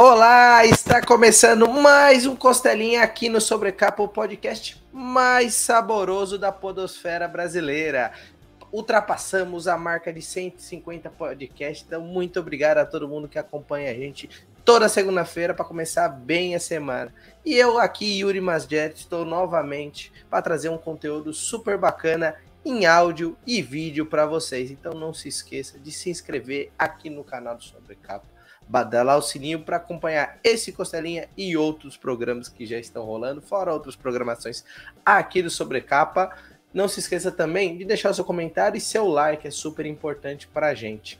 Olá, 0.00 0.64
está 0.64 1.04
começando 1.04 1.66
mais 1.68 2.24
um 2.24 2.36
Costelinha 2.36 3.02
aqui 3.02 3.28
no 3.28 3.40
Sobrecapa, 3.40 4.00
o 4.00 4.06
podcast 4.06 4.80
mais 4.92 5.54
saboroso 5.54 6.38
da 6.38 6.52
podosfera 6.52 7.26
brasileira. 7.26 8.12
Ultrapassamos 8.70 9.66
a 9.66 9.76
marca 9.76 10.12
de 10.12 10.22
150 10.22 11.10
podcasts, 11.10 11.84
então 11.84 12.00
muito 12.00 12.38
obrigado 12.38 12.78
a 12.78 12.86
todo 12.86 13.08
mundo 13.08 13.26
que 13.26 13.40
acompanha 13.40 13.90
a 13.90 13.94
gente 13.94 14.30
toda 14.64 14.88
segunda-feira 14.88 15.52
para 15.52 15.64
começar 15.64 16.08
bem 16.08 16.54
a 16.54 16.60
semana. 16.60 17.12
E 17.44 17.56
eu 17.56 17.76
aqui, 17.80 18.20
Yuri 18.20 18.40
Masjet, 18.40 18.94
estou 18.94 19.24
novamente 19.24 20.12
para 20.30 20.40
trazer 20.40 20.68
um 20.68 20.78
conteúdo 20.78 21.34
super 21.34 21.76
bacana 21.76 22.36
em 22.64 22.86
áudio 22.86 23.36
e 23.44 23.60
vídeo 23.60 24.06
para 24.06 24.26
vocês. 24.26 24.70
Então 24.70 24.92
não 24.92 25.12
se 25.12 25.26
esqueça 25.26 25.76
de 25.76 25.90
se 25.90 26.08
inscrever 26.08 26.70
aqui 26.78 27.10
no 27.10 27.24
canal 27.24 27.56
do 27.56 27.64
Sobrecapa 27.64 28.37
badalar 28.68 29.16
o 29.16 29.22
sininho 29.22 29.60
para 29.60 29.78
acompanhar 29.78 30.38
esse 30.44 30.72
Costelinha 30.72 31.28
e 31.36 31.56
outros 31.56 31.96
programas 31.96 32.48
que 32.48 32.66
já 32.66 32.78
estão 32.78 33.04
rolando, 33.04 33.40
fora 33.40 33.72
outras 33.72 33.96
programações 33.96 34.64
aqui 35.04 35.42
do 35.42 35.50
Sobrecapa. 35.50 36.36
Não 36.72 36.86
se 36.86 37.00
esqueça 37.00 37.32
também 37.32 37.78
de 37.78 37.84
deixar 37.84 38.12
seu 38.12 38.24
comentário 38.24 38.76
e 38.76 38.80
seu 38.80 39.08
like, 39.08 39.46
é 39.46 39.50
super 39.50 39.86
importante 39.86 40.46
para 40.46 40.68
a 40.68 40.74
gente. 40.74 41.18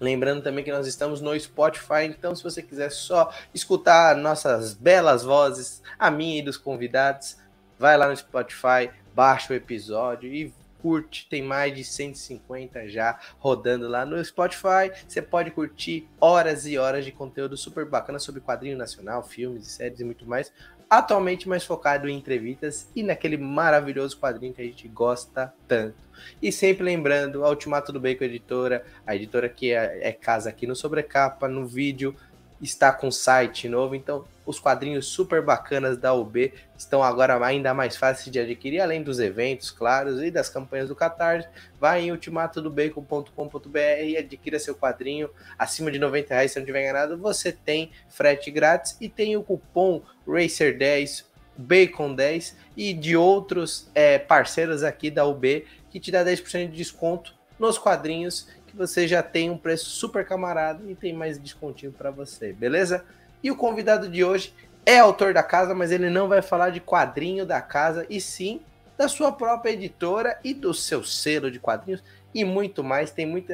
Lembrando 0.00 0.42
também 0.42 0.64
que 0.64 0.72
nós 0.72 0.88
estamos 0.88 1.20
no 1.20 1.38
Spotify, 1.38 2.06
então 2.08 2.34
se 2.34 2.42
você 2.42 2.60
quiser 2.60 2.90
só 2.90 3.32
escutar 3.54 4.16
nossas 4.16 4.74
belas 4.74 5.22
vozes, 5.22 5.80
a 5.96 6.10
minha 6.10 6.40
e 6.40 6.42
dos 6.42 6.56
convidados, 6.56 7.36
vai 7.78 7.96
lá 7.96 8.08
no 8.08 8.16
Spotify, 8.16 8.90
baixa 9.14 9.52
o 9.52 9.56
episódio 9.56 10.32
e 10.34 10.52
curte, 10.82 11.28
tem 11.30 11.42
mais 11.42 11.72
de 11.72 11.84
150 11.84 12.88
já 12.88 13.18
rodando 13.38 13.88
lá 13.88 14.04
no 14.04 14.22
Spotify. 14.22 14.90
Você 15.06 15.22
pode 15.22 15.52
curtir 15.52 16.08
horas 16.20 16.66
e 16.66 16.76
horas 16.76 17.04
de 17.04 17.12
conteúdo 17.12 17.56
super 17.56 17.86
bacana 17.86 18.18
sobre 18.18 18.40
quadrinho 18.40 18.76
nacional, 18.76 19.22
filmes, 19.22 19.68
séries 19.68 20.00
e 20.00 20.04
muito 20.04 20.26
mais. 20.26 20.52
Atualmente 20.90 21.48
mais 21.48 21.64
focado 21.64 22.06
em 22.06 22.18
entrevistas 22.18 22.90
e 22.94 23.02
naquele 23.02 23.38
maravilhoso 23.38 24.18
quadrinho 24.18 24.52
que 24.52 24.60
a 24.60 24.64
gente 24.64 24.86
gosta 24.88 25.54
tanto. 25.66 25.96
E 26.42 26.52
sempre 26.52 26.84
lembrando, 26.84 27.44
a 27.44 27.48
Ultimato 27.48 27.92
do 27.92 28.00
Bacon 28.00 28.24
Editora, 28.24 28.84
a 29.06 29.16
editora 29.16 29.48
que 29.48 29.72
é, 29.72 30.08
é 30.08 30.12
casa 30.12 30.50
aqui 30.50 30.66
no 30.66 30.76
Sobrecapa, 30.76 31.48
no 31.48 31.66
vídeo, 31.66 32.14
está 32.62 32.92
com 32.92 33.10
site 33.10 33.68
novo, 33.68 33.94
então 33.96 34.24
os 34.46 34.58
quadrinhos 34.58 35.06
super 35.06 35.42
bacanas 35.42 35.98
da 35.98 36.14
UB 36.14 36.52
estão 36.76 37.02
agora 37.02 37.44
ainda 37.44 37.74
mais 37.74 37.96
fáceis 37.96 38.30
de 38.30 38.38
adquirir, 38.38 38.80
além 38.80 39.02
dos 39.02 39.18
eventos, 39.18 39.70
claros, 39.70 40.22
e 40.22 40.30
das 40.30 40.48
campanhas 40.48 40.88
do 40.88 40.96
Catarse. 40.96 41.48
Vai 41.78 42.02
em 42.02 42.12
ultimatodobacon.com.br 42.12 43.78
e 44.04 44.16
adquira 44.16 44.58
seu 44.58 44.74
quadrinho 44.74 45.28
acima 45.58 45.90
de 45.90 45.98
90 45.98 46.34
reais, 46.34 46.52
se 46.52 46.58
não 46.58 46.66
tiver 46.66 46.82
enganado, 46.82 47.18
você 47.18 47.52
tem 47.52 47.90
frete 48.08 48.50
grátis 48.50 48.96
e 49.00 49.08
tem 49.08 49.36
o 49.36 49.42
cupom 49.42 50.02
RACER10, 50.26 51.24
Bacon10 51.60 52.54
e 52.76 52.94
de 52.94 53.16
outros 53.16 53.90
é, 53.94 54.18
parceiros 54.18 54.82
aqui 54.82 55.10
da 55.10 55.26
UB 55.26 55.66
que 55.90 56.00
te 56.00 56.10
dá 56.10 56.24
10% 56.24 56.70
de 56.70 56.76
desconto 56.76 57.34
nos 57.58 57.78
quadrinhos 57.78 58.48
que 58.72 58.76
você 58.76 59.06
já 59.06 59.22
tem 59.22 59.50
um 59.50 59.58
preço 59.58 59.90
super 59.90 60.26
camarada 60.26 60.82
e 60.90 60.94
tem 60.94 61.12
mais 61.12 61.38
descontinho 61.38 61.92
para 61.92 62.10
você, 62.10 62.54
beleza? 62.54 63.04
E 63.42 63.50
o 63.50 63.56
convidado 63.56 64.08
de 64.08 64.24
hoje 64.24 64.54
é 64.86 64.98
autor 64.98 65.34
da 65.34 65.42
casa, 65.42 65.74
mas 65.74 65.92
ele 65.92 66.08
não 66.08 66.26
vai 66.26 66.40
falar 66.40 66.70
de 66.70 66.80
quadrinho 66.80 67.44
da 67.44 67.60
casa, 67.60 68.06
e 68.08 68.18
sim 68.18 68.62
da 68.96 69.08
sua 69.08 69.30
própria 69.30 69.72
editora 69.72 70.38
e 70.42 70.54
do 70.54 70.72
seu 70.72 71.04
selo 71.04 71.50
de 71.50 71.60
quadrinhos 71.60 72.02
e 72.34 72.44
muito 72.44 72.82
mais. 72.82 73.10
Tem 73.10 73.26
muito 73.26 73.52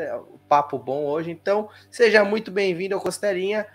papo 0.48 0.78
bom 0.78 1.04
hoje, 1.04 1.32
então 1.32 1.68
seja 1.90 2.24
muito 2.24 2.52
bem-vindo 2.52 2.94
ao 2.94 3.00
Costelinha, 3.00 3.66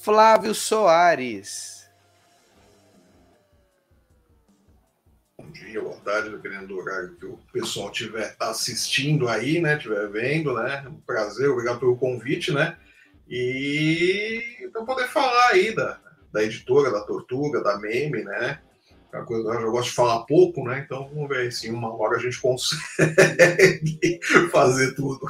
Flávio 0.00 0.54
Soares. 0.54 1.77
Dia, 5.68 5.82
boa 5.82 5.96
tarde, 5.96 6.30
dependendo 6.30 6.68
do 6.68 6.78
horário 6.78 7.14
que 7.16 7.26
o 7.26 7.38
pessoal 7.52 7.90
estiver 7.90 8.34
assistindo 8.40 9.28
aí, 9.28 9.60
né? 9.60 9.76
Estiver 9.76 10.08
vendo, 10.08 10.54
né? 10.54 10.84
Um 10.88 11.00
prazer, 11.00 11.50
obrigado 11.50 11.78
pelo 11.78 11.96
convite, 11.96 12.52
né? 12.52 12.76
E 13.28 14.68
para 14.72 14.84
poder 14.84 15.08
falar 15.08 15.48
aí 15.48 15.74
da, 15.74 16.00
da 16.32 16.42
editora, 16.42 16.90
da 16.90 17.02
Tortuga, 17.02 17.62
da 17.62 17.78
Meme, 17.78 18.24
né? 18.24 18.60
É 19.12 19.16
uma 19.16 19.26
coisa 19.26 19.48
eu 19.48 19.70
gosto 19.70 19.90
de 19.90 19.94
falar 19.94 20.24
pouco, 20.24 20.64
né? 20.64 20.82
Então 20.84 21.08
vamos 21.08 21.28
ver 21.28 21.52
se 21.52 21.70
uma 21.70 21.94
hora 21.94 22.16
a 22.16 22.20
gente 22.20 22.40
consegue 22.40 24.20
fazer 24.50 24.94
tudo. 24.94 25.20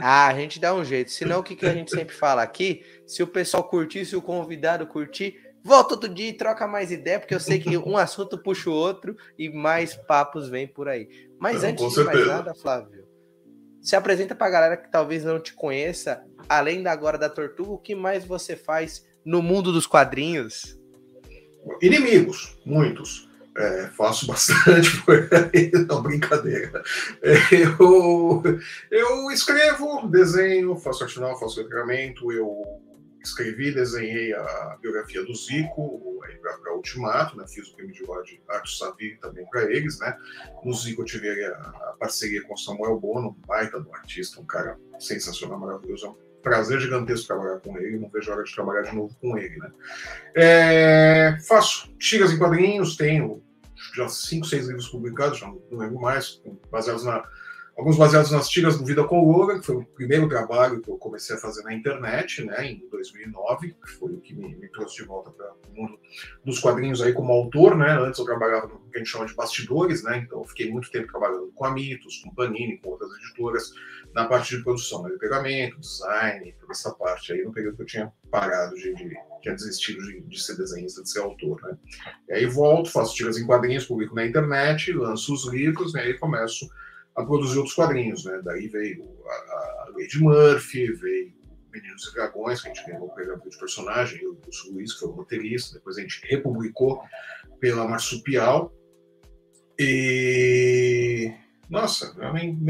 Ah, 0.00 0.28
a 0.28 0.34
gente 0.34 0.58
dá 0.58 0.74
um 0.74 0.84
jeito. 0.84 1.10
Senão 1.10 1.40
o 1.40 1.42
que, 1.42 1.56
que 1.56 1.66
a 1.66 1.72
gente 1.72 1.90
sempre 1.90 2.14
fala 2.14 2.42
aqui? 2.42 2.82
Se 3.06 3.22
o 3.22 3.26
pessoal 3.26 3.64
curtir, 3.64 4.04
se 4.04 4.16
o 4.16 4.22
convidado 4.22 4.86
curtir, 4.86 5.38
Volta 5.66 5.94
outro 5.94 6.08
dia 6.08 6.28
e 6.28 6.32
troca 6.32 6.64
mais 6.64 6.92
ideia, 6.92 7.18
porque 7.18 7.34
eu 7.34 7.40
sei 7.40 7.58
que 7.58 7.76
um 7.76 7.96
assunto 7.96 8.38
puxa 8.38 8.70
o 8.70 8.72
outro 8.72 9.16
e 9.36 9.48
mais 9.48 9.96
papos 9.96 10.48
vêm 10.48 10.64
por 10.64 10.88
aí. 10.88 11.08
Mas 11.40 11.64
antes 11.64 11.92
de 11.92 12.04
mais 12.04 12.24
nada, 12.24 12.54
Flávio, 12.54 13.04
se 13.82 13.96
apresenta 13.96 14.32
para 14.32 14.46
a 14.46 14.50
galera 14.50 14.76
que 14.76 14.88
talvez 14.88 15.24
não 15.24 15.40
te 15.40 15.52
conheça, 15.52 16.22
além 16.48 16.84
da 16.84 16.92
agora 16.92 17.18
da 17.18 17.28
Tortuga, 17.28 17.72
o 17.72 17.78
que 17.78 17.96
mais 17.96 18.24
você 18.24 18.54
faz 18.54 19.04
no 19.24 19.42
mundo 19.42 19.72
dos 19.72 19.88
quadrinhos? 19.88 20.78
Inimigos, 21.82 22.56
muitos. 22.64 23.28
É, 23.58 23.88
faço 23.96 24.24
bastante 24.30 25.02
não 25.88 26.00
brincadeira. 26.00 26.80
É, 27.20 27.34
eu, 27.52 28.40
eu 28.88 29.30
escrevo, 29.32 30.06
desenho, 30.06 30.76
faço 30.76 31.02
arte 31.02 31.14
final, 31.14 31.36
faço 31.40 31.60
letramento, 31.60 32.30
eu 32.30 32.85
escrevi, 33.26 33.72
desenhei 33.72 34.32
a 34.34 34.78
biografia 34.80 35.24
do 35.24 35.34
Zico 35.34 36.20
para 36.40 36.74
Ultimato, 36.74 37.36
né? 37.36 37.44
fiz 37.46 37.68
o 37.68 37.74
prêmio 37.74 37.94
de 37.94 38.04
Arte 38.48 38.76
Savir 38.76 39.18
também 39.20 39.44
para 39.46 39.64
eles. 39.64 39.98
Né? 39.98 40.16
No 40.64 40.72
Zico 40.72 41.02
eu 41.02 41.06
tive 41.06 41.44
a, 41.44 41.52
a 41.52 41.96
parceria 41.98 42.42
com 42.42 42.56
Samuel 42.56 42.98
Bono, 42.98 43.28
um 43.28 43.46
baita 43.46 43.80
do 43.80 43.92
artista, 43.94 44.40
um 44.40 44.46
cara 44.46 44.78
sensacional, 44.98 45.58
maravilhoso. 45.58 46.06
É 46.06 46.10
um 46.10 46.16
prazer 46.42 46.80
gigantesco 46.80 47.26
trabalhar 47.26 47.58
com 47.60 47.76
ele, 47.78 47.98
não 47.98 48.08
vejo 48.08 48.30
a 48.30 48.34
hora 48.34 48.44
de 48.44 48.54
trabalhar 48.54 48.82
de 48.82 48.94
novo 48.94 49.14
com 49.20 49.36
ele. 49.36 49.56
Né? 49.56 49.70
É, 50.34 51.38
faço 51.46 51.92
tiras 51.98 52.32
em 52.32 52.38
quadrinhos, 52.38 52.96
tenho 52.96 53.42
já 53.94 54.08
cinco, 54.08 54.46
seis 54.46 54.66
livros 54.66 54.88
publicados, 54.88 55.38
já 55.38 55.46
não 55.46 55.60
lembro 55.70 56.00
mais, 56.00 56.42
baseados 56.70 57.04
na 57.04 57.24
alguns 57.76 57.98
baseados 57.98 58.30
nas 58.30 58.48
tiras 58.48 58.78
do 58.78 58.84
Vida 58.84 59.04
Colora, 59.04 59.58
que 59.58 59.66
foi 59.66 59.76
o 59.76 59.84
primeiro 59.84 60.26
trabalho 60.28 60.80
que 60.80 60.90
eu 60.90 60.96
comecei 60.96 61.36
a 61.36 61.38
fazer 61.38 61.62
na 61.62 61.74
internet, 61.74 62.42
né, 62.42 62.64
em 62.64 62.88
2009, 62.90 63.76
que 63.84 63.90
foi 63.90 64.12
o 64.12 64.20
que 64.20 64.34
me, 64.34 64.56
me 64.56 64.68
trouxe 64.68 64.96
de 64.96 65.04
volta 65.04 65.30
para 65.30 65.52
o 65.52 65.74
mundo 65.74 65.98
dos 66.42 66.58
quadrinhos 66.58 67.02
aí 67.02 67.12
como 67.12 67.32
autor, 67.32 67.76
né, 67.76 67.90
antes 68.00 68.18
eu 68.18 68.24
trabalhava 68.24 68.66
no 68.66 68.80
que 68.90 68.96
a 68.96 68.98
gente 68.98 69.10
chama 69.10 69.26
de 69.26 69.34
bastidores, 69.34 70.02
né, 70.02 70.24
então 70.24 70.38
eu 70.40 70.44
fiquei 70.46 70.72
muito 70.72 70.90
tempo 70.90 71.08
trabalhando 71.08 71.52
com 71.54 71.64
a 71.66 71.70
Mitos, 71.70 72.22
com 72.24 72.34
Panini, 72.34 72.78
com 72.78 72.90
outras 72.90 73.10
editoras, 73.18 73.72
na 74.14 74.24
parte 74.26 74.56
de 74.56 74.64
produção, 74.64 75.02
né, 75.02 75.10
de 75.10 75.18
pegamento, 75.18 75.78
design, 75.78 76.54
toda 76.58 76.72
essa 76.72 76.90
parte 76.94 77.34
aí, 77.34 77.42
no 77.42 77.52
período 77.52 77.76
que 77.76 77.82
eu 77.82 77.86
tinha 77.86 78.12
parado 78.30 78.74
de, 78.74 78.94
de 78.94 79.14
tinha 79.42 79.54
desistido 79.54 80.02
de, 80.02 80.22
de, 80.22 80.42
ser 80.42 80.56
desenhista, 80.56 81.02
de 81.02 81.10
ser 81.10 81.20
autor, 81.20 81.60
né. 81.62 81.76
E 82.30 82.32
aí 82.32 82.46
volto, 82.46 82.90
faço 82.90 83.14
tiras 83.14 83.36
em 83.36 83.46
quadrinhos, 83.46 83.84
publico 83.84 84.14
na 84.14 84.24
internet, 84.24 84.92
lanço 84.92 85.34
os 85.34 85.46
livros, 85.46 85.92
né, 85.92 86.06
e 86.06 86.12
aí 86.12 86.18
começo 86.18 86.66
a 87.16 87.24
produzir 87.24 87.58
outros 87.58 87.74
quadrinhos, 87.74 88.24
né? 88.24 88.40
Daí 88.44 88.68
veio 88.68 89.04
a, 89.26 89.34
a 89.34 89.88
Lady 89.94 90.18
Murphy, 90.20 90.92
veio 90.92 91.34
Meninos 91.72 92.08
e 92.08 92.14
Dragões, 92.14 92.62
que 92.62 92.68
a 92.68 92.74
gente 92.74 92.86
ganhou 92.86 93.06
o 93.06 93.14
prêmio 93.14 93.38
de 93.38 93.58
personagem, 93.58 94.26
o 94.26 94.38
Luiz, 94.72 94.94
que 94.94 95.00
foi 95.00 95.08
o 95.08 95.12
roteirista, 95.12 95.74
depois 95.74 95.98
a 95.98 96.00
gente 96.00 96.20
republicou 96.26 97.02
pela 97.60 97.86
Marsupial. 97.86 98.72
E 99.78 100.75
nossa, 101.68 102.14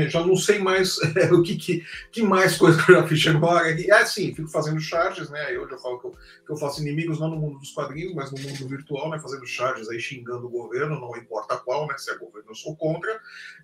já 0.09 0.25
não 0.25 0.37
sei 0.37 0.59
mais 0.59 0.99
é, 1.17 1.31
o 1.33 1.43
que, 1.43 1.57
que, 1.57 1.85
que, 2.11 2.23
mais 2.23 2.57
coisa 2.57 2.83
que 2.83 2.91
eu 2.91 2.97
já 2.97 3.07
fiz 3.07 3.27
agora. 3.27 3.71
E 3.79 3.91
é 3.91 4.01
assim, 4.01 4.35
fico 4.35 4.49
fazendo 4.49 4.81
charges, 4.81 5.29
né? 5.29 5.55
Eu 5.55 5.69
falo 5.79 6.01
que 6.01 6.07
eu, 6.07 6.11
que 6.47 6.53
eu, 6.53 6.57
faço 6.57 6.81
inimigos 6.81 7.21
não 7.21 7.29
no 7.29 7.37
mundo 7.37 7.59
dos 7.59 7.73
quadrinhos, 7.73 8.15
mas 8.15 8.33
no 8.33 8.41
mundo 8.41 8.69
virtual, 8.69 9.11
né? 9.11 9.19
Fazendo 9.19 9.47
charges 9.47 9.89
aí, 9.89 10.01
xingando 10.01 10.47
o 10.47 10.51
governo, 10.51 10.99
não 10.99 11.15
importa 11.17 11.59
qual, 11.59 11.87
né? 11.87 11.99
Se 11.99 12.11
é 12.11 12.17
governo, 12.17 12.51
eu 12.51 12.55
sou 12.55 12.75
contra. 12.75 13.21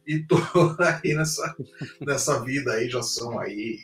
E 0.07 0.19
tô 0.21 0.37
aí 1.03 1.15
nessa, 1.15 1.57
nessa 2.01 2.45
vida 2.45 2.73
aí, 2.73 2.91
já 2.91 3.03
são 3.03 3.39
aí 3.39 3.79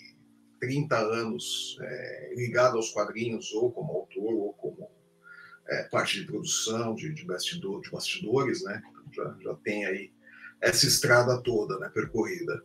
30 0.61 0.97
anos 0.97 1.79
é, 1.81 2.35
ligado 2.37 2.77
aos 2.77 2.91
quadrinhos, 2.91 3.53
ou 3.53 3.73
como 3.73 3.93
autor, 3.93 4.35
ou 4.35 4.53
como 4.53 4.91
é, 5.67 5.85
parte 5.85 6.21
de 6.21 6.27
produção, 6.27 6.95
de, 6.95 7.15
de, 7.15 7.25
bastidor, 7.25 7.81
de 7.81 7.91
bastidores, 7.91 8.63
né? 8.65 8.83
Já, 9.13 9.37
já 9.41 9.55
tem 9.65 9.87
aí 9.87 10.18
essa 10.61 10.87
estrada 10.87 11.41
toda, 11.43 11.79
né, 11.79 11.91
percorrida. 11.93 12.63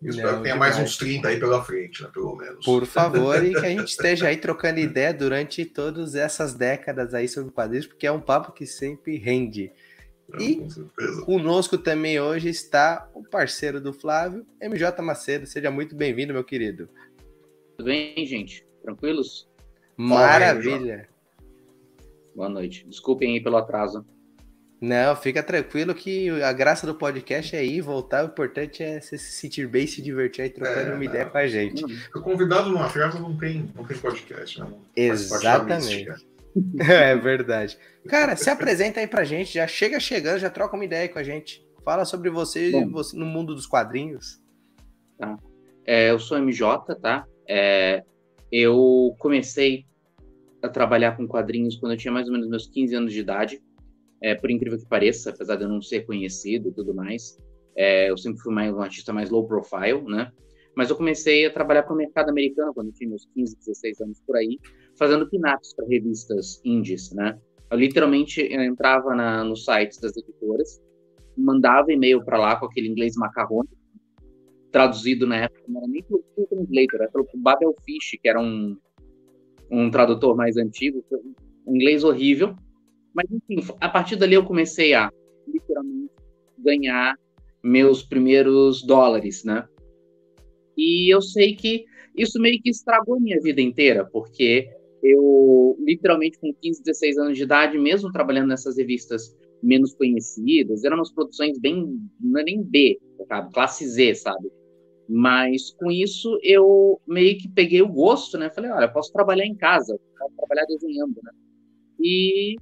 E 0.00 0.08
espero 0.08 0.38
que 0.38 0.42
tenha 0.42 0.56
mais 0.56 0.76
uns 0.78 0.96
30 0.96 1.28
aí 1.28 1.38
pela 1.38 1.62
frente, 1.62 2.02
né, 2.02 2.10
pelo 2.12 2.34
menos. 2.34 2.64
Por 2.64 2.84
favor, 2.86 3.44
e 3.44 3.52
que 3.52 3.64
a 3.64 3.68
gente 3.68 3.84
esteja 3.90 4.28
aí 4.28 4.36
trocando 4.36 4.80
ideia 4.80 5.14
durante 5.14 5.64
todas 5.64 6.14
essas 6.14 6.54
décadas 6.54 7.14
aí 7.14 7.28
sobre 7.28 7.52
quadrinhos, 7.52 7.86
porque 7.86 8.06
é 8.06 8.12
um 8.12 8.20
papo 8.20 8.52
que 8.52 8.66
sempre 8.66 9.16
rende. 9.16 9.70
E 10.40 10.66
conosco 11.24 11.76
também 11.76 12.18
hoje 12.18 12.48
está 12.48 13.08
o 13.14 13.22
parceiro 13.22 13.80
do 13.80 13.92
Flávio, 13.92 14.46
MJ 14.60 15.02
Macedo. 15.02 15.46
Seja 15.46 15.70
muito 15.70 15.94
bem-vindo, 15.94 16.32
meu 16.32 16.42
querido. 16.42 16.88
Tudo 17.76 17.86
bem, 17.86 18.26
gente? 18.26 18.66
Tranquilos? 18.82 19.48
Maravilha. 19.96 21.08
Boa 22.34 22.48
noite. 22.48 22.86
Desculpem 22.88 23.34
aí 23.34 23.42
pelo 23.42 23.58
atraso. 23.58 24.06
Não, 24.82 25.14
fica 25.14 25.44
tranquilo 25.44 25.94
que 25.94 26.28
a 26.42 26.52
graça 26.52 26.84
do 26.84 26.92
podcast 26.96 27.54
é 27.54 27.64
ir, 27.64 27.80
voltar. 27.80 28.24
O 28.24 28.26
importante 28.26 28.82
é 28.82 29.00
se 29.00 29.16
sentir 29.16 29.68
bem, 29.68 29.86
se 29.86 30.02
divertir 30.02 30.44
e 30.44 30.50
trocando 30.50 30.90
é, 30.90 30.94
uma 30.94 31.04
ideia 31.04 31.24
com 31.24 31.38
a 31.38 31.46
gente. 31.46 31.84
O 32.12 32.20
convidado 32.20 32.68
numa 32.68 32.88
festa 32.88 33.20
não 33.20 33.36
tem, 33.36 33.70
não 33.76 33.84
tem 33.84 33.96
podcast, 33.96 34.58
né? 34.58 34.66
Exatamente. 34.96 36.08
é 36.82 37.14
verdade. 37.14 37.78
Cara, 38.08 38.34
se 38.34 38.50
apresenta 38.50 38.98
aí 38.98 39.06
pra 39.06 39.22
gente, 39.22 39.54
já 39.54 39.68
chega 39.68 40.00
chegando, 40.00 40.40
já 40.40 40.50
troca 40.50 40.74
uma 40.74 40.84
ideia 40.84 41.08
com 41.08 41.20
a 41.20 41.22
gente. 41.22 41.64
Fala 41.84 42.04
sobre 42.04 42.28
você, 42.28 42.72
Bom, 42.72 42.90
você 42.90 43.16
no 43.16 43.24
mundo 43.24 43.54
dos 43.54 43.68
quadrinhos. 43.68 44.42
Tá. 45.16 45.36
É, 45.86 46.10
eu 46.10 46.18
sou 46.18 46.36
MJ, 46.36 46.96
tá? 46.96 47.24
É, 47.48 48.02
eu 48.50 49.14
comecei 49.20 49.86
a 50.60 50.68
trabalhar 50.68 51.16
com 51.16 51.24
quadrinhos 51.28 51.76
quando 51.76 51.92
eu 51.92 51.98
tinha 51.98 52.10
mais 52.10 52.26
ou 52.26 52.32
menos 52.32 52.48
meus 52.48 52.66
15 52.66 52.96
anos 52.96 53.12
de 53.12 53.20
idade 53.20 53.62
é, 54.22 54.34
por 54.34 54.50
incrível 54.50 54.78
que 54.78 54.86
pareça, 54.86 55.30
apesar 55.30 55.56
de 55.56 55.64
eu 55.64 55.68
não 55.68 55.82
ser 55.82 56.06
conhecido 56.06 56.68
e 56.68 56.72
tudo 56.72 56.94
mais, 56.94 57.36
é, 57.76 58.10
eu 58.10 58.16
sempre 58.16 58.40
fui 58.40 58.54
mais, 58.54 58.72
um 58.72 58.80
artista 58.80 59.12
mais 59.12 59.30
low 59.30 59.46
profile, 59.46 60.02
né? 60.02 60.30
Mas 60.76 60.88
eu 60.88 60.96
comecei 60.96 61.44
a 61.44 61.52
trabalhar 61.52 61.82
para 61.82 61.92
o 61.92 61.96
mercado 61.96 62.30
americano 62.30 62.72
quando 62.72 62.92
tinha 62.92 63.08
meus 63.08 63.26
15, 63.34 63.56
16 63.58 64.00
anos 64.00 64.22
por 64.26 64.36
aí, 64.36 64.58
fazendo 64.98 65.28
pinaps 65.28 65.74
para 65.74 65.86
revistas 65.86 66.60
indies, 66.64 67.12
né? 67.12 67.38
Eu 67.70 67.78
literalmente 67.78 68.40
eu 68.40 68.62
entrava 68.62 69.14
na, 69.14 69.44
nos 69.44 69.64
sites 69.64 69.98
das 69.98 70.16
editoras, 70.16 70.80
mandava 71.36 71.92
e-mail 71.92 72.24
para 72.24 72.38
lá 72.38 72.56
com 72.56 72.66
aquele 72.66 72.88
inglês 72.88 73.16
macarrônico, 73.16 73.76
traduzido 74.70 75.26
na 75.26 75.36
época, 75.36 75.62
não 75.68 75.80
era 75.80 75.88
nem 75.88 76.02
pelo 76.02 76.24
translator, 76.48 77.00
era 77.00 77.10
pelo 77.10 77.26
Babel 77.34 77.74
Fish, 77.84 78.18
que 78.20 78.28
era 78.28 78.40
um, 78.40 78.76
um 79.70 79.90
tradutor 79.90 80.36
mais 80.36 80.56
antigo, 80.56 81.04
um 81.66 81.74
inglês 81.76 82.04
horrível, 82.04 82.54
mas, 83.14 83.26
enfim, 83.30 83.66
a 83.80 83.88
partir 83.88 84.16
dali 84.16 84.34
eu 84.34 84.44
comecei 84.44 84.94
a, 84.94 85.10
literalmente, 85.46 86.12
ganhar 86.58 87.16
meus 87.62 88.02
primeiros 88.02 88.82
dólares, 88.82 89.44
né? 89.44 89.66
E 90.76 91.12
eu 91.12 91.20
sei 91.20 91.54
que 91.54 91.84
isso 92.16 92.40
meio 92.40 92.60
que 92.60 92.70
estragou 92.70 93.20
minha 93.20 93.40
vida 93.40 93.60
inteira, 93.60 94.08
porque 94.10 94.68
eu, 95.02 95.76
literalmente, 95.80 96.38
com 96.38 96.52
15, 96.54 96.82
16 96.82 97.18
anos 97.18 97.36
de 97.36 97.44
idade, 97.44 97.78
mesmo 97.78 98.12
trabalhando 98.12 98.48
nessas 98.48 98.76
revistas 98.76 99.36
menos 99.62 99.94
conhecidas, 99.94 100.84
eram 100.84 100.96
umas 100.96 101.12
produções 101.12 101.58
bem, 101.58 101.98
não 102.20 102.40
é 102.40 102.44
nem 102.44 102.62
B, 102.62 102.98
sabe? 103.28 103.52
Classe 103.52 103.86
Z, 103.88 104.14
sabe? 104.16 104.50
Mas 105.08 105.70
com 105.72 105.90
isso 105.90 106.38
eu 106.42 107.00
meio 107.06 107.36
que 107.38 107.48
peguei 107.48 107.82
o 107.82 107.88
gosto, 107.88 108.38
né? 108.38 108.50
Falei, 108.50 108.70
olha, 108.70 108.88
posso 108.88 109.12
trabalhar 109.12 109.44
em 109.44 109.54
casa, 109.54 109.98
posso 110.18 110.34
trabalhar 110.36 110.64
desenhando, 110.66 111.20
né? 111.22 111.32
E 112.00 112.56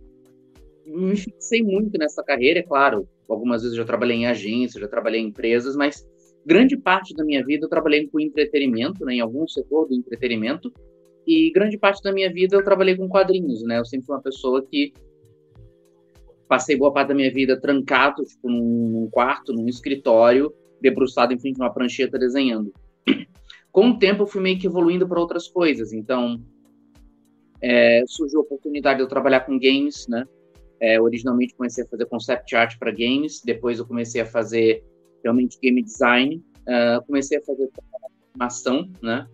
me 0.91 1.17
fixei 1.17 1.63
muito 1.63 1.97
nessa 1.99 2.23
carreira, 2.23 2.61
é 2.61 2.63
claro. 2.63 3.09
Algumas 3.29 3.63
vezes 3.63 3.77
eu 3.77 3.83
já 3.83 3.87
trabalhei 3.87 4.17
em 4.17 4.27
agência, 4.27 4.81
já 4.81 4.89
trabalhei 4.89 5.21
em 5.21 5.29
empresas, 5.29 5.77
mas 5.77 6.07
grande 6.45 6.77
parte 6.77 7.15
da 7.15 7.25
minha 7.25 7.45
vida 7.45 7.67
eu 7.67 7.69
trabalhei 7.69 8.09
com 8.09 8.19
entretenimento, 8.19 9.05
né, 9.05 9.15
em 9.15 9.21
algum 9.21 9.47
setor 9.47 9.87
do 9.87 9.95
entretenimento, 9.95 10.73
e 11.27 11.51
grande 11.53 11.79
parte 11.79 12.03
da 12.03 12.13
minha 12.13 12.33
vida 12.33 12.57
eu 12.57 12.65
trabalhei 12.65 12.97
com 12.97 13.09
quadrinhos, 13.09 13.63
né? 13.63 13.79
Eu 13.79 13.85
sempre 13.85 14.07
fui 14.07 14.17
uma 14.17 14.23
pessoa 14.23 14.67
que 14.67 14.93
passei 16.49 16.77
boa 16.77 16.93
parte 16.93 17.09
da 17.09 17.15
minha 17.15 17.33
vida 17.33 17.61
trancado, 17.61 18.25
tipo, 18.25 18.51
num, 18.51 19.09
quarto, 19.13 19.53
num 19.53 19.69
escritório, 19.69 20.53
debruçado 20.81 21.33
em 21.33 21.39
frente 21.39 21.61
uma 21.61 21.73
prancheta 21.73 22.19
desenhando. 22.19 22.73
Com 23.71 23.91
o 23.91 23.99
tempo 23.99 24.25
eu 24.25 24.27
fui 24.27 24.43
meio 24.43 24.59
que 24.59 24.67
evoluindo 24.67 25.07
para 25.07 25.21
outras 25.21 25.47
coisas, 25.47 25.93
então 25.93 26.43
é, 27.63 28.03
surgiu 28.07 28.41
a 28.41 28.43
oportunidade 28.43 28.97
de 28.97 29.05
eu 29.05 29.09
trabalhar 29.09 29.41
com 29.41 29.59
games, 29.59 30.09
né? 30.09 30.27
É, 30.81 31.01
originalmente 31.01 31.55
comecei 31.55 31.85
a 31.85 31.87
fazer 31.87 32.07
concept 32.07 32.57
art 32.57 32.79
para 32.79 32.91
games, 32.91 33.43
depois 33.45 33.79
eu 33.79 33.87
comecei 33.87 34.21
a 34.21 34.27
fazer 34.27 34.83
realmente 35.23 35.59
game 35.61 35.83
design, 35.83 36.43
uh, 36.61 37.05
comecei 37.07 37.39
a 37.39 37.43
fazer 37.43 37.69
animação, 38.33 38.91
né? 39.03 39.27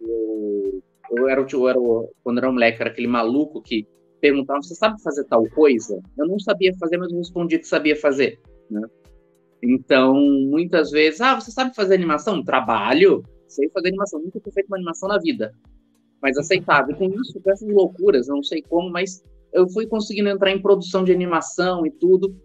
Eu, 0.00 0.82
eu, 1.12 1.28
era, 1.28 1.46
eu 1.52 1.68
era, 1.68 1.78
quando 2.24 2.38
eu 2.38 2.42
era 2.42 2.50
um 2.50 2.52
moleque, 2.52 2.80
era 2.80 2.90
aquele 2.90 3.06
maluco 3.06 3.62
que 3.62 3.86
perguntava, 4.20 4.60
você 4.62 4.74
sabe 4.74 5.00
fazer 5.00 5.24
tal 5.24 5.48
coisa? 5.50 6.00
Eu 6.18 6.26
não 6.26 6.38
sabia 6.38 6.74
fazer, 6.78 6.98
mas 6.98 7.12
eu 7.12 7.18
respondia 7.18 7.58
que 7.58 7.66
sabia 7.66 7.96
fazer, 7.96 8.40
né? 8.70 8.82
Então, 9.62 10.14
muitas 10.14 10.90
vezes, 10.90 11.20
ah, 11.20 11.38
você 11.38 11.50
sabe 11.50 11.74
fazer 11.74 11.94
animação? 11.94 12.42
Trabalho, 12.42 13.22
sei 13.46 13.68
fazer 13.70 13.88
animação, 13.88 14.20
nunca 14.20 14.40
tinha 14.40 14.52
feito 14.52 14.68
uma 14.68 14.76
animação 14.76 15.08
na 15.08 15.18
vida, 15.18 15.54
mas 16.22 16.36
aceitável. 16.38 16.94
E 16.94 16.98
com 16.98 17.20
isso, 17.20 17.40
com 17.40 17.50
essas 17.50 17.68
loucuras, 17.68 18.26
não 18.26 18.42
sei 18.42 18.62
como, 18.62 18.90
mas 18.90 19.22
eu 19.52 19.68
fui 19.68 19.86
conseguindo 19.86 20.28
entrar 20.28 20.50
em 20.50 20.60
produção 20.60 21.04
de 21.04 21.12
animação 21.12 21.86
e 21.86 21.90
tudo. 21.90 22.36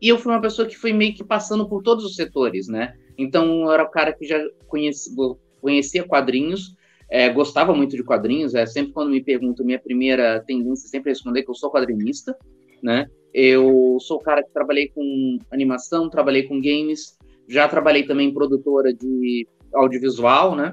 E 0.00 0.08
eu 0.08 0.18
fui 0.18 0.32
uma 0.32 0.40
pessoa 0.40 0.68
que 0.68 0.76
foi 0.76 0.92
meio 0.92 1.14
que 1.14 1.24
passando 1.24 1.68
por 1.68 1.82
todos 1.82 2.04
os 2.04 2.14
setores, 2.14 2.68
né? 2.68 2.94
Então, 3.16 3.62
eu 3.62 3.72
era 3.72 3.82
o 3.82 3.90
cara 3.90 4.12
que 4.12 4.26
já 4.26 4.38
conhecia, 4.66 5.12
conhecia 5.60 6.04
quadrinhos, 6.04 6.74
é, 7.10 7.28
gostava 7.30 7.74
muito 7.74 7.96
de 7.96 8.04
quadrinhos. 8.04 8.54
É, 8.54 8.66
sempre 8.66 8.92
quando 8.92 9.10
me 9.10 9.22
perguntam, 9.22 9.64
minha 9.64 9.78
primeira 9.78 10.40
tendência 10.46 10.86
é 10.86 10.90
sempre 10.90 11.10
responder 11.10 11.42
que 11.42 11.50
eu 11.50 11.54
sou 11.54 11.70
quadrinista, 11.70 12.36
né? 12.82 13.06
Eu 13.32 13.98
sou 14.00 14.18
o 14.18 14.22
cara 14.22 14.42
que 14.42 14.52
trabalhei 14.52 14.88
com 14.88 15.38
animação, 15.50 16.10
trabalhei 16.10 16.44
com 16.44 16.60
games, 16.60 17.16
já 17.48 17.68
trabalhei 17.68 18.04
também 18.04 18.28
em 18.28 18.34
produtora 18.34 18.92
de 18.92 19.46
audiovisual, 19.74 20.54
né? 20.54 20.72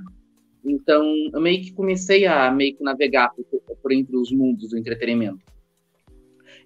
Então, 0.65 1.03
eu 1.33 1.41
meio 1.41 1.61
que 1.61 1.73
comecei 1.73 2.25
a 2.25 2.49
meio 2.49 2.75
que 2.75 2.83
navegar 2.83 3.31
por, 3.35 3.45
por 3.83 3.91
entre 3.91 4.17
os 4.17 4.31
mundos 4.31 4.69
do 4.69 4.77
entretenimento. 4.77 5.43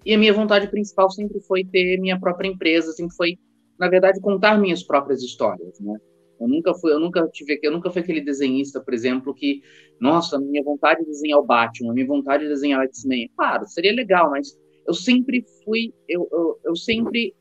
E 0.06 0.14
a 0.14 0.18
minha 0.18 0.32
vontade 0.32 0.70
principal 0.70 1.10
sempre 1.10 1.42
foi 1.42 1.66
ter 1.66 2.00
minha 2.00 2.20
própria 2.20 2.48
empresa, 2.48 2.94
sempre 2.94 3.16
foi, 3.16 3.38
na 3.78 3.90
verdade, 3.90 4.22
contar 4.22 4.58
minhas 4.58 4.84
próprias 4.84 5.22
histórias, 5.22 5.80
né? 5.82 5.98
Eu 6.40 6.48
nunca 6.48 6.74
fui, 6.76 6.94
eu 6.94 7.00
nunca 7.00 7.28
tive, 7.34 7.60
eu 7.64 7.72
nunca 7.72 7.90
fui 7.90 8.02
aquele 8.02 8.22
desenhista, 8.22 8.80
por 8.80 8.94
exemplo, 8.94 9.34
que, 9.34 9.62
nossa, 10.00 10.40
minha 10.40 10.64
vontade 10.64 11.02
de 11.02 11.08
desenhar 11.08 11.40
o 11.40 11.46
Batman, 11.46 11.94
minha 11.94 12.06
vontade 12.06 12.44
de 12.44 12.50
desenhar 12.50 12.80
o 12.80 12.84
X-Men. 12.84 13.30
Claro, 13.36 13.68
seria 13.68 13.92
legal, 13.92 14.30
mas 14.30 14.56
eu 14.88 14.94
sempre 14.94 15.44
fui, 15.66 15.92
eu, 16.08 16.30
eu, 16.32 16.60
eu 16.64 16.76
sempre 16.76 17.34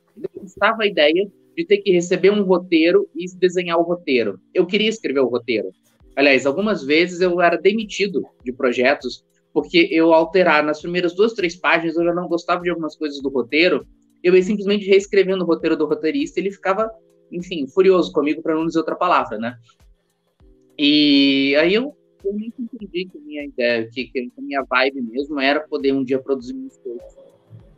estava 0.43 0.85
a 0.85 0.87
ideia 0.87 1.31
de 1.57 1.67
ter 1.67 1.79
que 1.79 1.93
receber 1.93 2.31
um 2.31 2.43
roteiro 2.43 3.09
e 3.15 3.27
desenhar 3.37 3.79
o 3.79 3.83
roteiro. 3.83 4.41
Eu 4.55 4.67
queria 4.67 4.89
escrever 4.89 5.21
o 5.21 5.29
roteiro. 5.29 5.71
Aliás, 6.17 6.47
algumas 6.47 6.83
vezes 6.83 7.21
eu 7.21 7.41
era 7.41 7.57
demitido 7.57 8.27
de 8.43 8.53
projetos 8.53 9.25
porque 9.57 9.89
eu 9.91 10.13
alterar 10.13 10.63
nas 10.63 10.83
primeiras 10.83 11.15
duas, 11.15 11.33
três 11.33 11.57
páginas, 11.57 11.97
eu 11.97 12.05
já 12.05 12.13
não 12.13 12.29
gostava 12.29 12.61
de 12.61 12.69
algumas 12.69 12.95
coisas 12.95 13.23
do 13.23 13.31
roteiro, 13.31 13.87
eu 14.23 14.37
ia 14.37 14.43
simplesmente 14.43 14.85
reescrevendo 14.85 15.45
o 15.45 15.47
roteiro 15.47 15.79
do 15.79 15.87
roteirista, 15.87 16.39
ele 16.39 16.51
ficava, 16.51 16.93
enfim, 17.33 17.67
furioso 17.67 18.13
comigo 18.13 18.43
para 18.43 18.55
não 18.55 18.67
dizer 18.67 18.81
outra 18.81 18.95
palavra, 18.95 19.39
né? 19.39 19.57
E 20.79 21.57
aí 21.59 21.73
eu, 21.73 21.97
eu 22.23 22.35
nem 22.35 22.53
entendi 22.59 23.07
que 23.07 23.17
a 23.17 23.21
minha 23.23 23.47
ideia, 23.47 23.89
que, 23.91 24.05
que 24.09 24.31
a 24.37 24.43
minha 24.43 24.63
vibe 24.63 25.01
mesmo 25.01 25.41
era 25.41 25.61
poder 25.61 25.95
um 25.95 26.05
dia 26.05 26.19
produzir 26.19 26.53
minhas 26.53 26.77
coisas. 26.77 27.17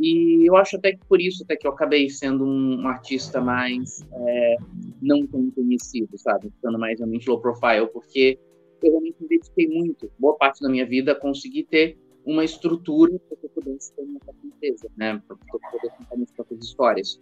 E 0.00 0.48
eu 0.48 0.56
acho 0.56 0.76
até 0.78 0.90
que 0.90 1.06
por 1.08 1.20
isso 1.20 1.44
até 1.44 1.54
que 1.54 1.64
eu 1.64 1.70
acabei 1.70 2.10
sendo 2.10 2.44
um, 2.44 2.88
artista 2.88 3.40
mais 3.40 4.04
é, 4.12 4.56
não 5.00 5.24
tão 5.28 5.48
conhecido, 5.52 6.18
sabe? 6.18 6.50
Ficando 6.50 6.76
mais 6.76 6.98
realmente 6.98 7.30
low 7.30 7.40
profile, 7.40 7.86
porque 7.92 8.36
eu 8.82 8.90
realmente 8.90 9.16
me 9.20 9.28
dediquei 9.28 9.68
muito, 9.68 10.10
boa 10.18 10.36
parte 10.36 10.62
da 10.62 10.68
minha 10.68 10.86
vida, 10.86 11.12
a 11.12 11.14
conseguir 11.14 11.64
ter 11.64 11.98
uma 12.24 12.44
estrutura 12.44 13.18
para 13.28 13.36
que 13.36 13.46
eu 13.46 13.50
pudesse 13.50 13.94
ter 13.94 14.02
uma 14.02 14.20
empresa, 14.44 14.88
né? 14.96 15.22
Para 15.26 15.36
que 15.36 15.56
eu 15.56 15.60
pudesse 15.70 15.96
contar 15.96 16.14
minhas 16.16 16.32
próprias 16.32 16.64
histórias. 16.64 17.20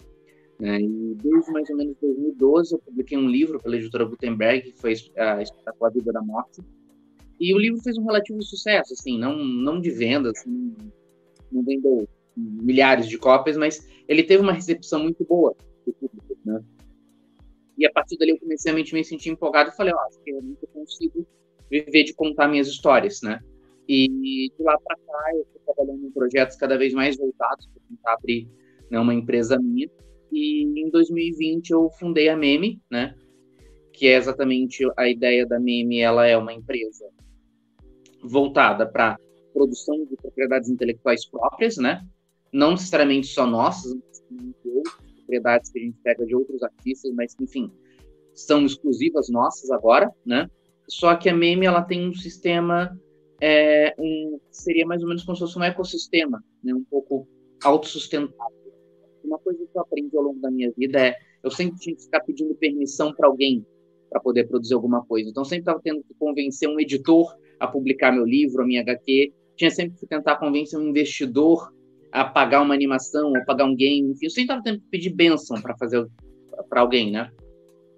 Né? 0.58 0.80
E 0.80 1.14
desde 1.14 1.52
mais 1.52 1.68
ou 1.70 1.76
menos 1.76 1.96
2012 2.00 2.75
eu 2.75 2.78
publiquei 2.78 3.16
um 3.18 3.28
livro 3.28 3.60
pela 3.60 3.76
editora 3.76 4.04
Gutenberg, 4.04 4.72
que 4.72 4.80
foi 4.80 4.94
a 5.16 5.42
Espetacular 5.42 5.92
Vida 5.92 6.12
da 6.12 6.22
Morte. 6.22 6.62
E 7.38 7.54
o 7.54 7.58
livro 7.58 7.80
fez 7.82 7.98
um 7.98 8.04
relativo 8.04 8.42
sucesso, 8.42 8.94
assim, 8.94 9.18
não, 9.18 9.36
não 9.36 9.80
de 9.80 9.90
venda, 9.90 10.30
assim, 10.30 10.75
não 11.52 11.62
vendeu 11.62 12.08
milhares 12.36 13.06
de 13.06 13.18
cópias, 13.18 13.56
mas 13.56 13.86
ele 14.08 14.22
teve 14.22 14.42
uma 14.42 14.52
recepção 14.52 15.02
muito 15.02 15.25
boa 15.25 15.54
do 15.86 15.92
público, 15.92 16.36
né? 16.44 16.62
E 17.78 17.86
a 17.86 17.92
partir 17.92 18.16
dali 18.16 18.30
eu 18.30 18.38
comecei 18.38 18.72
a 18.72 18.75
me 18.75 19.04
sentir 19.04 19.28
empolgado 19.28 19.70
e 19.70 19.76
falei, 19.76 19.92
ó, 19.92 19.96
oh, 19.96 20.00
acho 20.08 20.18
que 20.22 20.30
eu 20.30 20.42
nunca 20.42 20.66
consigo 20.68 21.26
viver 21.70 22.04
de 22.04 22.14
contar 22.14 22.49
minhas 22.49 22.68
histórias, 22.68 23.20
né? 23.23 23.40
E 23.88 24.50
de 24.56 24.62
lá 24.62 24.78
para 24.78 24.96
cá 24.96 25.35
eu 25.35 25.42
estou 25.42 25.75
trabalhando 25.75 26.06
em 26.06 26.11
projetos 26.11 26.56
cada 26.56 26.76
vez 26.76 26.92
mais 26.92 27.16
voltados 27.16 27.66
para 27.66 27.82
tentar 27.88 28.14
abrir 28.14 28.49
né, 28.90 28.99
uma 28.99 29.14
empresa 29.14 29.58
minha. 29.58 29.88
E 30.32 30.64
em 30.80 30.90
2020 30.90 31.70
eu 31.70 31.88
fundei 31.99 32.28
a 32.28 32.37
Meme, 32.37 32.80
né? 32.90 33.14
Que 33.92 34.08
é 34.08 34.16
exatamente 34.16 34.85
a 34.96 35.08
ideia 35.08 35.46
da 35.46 35.58
Meme, 35.58 36.00
ela 36.00 36.26
é 36.26 36.37
uma 36.37 36.52
empresa 36.52 37.08
voltada 38.23 38.87
para 38.87 39.18
produção 39.52 40.04
de 40.04 40.16
propriedades 40.16 40.68
intelectuais 40.68 41.25
próprias, 41.26 41.76
né? 41.76 42.02
não 42.52 42.73
necessariamente 42.73 43.26
só 43.28 43.46
nossas, 43.46 43.94
mas 43.94 44.56
propriedades 45.14 45.70
que 45.70 45.78
a 45.78 45.82
gente 45.82 45.99
pega 46.02 46.25
de 46.25 46.35
outros 46.35 46.62
artistas, 46.62 47.12
mas 47.14 47.37
enfim, 47.40 47.70
são 48.35 48.64
exclusivas 48.64 49.28
nossas 49.28 49.70
agora, 49.70 50.11
né? 50.25 50.49
Só 50.88 51.14
que 51.16 51.28
a 51.28 51.34
Meme 51.34 51.66
ela 51.66 51.82
tem 51.82 52.08
um 52.08 52.14
sistema 52.14 52.96
é 53.40 53.94
um, 53.98 54.40
seria 54.50 54.86
mais 54.86 55.02
ou 55.02 55.08
menos 55.08 55.24
como 55.24 55.36
se 55.36 55.40
fosse 55.40 55.58
um 55.58 55.64
ecossistema, 55.64 56.42
né, 56.64 56.72
um 56.74 56.84
pouco 56.84 57.28
autossustentável. 57.62 58.56
Uma 59.22 59.38
coisa 59.38 59.58
que 59.58 59.76
eu 59.76 59.82
aprendi 59.82 60.16
ao 60.16 60.22
longo 60.22 60.40
da 60.40 60.50
minha 60.50 60.72
vida 60.76 60.98
é 61.00 61.16
eu 61.42 61.50
sempre 61.50 61.78
tinha 61.78 61.94
que 61.94 62.02
ficar 62.02 62.20
pedindo 62.20 62.54
permissão 62.54 63.12
para 63.12 63.28
alguém 63.28 63.64
para 64.10 64.20
poder 64.20 64.44
produzir 64.48 64.74
alguma 64.74 65.04
coisa. 65.04 65.28
Então, 65.28 65.44
sempre 65.44 65.62
estava 65.62 65.80
tendo 65.82 66.02
que 66.02 66.14
convencer 66.18 66.68
um 66.68 66.80
editor 66.80 67.34
a 67.58 67.66
publicar 67.66 68.12
meu 68.12 68.24
livro, 68.24 68.62
a 68.62 68.66
minha 68.66 68.80
HQ. 68.80 69.32
Tinha 69.56 69.70
sempre 69.70 69.98
que 69.98 70.06
tentar 70.06 70.36
convencer 70.36 70.78
um 70.78 70.88
investidor 70.88 71.72
a 72.12 72.24
pagar 72.24 72.62
uma 72.62 72.74
animação, 72.74 73.32
ou 73.32 73.44
pagar 73.44 73.64
um 73.64 73.74
game. 73.74 74.10
Enfim, 74.10 74.26
eu 74.26 74.30
sempre 74.30 74.42
estava 74.42 74.62
tendo 74.62 74.80
que 74.80 74.88
pedir 74.90 75.10
bênção 75.10 75.60
para 75.60 75.76
fazer 75.76 76.06
para 76.68 76.80
alguém, 76.80 77.10
né? 77.10 77.30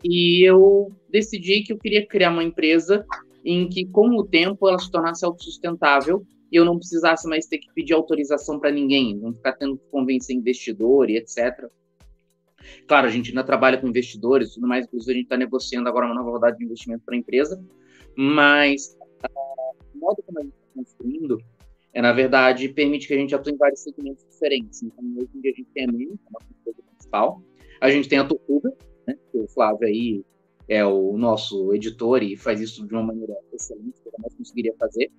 E 0.04 0.48
eu 0.48 0.92
decidi 1.10 1.62
que 1.62 1.72
eu 1.72 1.78
queria 1.78 2.06
criar 2.06 2.30
uma 2.30 2.44
empresa 2.44 3.04
em 3.44 3.68
que, 3.68 3.86
com 3.86 4.08
o 4.16 4.24
tempo, 4.24 4.68
ela 4.68 4.78
se 4.78 4.90
tornasse 4.90 5.24
autossustentável 5.24 6.26
e 6.50 6.56
eu 6.56 6.64
não 6.64 6.78
precisasse 6.78 7.28
mais 7.28 7.46
ter 7.46 7.58
que 7.58 7.72
pedir 7.74 7.92
autorização 7.92 8.58
para 8.58 8.70
ninguém, 8.70 9.16
não 9.16 9.32
ficar 9.32 9.52
tendo 9.52 9.76
que 9.76 9.86
convencer 9.90 10.34
investidor 10.34 11.10
e 11.10 11.16
etc. 11.16 11.68
Claro, 12.86 13.06
a 13.06 13.10
gente 13.10 13.30
ainda 13.30 13.44
trabalha 13.44 13.78
com 13.78 13.88
investidores 13.88 14.50
e 14.50 14.54
tudo 14.54 14.66
mais, 14.66 14.86
inclusive 14.86 15.12
a 15.12 15.14
gente 15.14 15.24
está 15.24 15.36
negociando 15.36 15.88
agora 15.88 16.06
uma 16.06 16.14
nova 16.14 16.30
rodada 16.30 16.56
de 16.56 16.64
investimento 16.64 17.02
para 17.04 17.14
a 17.14 17.18
empresa, 17.18 17.62
mas 18.16 18.96
uh, 19.24 19.76
o 19.94 19.98
modo 19.98 20.22
como 20.24 20.40
a 20.40 20.42
gente 20.42 20.54
está 20.54 20.68
construindo 20.74 21.38
é, 21.92 22.02
na 22.02 22.12
verdade, 22.12 22.68
permite 22.68 23.08
que 23.08 23.14
a 23.14 23.16
gente 23.16 23.34
atue 23.34 23.52
em 23.52 23.56
vários 23.56 23.80
segmentos 23.80 24.24
diferentes. 24.30 24.82
Então, 24.82 25.04
hoje 25.16 25.30
em 25.34 25.40
dia 25.40 25.52
a 25.52 25.54
gente 25.54 25.70
tem 25.74 25.84
a 25.84 25.92
MIM, 25.92 26.06
que 26.06 26.12
é 26.12 26.28
uma 26.30 26.40
empresa 26.60 26.82
principal, 26.90 27.42
a 27.80 27.90
gente 27.90 28.08
tem 28.08 28.18
a 28.18 28.24
Tortuga, 28.24 28.72
né, 29.06 29.16
que 29.32 29.38
o 29.38 29.48
Flávio 29.48 29.86
aí 29.86 30.24
é 30.68 30.84
o 30.84 31.16
nosso 31.16 31.72
editor 31.74 32.22
e 32.22 32.36
faz 32.36 32.60
isso 32.60 32.86
de 32.86 32.92
uma 32.92 33.02
maneira 33.02 33.34
excelente, 33.52 34.00
que 34.02 34.10
jamais 34.10 34.34
conseguiria 34.34 34.74
fazer. 34.78 35.10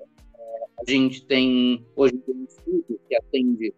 É, 0.00 0.64
a 0.80 0.90
gente 0.90 1.26
tem, 1.26 1.84
hoje, 1.96 2.14
um 2.28 2.44
estúdio 2.44 3.00
que 3.08 3.16
atende 3.16 3.74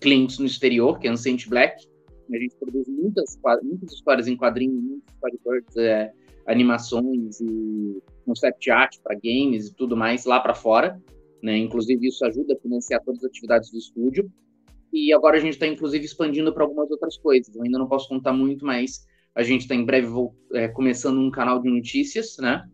clientes 0.00 0.38
no 0.38 0.46
exterior, 0.46 0.98
que 0.98 1.06
é 1.06 1.10
Ancient 1.10 1.48
Black, 1.48 1.86
a 2.34 2.38
gente 2.38 2.56
produz 2.56 2.88
muitas, 2.88 3.38
muitas 3.62 3.92
histórias 3.92 4.26
em 4.26 4.36
quadrinhos, 4.36 4.82
muitos 4.82 5.14
storyboards, 5.14 5.76
é, 5.76 6.12
animações 6.46 7.40
e 7.40 8.02
concept 8.24 8.70
art 8.70 8.96
para 9.02 9.14
games 9.14 9.68
e 9.68 9.74
tudo 9.74 9.96
mais 9.96 10.24
lá 10.24 10.40
para 10.40 10.54
fora. 10.54 11.00
Né? 11.42 11.58
Inclusive, 11.58 12.06
isso 12.06 12.24
ajuda 12.24 12.54
a 12.54 12.58
financiar 12.58 13.02
todas 13.04 13.22
as 13.22 13.30
atividades 13.30 13.70
do 13.70 13.78
estúdio. 13.78 14.30
E 14.92 15.12
agora 15.12 15.36
a 15.36 15.40
gente 15.40 15.54
está, 15.54 15.66
inclusive, 15.66 16.04
expandindo 16.04 16.52
para 16.52 16.64
algumas 16.64 16.90
outras 16.90 17.16
coisas. 17.16 17.54
Eu 17.54 17.62
ainda 17.62 17.78
não 17.78 17.86
posso 17.86 18.08
contar 18.08 18.32
muito, 18.32 18.64
mas 18.64 19.06
a 19.36 19.42
gente 19.42 19.62
está 19.62 19.74
em 19.74 19.84
breve 19.84 20.08
é, 20.54 20.66
começando 20.66 21.20
um 21.20 21.30
canal 21.30 21.60
de 21.60 21.68
notícias, 21.68 22.38
né? 22.38 22.64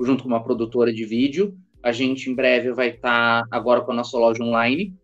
Junto 0.00 0.22
com 0.22 0.28
uma 0.28 0.42
produtora 0.42 0.92
de 0.92 1.04
vídeo. 1.04 1.52
A 1.82 1.90
gente 1.90 2.30
em 2.30 2.34
breve 2.34 2.72
vai 2.72 2.90
estar 2.90 3.42
tá 3.42 3.48
agora 3.50 3.80
com 3.80 3.90
a 3.90 3.94
nossa 3.96 4.16
loja 4.16 4.40
online. 4.40 4.94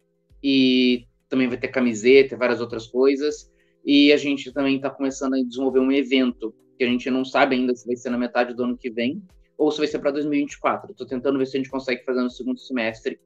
E 0.40 1.06
também 1.28 1.48
vai 1.48 1.58
ter 1.58 1.68
camiseta 1.68 2.37
e 2.37 2.38
várias 2.38 2.60
outras 2.60 2.87
coisas. 2.87 3.50
E 3.84 4.12
a 4.12 4.16
gente 4.16 4.52
também 4.52 4.76
está 4.76 4.88
começando 4.90 5.34
a 5.34 5.42
desenvolver 5.42 5.80
um 5.80 5.90
evento 5.90 6.54
que 6.78 6.84
a 6.84 6.87
gente 6.87 7.10
não 7.10 7.25
sabe 7.25 7.56
ainda 7.56 7.75
se 7.75 7.84
vai 7.84 7.96
ser 7.96 8.10
na 8.10 8.18
metade 8.18 8.54
do 8.54 8.62
ano 8.62 8.78
que 8.78 8.88
vem 8.88 9.20
ou 9.56 9.72
se 9.72 9.78
vai 9.78 9.88
ser 9.88 9.98
para 9.98 10.12
2024. 10.12 10.92
Estou 10.92 11.04
tentando 11.06 11.37
ver 11.37 11.46
se 11.46 11.56
a 11.56 11.58
gente 11.58 11.70
consegue 11.70 12.04
fazer 12.04 12.22
no 12.22 12.30
segundo 12.30 12.60
semestre 12.60 13.18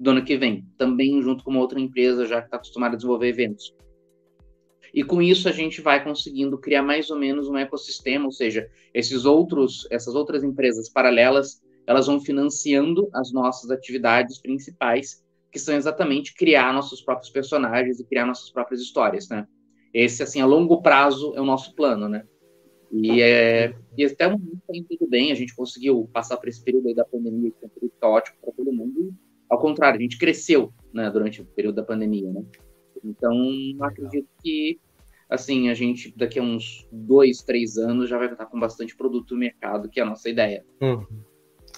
do 0.00 0.10
ano 0.10 0.24
que 0.24 0.38
vem, 0.38 0.64
também 0.78 1.20
junto 1.20 1.44
com 1.44 1.50
uma 1.50 1.60
outra 1.60 1.78
empresa 1.78 2.24
já 2.24 2.40
que 2.40 2.46
está 2.46 2.56
acostumada 2.56 2.94
a 2.94 2.96
desenvolver 2.96 3.28
eventos. 3.28 3.74
E 4.92 5.04
com 5.04 5.20
isso 5.20 5.48
a 5.48 5.52
gente 5.52 5.80
vai 5.80 6.02
conseguindo 6.02 6.58
criar 6.58 6.82
mais 6.82 7.10
ou 7.10 7.18
menos 7.18 7.48
um 7.48 7.56
ecossistema, 7.56 8.24
ou 8.24 8.32
seja, 8.32 8.68
esses 8.92 9.24
outros, 9.24 9.86
essas 9.90 10.14
outras 10.14 10.42
empresas 10.42 10.88
paralelas, 10.88 11.60
elas 11.86 12.06
vão 12.06 12.20
financiando 12.20 13.08
as 13.14 13.32
nossas 13.32 13.70
atividades 13.70 14.38
principais, 14.38 15.24
que 15.50 15.58
são 15.58 15.74
exatamente 15.74 16.34
criar 16.34 16.72
nossos 16.72 17.00
próprios 17.00 17.30
personagens 17.30 17.98
e 17.98 18.04
criar 18.04 18.26
nossas 18.26 18.50
próprias 18.50 18.80
histórias, 18.80 19.28
né? 19.28 19.46
Esse, 19.92 20.22
assim, 20.22 20.40
a 20.40 20.46
longo 20.46 20.82
prazo 20.82 21.32
é 21.34 21.40
o 21.40 21.46
nosso 21.46 21.74
plano, 21.74 22.08
né? 22.08 22.24
E, 22.92 23.22
é, 23.22 23.74
e 23.96 24.04
até 24.04 24.26
o 24.26 24.32
momento 24.32 24.56
está 24.56 24.72
indo 24.74 24.86
tudo 24.88 25.08
bem, 25.08 25.30
a 25.32 25.34
gente 25.34 25.54
conseguiu 25.54 26.08
passar 26.12 26.36
por 26.36 26.48
esse 26.48 26.62
período 26.62 26.88
aí 26.88 26.94
da 26.94 27.04
pandemia, 27.04 27.50
que 27.50 27.58
foi 27.58 27.68
um 27.68 27.72
período 27.72 27.94
caótico 28.00 28.38
para 28.40 28.52
todo 28.52 28.72
mundo. 28.72 29.14
Ao 29.48 29.58
contrário, 29.58 29.98
a 29.98 30.02
gente 30.02 30.18
cresceu 30.18 30.72
né, 30.92 31.10
durante 31.10 31.40
o 31.40 31.44
período 31.44 31.76
da 31.76 31.82
pandemia, 31.82 32.30
né? 32.30 32.44
Então, 33.04 33.32
acredito 33.80 34.28
que, 34.42 34.78
assim, 35.28 35.68
a 35.68 35.74
gente 35.74 36.12
daqui 36.16 36.38
a 36.38 36.42
uns 36.42 36.86
dois, 36.90 37.42
três 37.42 37.76
anos 37.76 38.08
já 38.08 38.18
vai 38.18 38.30
estar 38.30 38.46
com 38.46 38.58
bastante 38.58 38.96
produto 38.96 39.34
no 39.34 39.40
mercado, 39.40 39.88
que 39.88 40.00
é 40.00 40.02
a 40.02 40.06
nossa 40.06 40.28
ideia. 40.28 40.64
Uhum. 40.80 41.06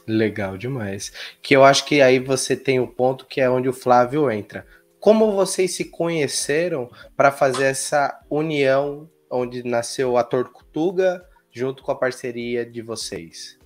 Legal 0.06 0.56
demais. 0.56 1.12
Que 1.42 1.54
eu 1.54 1.62
acho 1.62 1.84
que 1.84 2.00
aí 2.00 2.18
você 2.18 2.56
tem 2.56 2.80
o 2.80 2.88
ponto 2.88 3.26
que 3.26 3.40
é 3.40 3.50
onde 3.50 3.68
o 3.68 3.72
Flávio 3.72 4.30
entra 4.30 4.66
como 5.00 5.32
vocês 5.32 5.74
se 5.74 5.86
conheceram 5.86 6.90
para 7.16 7.32
fazer 7.32 7.64
essa 7.64 8.20
união 8.28 9.10
onde 9.30 9.66
nasceu 9.66 10.18
a 10.18 10.22
Tortuga 10.22 11.26
junto 11.50 11.82
com 11.82 11.90
a 11.90 11.96
parceria 11.96 12.66
de 12.66 12.82
vocês? 12.82 13.58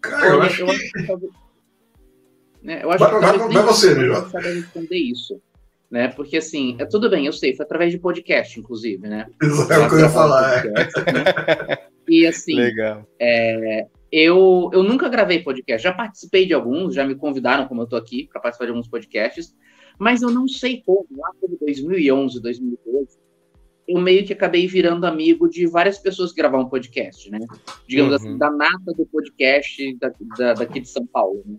Cara, 0.00 0.26
eu, 0.26 0.42
acho 0.42 0.66
que... 0.66 1.43
Né, 2.64 2.82
eu 2.82 2.90
acho 2.90 2.98
vai, 2.98 3.10
que 3.10 3.38
vai, 3.38 3.48
vai 3.48 3.62
você, 3.62 3.94
melhor. 3.94 4.26
responder 4.32 4.96
isso. 4.96 5.38
Né? 5.90 6.08
Porque 6.08 6.38
assim, 6.38 6.76
é 6.80 6.86
tudo 6.86 7.10
bem, 7.10 7.26
eu 7.26 7.32
sei, 7.32 7.54
foi 7.54 7.64
através 7.64 7.92
de 7.92 7.98
podcast, 7.98 8.58
inclusive, 8.58 9.06
né? 9.06 9.26
É 9.70 9.78
o 9.78 9.88
que 9.88 9.94
eu 9.94 10.00
ia 10.00 10.08
falar. 10.08 10.62
Podcast, 10.62 10.98
é. 10.98 11.12
né? 11.12 11.24
E 12.08 12.26
assim, 12.26 12.54
Legal. 12.54 13.06
É, 13.20 13.86
eu, 14.10 14.70
eu 14.72 14.82
nunca 14.82 15.10
gravei 15.10 15.42
podcast, 15.42 15.84
já 15.84 15.92
participei 15.92 16.46
de 16.46 16.54
alguns, 16.54 16.94
já 16.94 17.06
me 17.06 17.14
convidaram, 17.14 17.68
como 17.68 17.82
eu 17.82 17.86
tô 17.86 17.96
aqui, 17.96 18.28
para 18.32 18.40
participar 18.40 18.64
de 18.64 18.70
alguns 18.70 18.88
podcasts, 18.88 19.54
mas 19.98 20.22
eu 20.22 20.30
não 20.30 20.48
sei 20.48 20.82
como, 20.84 21.06
lá 21.16 21.30
por 21.38 21.50
2011, 21.60 22.40
2012, 22.40 23.18
eu 23.86 24.00
meio 24.00 24.24
que 24.24 24.32
acabei 24.32 24.66
virando 24.66 25.06
amigo 25.06 25.48
de 25.48 25.66
várias 25.66 25.98
pessoas 25.98 26.32
que 26.32 26.40
gravavam 26.40 26.68
podcast, 26.68 27.30
né? 27.30 27.40
Digamos 27.86 28.12
uhum. 28.12 28.16
assim, 28.16 28.38
da 28.38 28.50
nata 28.50 28.92
do 28.96 29.04
podcast 29.06 29.96
da, 29.98 30.12
da, 30.38 30.54
daqui 30.54 30.80
de 30.80 30.88
São 30.88 31.06
Paulo, 31.06 31.42
né? 31.44 31.56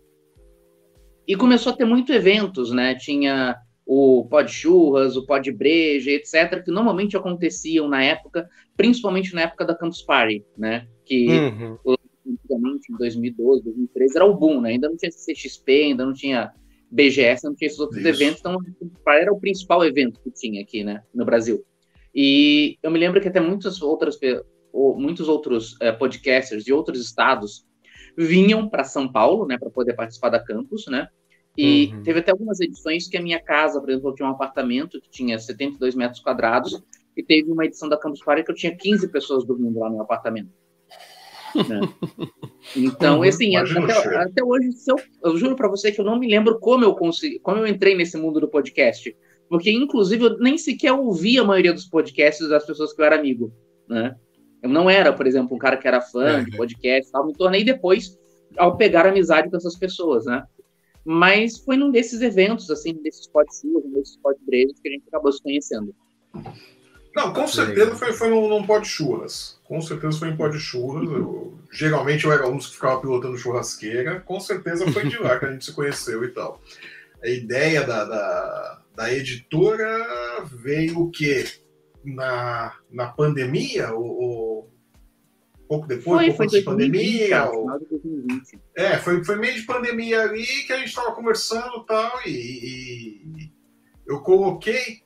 E 1.27 1.35
começou 1.35 1.73
a 1.73 1.75
ter 1.75 1.85
muitos 1.85 2.15
eventos, 2.15 2.71
né? 2.71 2.95
Tinha 2.95 3.55
o 3.85 4.25
Pod 4.29 4.51
Churras, 4.51 5.15
o 5.15 5.25
Pod 5.25 5.51
Breja, 5.51 6.11
etc., 6.11 6.63
que 6.63 6.71
normalmente 6.71 7.15
aconteciam 7.15 7.87
na 7.87 8.03
época, 8.03 8.49
principalmente 8.75 9.33
na 9.33 9.41
época 9.41 9.65
da 9.65 9.75
Campus 9.75 10.01
Party, 10.01 10.43
né? 10.57 10.87
Que 11.05 11.27
uhum 11.27 11.77
antigamente, 12.27 12.91
em 12.91 12.97
2012, 12.97 13.63
2013, 13.63 14.15
era 14.15 14.25
o 14.25 14.35
boom, 14.35 14.61
né? 14.61 14.71
Ainda 14.71 14.89
não 14.89 14.97
tinha 14.97 15.11
CXP, 15.11 15.71
ainda 15.71 16.05
não 16.05 16.13
tinha 16.13 16.51
BGS, 16.89 17.45
não 17.45 17.55
tinha 17.55 17.67
esses 17.67 17.79
outros 17.79 17.99
Isso. 17.99 18.09
eventos, 18.09 18.39
então 18.39 18.57
era 19.07 19.31
o 19.31 19.39
principal 19.39 19.85
evento 19.85 20.19
que 20.21 20.31
tinha 20.31 20.61
aqui, 20.61 20.83
né, 20.83 21.03
no 21.13 21.25
Brasil. 21.25 21.63
E 22.13 22.77
eu 22.81 22.89
me 22.89 22.99
lembro 22.99 23.19
que 23.19 23.27
até 23.27 23.39
muitas 23.39 23.81
outras, 23.81 24.17
muitos 24.73 25.27
outros 25.27 25.75
é, 25.81 25.91
podcasters 25.91 26.63
de 26.63 26.71
outros 26.71 27.01
estados 27.01 27.65
vinham 28.17 28.67
para 28.69 28.83
São 28.83 29.11
Paulo, 29.11 29.45
né, 29.45 29.57
para 29.57 29.69
poder 29.69 29.93
participar 29.93 30.29
da 30.29 30.39
campus, 30.39 30.85
né? 30.87 31.07
E 31.57 31.91
uhum. 31.93 32.03
teve 32.03 32.19
até 32.19 32.31
algumas 32.31 32.59
edições 32.59 33.07
que 33.07 33.17
a 33.17 33.21
minha 33.21 33.39
casa, 33.39 33.79
por 33.79 33.89
exemplo, 33.89 34.09
eu 34.09 34.15
tinha 34.15 34.27
um 34.27 34.31
apartamento 34.31 34.99
que 34.99 35.09
tinha 35.09 35.39
72 35.39 35.95
metros 35.95 36.19
quadrados, 36.19 36.83
e 37.15 37.23
teve 37.23 37.49
uma 37.51 37.65
edição 37.65 37.87
da 37.87 37.97
Campus 37.97 38.21
Party 38.23 38.43
que 38.43 38.51
eu 38.51 38.55
tinha 38.55 38.75
15 38.75 39.07
pessoas 39.07 39.45
dormindo 39.45 39.79
lá 39.79 39.89
no 39.89 40.01
apartamento. 40.01 40.49
Né? 41.55 41.79
Então, 42.75 43.19
uhum, 43.19 43.23
assim, 43.23 43.55
até, 43.55 44.17
até, 44.17 44.43
hoje, 44.43 44.69
eu, 44.87 44.95
eu 45.23 45.37
juro 45.37 45.55
para 45.55 45.69
você 45.69 45.91
que 45.91 46.01
eu 46.01 46.03
não 46.03 46.17
me 46.19 46.27
lembro 46.27 46.59
como 46.59 46.83
eu 46.83 46.95
consegui, 46.95 47.39
como 47.39 47.59
eu 47.59 47.67
entrei 47.67 47.95
nesse 47.95 48.17
mundo 48.17 48.39
do 48.39 48.49
podcast. 48.49 49.15
Porque, 49.47 49.71
inclusive, 49.71 50.25
eu 50.25 50.37
nem 50.39 50.57
sequer 50.57 50.91
ouvi 50.91 51.37
a 51.37 51.43
maioria 51.43 51.71
dos 51.71 51.85
podcasts 51.85 52.49
das 52.49 52.65
pessoas 52.65 52.91
que 52.91 52.99
eu 52.99 53.05
era 53.05 53.17
amigo, 53.17 53.53
né? 53.87 54.15
Eu 54.65 54.69
não 54.69 54.89
era, 54.89 55.13
por 55.13 55.27
exemplo, 55.27 55.55
um 55.55 55.59
cara 55.59 55.77
que 55.77 55.87
era 55.87 56.01
fã 56.01 56.43
de 56.43 56.57
podcast 56.57 57.11
tal. 57.11 57.27
Me 57.27 57.33
tornei 57.33 57.63
depois 57.63 58.17
ao 58.57 58.75
pegar 58.75 59.05
amizade 59.05 59.47
com 59.47 59.55
essas 59.55 59.77
pessoas, 59.77 60.25
né? 60.25 60.43
Mas 61.05 61.59
foi 61.59 61.77
num 61.77 61.91
desses 61.91 62.19
eventos, 62.21 62.71
assim, 62.71 62.95
desses 63.03 63.27
podcasts, 63.27 63.91
desses 63.93 64.17
podcasts 64.17 64.79
que 64.81 64.89
a 64.89 64.91
gente 64.91 65.03
acabou 65.07 65.31
se 65.31 65.43
conhecendo. 65.43 65.93
Não, 67.15 67.31
com 67.31 67.47
certeza 67.47 67.95
foi, 67.95 68.11
foi 68.11 68.29
num, 68.29 68.49
num 68.49 68.81
de 68.81 68.87
churras. 68.87 69.61
Com 69.65 69.79
certeza 69.79 70.17
foi 70.17 70.29
em 70.29 70.35
pó 70.35 70.47
de 70.47 70.57
churras. 70.57 71.07
Eu, 71.11 71.53
geralmente 71.71 72.25
eu 72.25 72.31
era 72.31 72.47
um 72.47 72.57
dos 72.57 72.69
que 72.69 72.73
ficava 72.73 72.99
pilotando 72.99 73.37
churrasqueira. 73.37 74.19
Com 74.21 74.39
certeza 74.39 74.91
foi 74.91 75.07
de 75.07 75.19
lá 75.19 75.37
que 75.37 75.45
a 75.45 75.51
gente 75.51 75.63
se 75.63 75.73
conheceu 75.73 76.23
e 76.23 76.29
tal. 76.29 76.59
A 77.23 77.29
ideia 77.29 77.83
da, 77.83 78.03
da, 78.03 78.81
da 78.95 79.13
editora 79.13 80.43
veio 80.45 81.01
o 81.01 81.11
quê? 81.11 81.45
Na, 82.03 82.73
na 82.91 83.07
pandemia? 83.07 83.93
Ou 83.93 84.44
pouco 85.67 85.87
depois? 85.87 86.19
Foi, 86.19 86.27
pouco 86.27 86.49
foi 86.49 86.59
de 86.59 86.65
pandemia? 86.65 87.49
Ou... 87.51 87.67
É, 88.75 88.97
foi, 88.97 89.23
foi 89.23 89.35
meio 89.35 89.55
de 89.55 89.63
pandemia 89.63 90.21
ali 90.21 90.45
que 90.45 90.73
a 90.73 90.77
gente 90.77 90.89
estava 90.89 91.13
conversando 91.13 91.83
tal, 91.85 92.21
e, 92.25 92.29
e 92.29 93.51
eu 94.07 94.21
coloquei 94.21 95.05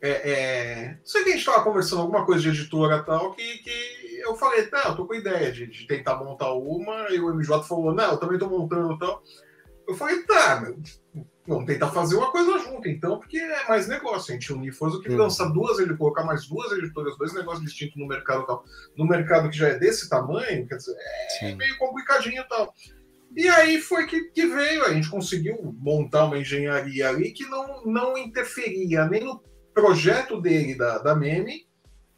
é, 0.00 0.30
é, 0.30 0.88
não 0.98 1.06
sei 1.06 1.22
que 1.22 1.30
a 1.30 1.32
gente 1.32 1.40
estava 1.40 1.64
conversando 1.64 2.02
alguma 2.02 2.24
coisa 2.24 2.42
de 2.42 2.48
editora 2.50 3.02
tal, 3.02 3.32
que, 3.32 3.58
que 3.58 4.20
eu 4.20 4.36
falei, 4.36 4.68
não, 4.70 4.82
eu 4.82 4.96
tô 4.96 5.06
com 5.06 5.14
ideia 5.14 5.50
de, 5.50 5.66
de 5.66 5.86
tentar 5.86 6.16
montar 6.16 6.52
uma, 6.52 7.08
e 7.10 7.18
o 7.18 7.34
MJ 7.34 7.62
falou, 7.64 7.94
não, 7.94 8.12
eu 8.12 8.16
também 8.18 8.38
tô 8.38 8.48
montando 8.48 8.98
tal. 8.98 9.22
Eu 9.88 9.94
falei, 9.94 10.22
tá, 10.24 10.60
meu, 10.60 10.76
vamos 11.46 11.66
tentar 11.66 11.90
fazer 11.90 12.16
uma 12.16 12.30
coisa 12.30 12.58
junto, 12.58 12.88
então, 12.88 13.18
porque 13.18 13.38
é 13.38 13.68
mais 13.68 13.86
negócio. 13.86 14.32
A 14.32 14.34
gente 14.34 14.52
unir 14.52 14.72
forças 14.72 14.98
do 14.98 15.04
que 15.04 15.12
hum. 15.12 15.16
lançar 15.18 15.46
duas, 15.52 15.78
ele 15.78 15.96
colocar 15.96 16.24
mais 16.24 16.46
duas 16.46 16.72
editoras, 16.72 17.16
dois 17.16 17.32
negócios 17.32 17.64
distintos 17.64 17.96
no 17.96 18.06
mercado 18.06 18.46
tal. 18.46 18.64
No 18.96 19.06
mercado 19.06 19.48
que 19.48 19.56
já 19.56 19.68
é 19.68 19.78
desse 19.78 20.08
tamanho, 20.08 20.66
quer 20.66 20.76
dizer, 20.76 20.96
é 20.98 21.28
Sim. 21.38 21.54
meio 21.56 21.78
complicadinho 21.78 22.42
e 22.42 22.48
tal. 22.48 22.74
E 23.36 23.48
aí 23.48 23.80
foi 23.80 24.06
que, 24.06 24.30
que, 24.30 24.46
veio, 24.46 24.84
a 24.84 24.92
gente 24.92 25.10
conseguiu 25.10 25.74
montar 25.78 26.24
uma 26.24 26.38
engenharia 26.38 27.08
ali 27.08 27.32
que 27.32 27.44
não, 27.44 27.84
não 27.84 28.16
interferia 28.16 29.04
nem 29.06 29.24
no 29.24 29.42
projeto 29.74 30.40
dele 30.40 30.74
da, 30.74 30.98
da 30.98 31.14
Meme 31.14 31.66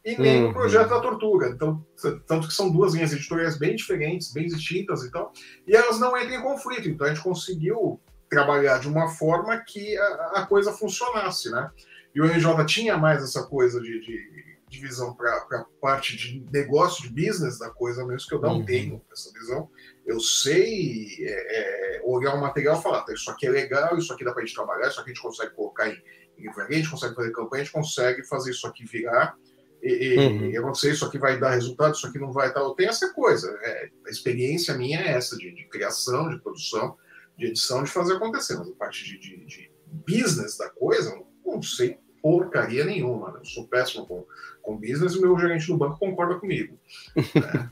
e 0.05 0.17
nem 0.17 0.41
uhum. 0.41 0.47
no 0.47 0.53
projeto 0.53 0.89
da 0.89 1.01
Tortuga. 1.01 1.49
Então, 1.49 1.85
tanto 2.25 2.47
que 2.47 2.53
são 2.53 2.71
duas 2.71 2.93
linhas 2.93 3.11
editoriais 3.11 3.57
bem 3.57 3.75
diferentes, 3.75 4.31
bem 4.31 4.47
distintas 4.47 5.03
e 5.03 5.11
tal, 5.11 5.33
e 5.67 5.75
elas 5.75 5.99
não 5.99 6.17
entram 6.17 6.39
em 6.39 6.41
conflito. 6.41 6.87
Então 6.87 7.05
a 7.05 7.13
gente 7.13 7.23
conseguiu 7.23 7.99
trabalhar 8.29 8.79
de 8.79 8.87
uma 8.87 9.09
forma 9.09 9.57
que 9.57 9.97
a, 9.97 10.31
a 10.35 10.45
coisa 10.45 10.71
funcionasse, 10.71 11.49
né? 11.49 11.69
E 12.13 12.21
o 12.21 12.25
NJ 12.25 12.65
tinha 12.65 12.97
mais 12.97 13.23
essa 13.23 13.43
coisa 13.43 13.79
de, 13.79 13.99
de 13.99 14.59
divisão 14.67 15.13
para 15.13 15.35
a 15.35 15.65
parte 15.81 16.15
de 16.15 16.45
negócio, 16.51 17.03
de 17.03 17.09
business 17.09 17.57
da 17.57 17.69
coisa 17.69 18.05
mesmo, 18.05 18.27
que 18.27 18.35
eu 18.35 18.41
não 18.41 18.57
uhum. 18.57 18.65
tenho 18.65 19.01
essa 19.11 19.31
visão. 19.33 19.69
Eu 20.05 20.19
sei 20.19 21.07
é, 21.21 21.97
é, 21.97 22.01
olhar 22.03 22.33
o 22.35 22.41
material 22.41 22.79
e 22.79 22.83
falar, 22.83 23.01
tá, 23.01 23.13
isso 23.13 23.29
aqui 23.31 23.47
é 23.47 23.49
legal, 23.49 23.97
isso 23.97 24.13
aqui 24.13 24.23
dá 24.23 24.31
para 24.31 24.43
a 24.43 24.45
gente 24.45 24.55
trabalhar, 24.55 24.87
isso 24.87 24.99
aqui 24.99 25.11
a 25.11 25.13
gente 25.13 25.23
consegue 25.23 25.53
colocar 25.53 25.89
em, 25.89 26.01
em 26.37 26.41
livraria, 26.43 26.77
a 26.77 26.79
gente 26.79 26.91
consegue 26.91 27.15
fazer 27.15 27.31
campanha, 27.31 27.61
a 27.61 27.65
gente 27.65 27.73
consegue 27.73 28.23
fazer 28.23 28.51
isso 28.51 28.67
aqui 28.67 28.85
virar 28.85 29.35
e, 29.81 30.17
uhum. 30.17 30.49
e 30.49 30.57
acontecer, 30.57 30.91
isso 30.91 31.05
aqui 31.05 31.17
vai 31.17 31.39
dar 31.39 31.51
resultado, 31.51 31.95
isso 31.95 32.05
aqui 32.05 32.19
não 32.19 32.31
vai 32.31 32.53
tal. 32.53 32.75
Tem 32.75 32.87
essa 32.87 33.13
coisa. 33.13 33.57
É, 33.61 33.89
a 34.05 34.09
experiência 34.09 34.73
minha 34.75 34.99
é 34.99 35.11
essa, 35.11 35.37
de, 35.37 35.51
de, 35.53 35.65
criação, 35.69 36.29
de 36.29 36.39
produção, 36.39 36.97
de 37.39 37.47
edição, 37.47 37.83
de 37.83 37.89
fazer 37.89 38.13
acontecer. 38.13 38.57
Mas 38.57 38.69
a 38.69 38.73
parte 38.73 39.03
de, 39.05 39.17
de, 39.17 39.45
de 39.45 39.71
business 39.89 40.57
da 40.57 40.69
coisa, 40.69 41.19
não 41.45 41.61
sei 41.61 41.97
porcaria 42.21 42.85
nenhuma. 42.85 43.31
Né? 43.31 43.39
Eu 43.39 43.45
sou 43.45 43.67
péssimo 43.67 44.05
com, 44.05 44.25
com 44.61 44.77
business 44.77 45.13
e 45.13 45.17
o 45.17 45.21
meu 45.21 45.39
gerente 45.39 45.67
do 45.67 45.77
banco 45.77 45.99
concorda 45.99 46.35
comigo. 46.35 46.77
Né? 47.15 47.69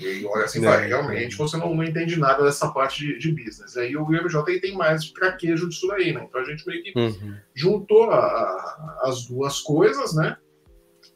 e 0.00 0.24
olha 0.26 0.44
assim, 0.44 0.60
vai, 0.62 0.86
realmente 0.86 1.36
você 1.36 1.56
não, 1.56 1.74
não, 1.74 1.84
entende 1.84 2.18
nada 2.18 2.44
dessa 2.44 2.68
parte 2.68 3.04
de, 3.04 3.18
de 3.18 3.32
business. 3.32 3.76
Aí 3.76 3.96
o 3.96 4.12
IBJ 4.12 4.60
tem 4.60 4.76
mais 4.76 5.10
traquejo 5.10 5.68
disso 5.68 5.86
daí, 5.88 6.12
né? 6.12 6.24
Então 6.28 6.40
a 6.40 6.44
gente 6.44 6.66
meio 6.66 6.82
que 6.82 6.92
uhum. 6.98 7.36
juntou 7.54 8.10
a, 8.10 8.18
a, 8.18 9.00
as 9.04 9.26
duas 9.26 9.60
coisas, 9.60 10.14
né? 10.14 10.36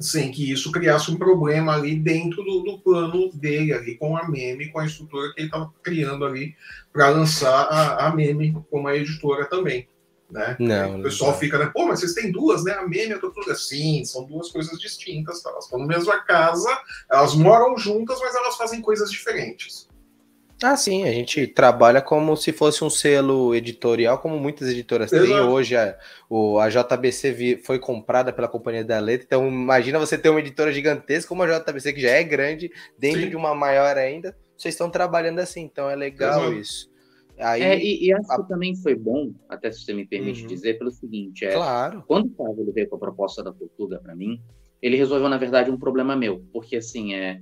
Sem 0.02 0.30
que 0.30 0.50
isso 0.50 0.73
criasse 0.73 1.11
um 1.11 1.16
problema 1.16 1.75
ali 1.75 1.94
dentro 1.97 2.42
do, 2.42 2.61
do 2.61 2.78
plano 2.78 3.30
dele, 3.32 3.73
ali 3.73 3.97
com 3.97 4.16
a 4.16 4.28
Meme, 4.28 4.68
com 4.68 4.80
a 4.80 4.87
estrutura 4.87 5.32
que 5.32 5.40
ele 5.40 5.49
estava 5.49 5.73
criando 5.82 6.25
ali 6.25 6.54
para 6.92 7.09
lançar 7.09 7.64
a, 7.64 8.06
a 8.06 8.14
Meme 8.14 8.56
como 8.71 8.88
a 8.88 8.97
editora 8.97 9.47
também. 9.47 9.88
Né? 10.32 10.56
Não, 10.59 11.00
o 11.00 11.02
pessoal 11.02 11.32
não. 11.32 11.38
fica, 11.38 11.59
né? 11.59 11.71
Pô, 11.75 11.87
mas 11.87 12.00
vocês 12.00 12.14
têm 12.14 12.32
duas, 12.32 12.64
né? 12.64 12.73
A 12.73 12.88
meme 12.88 13.09
e 13.09 13.12
a 13.12 13.18
tortuga. 13.18 13.54
Sim, 13.54 14.02
são 14.06 14.25
duas 14.25 14.50
coisas 14.50 14.80
distintas. 14.80 15.42
Tá? 15.42 15.50
Elas 15.50 15.64
estão 15.64 15.78
na 15.78 15.87
mesma 15.87 16.21
casa, 16.21 16.71
elas 17.11 17.35
moram 17.35 17.76
juntas, 17.76 18.18
mas 18.18 18.35
elas 18.35 18.56
fazem 18.56 18.80
coisas 18.80 19.11
diferentes. 19.11 19.87
Ah, 20.62 20.76
sim, 20.76 21.04
a 21.04 21.12
gente 21.12 21.47
trabalha 21.47 22.00
como 22.00 22.37
se 22.37 22.52
fosse 22.52 22.85
um 22.85 22.90
selo 22.90 23.54
editorial, 23.54 24.19
como 24.19 24.38
muitas 24.38 24.69
editoras 24.69 25.12
Exato. 25.12 25.28
têm. 25.28 25.40
Hoje 25.40 25.76
a, 25.76 25.99
o, 26.31 26.59
a 26.59 26.69
JBC 26.69 27.61
foi 27.64 27.78
comprada 27.78 28.33
pela 28.33 28.47
Companhia 28.47 28.85
da 28.85 29.00
Letra, 29.00 29.26
então 29.26 29.49
imagina 29.49 29.99
você 29.99 30.16
ter 30.16 30.28
uma 30.28 30.40
editora 30.40 30.73
gigantesca 30.73 31.28
como 31.28 31.42
a 31.42 31.59
JBC, 31.59 31.93
que 31.93 32.00
já 32.00 32.10
é 32.10 32.23
grande, 32.23 32.71
dentro 32.97 33.23
sim. 33.23 33.30
de 33.30 33.37
uma 33.37 33.54
maior 33.54 33.97
ainda. 33.97 34.37
Vocês 34.56 34.75
estão 34.75 34.89
trabalhando 34.89 35.41
assim, 35.41 35.63
então 35.63 35.91
é 35.91 35.97
legal 35.97 36.43
Exato. 36.43 36.60
isso. 36.60 36.93
Aí, 37.39 37.63
é, 37.63 37.78
e, 37.78 38.06
e, 38.06 38.13
acho 38.13 38.30
a... 38.30 38.37
que 38.37 38.49
também 38.49 38.76
foi 38.76 38.95
bom, 38.95 39.32
até 39.49 39.73
se 39.73 39.84
você 39.84 39.93
me 39.93 40.06
permite 40.06 40.43
uhum. 40.43 40.47
dizer, 40.47 40.78
pelo 40.78 40.91
seguinte: 40.91 41.45
é, 41.45 41.54
claro. 41.54 42.04
quando 42.06 42.26
o 42.26 42.34
Flávio 42.37 42.73
veio 42.73 42.89
com 42.89 42.97
a 42.97 42.99
proposta 43.00 43.43
da 43.43 43.52
Portuga 43.52 43.99
para 43.99 44.15
mim, 44.15 44.41
ele 44.80 44.97
resolveu, 44.97 45.28
na 45.28 45.39
verdade, 45.39 45.71
um 45.71 45.78
problema 45.78 46.15
meu. 46.15 46.45
Porque, 46.52 46.76
assim, 46.76 47.15
é, 47.15 47.41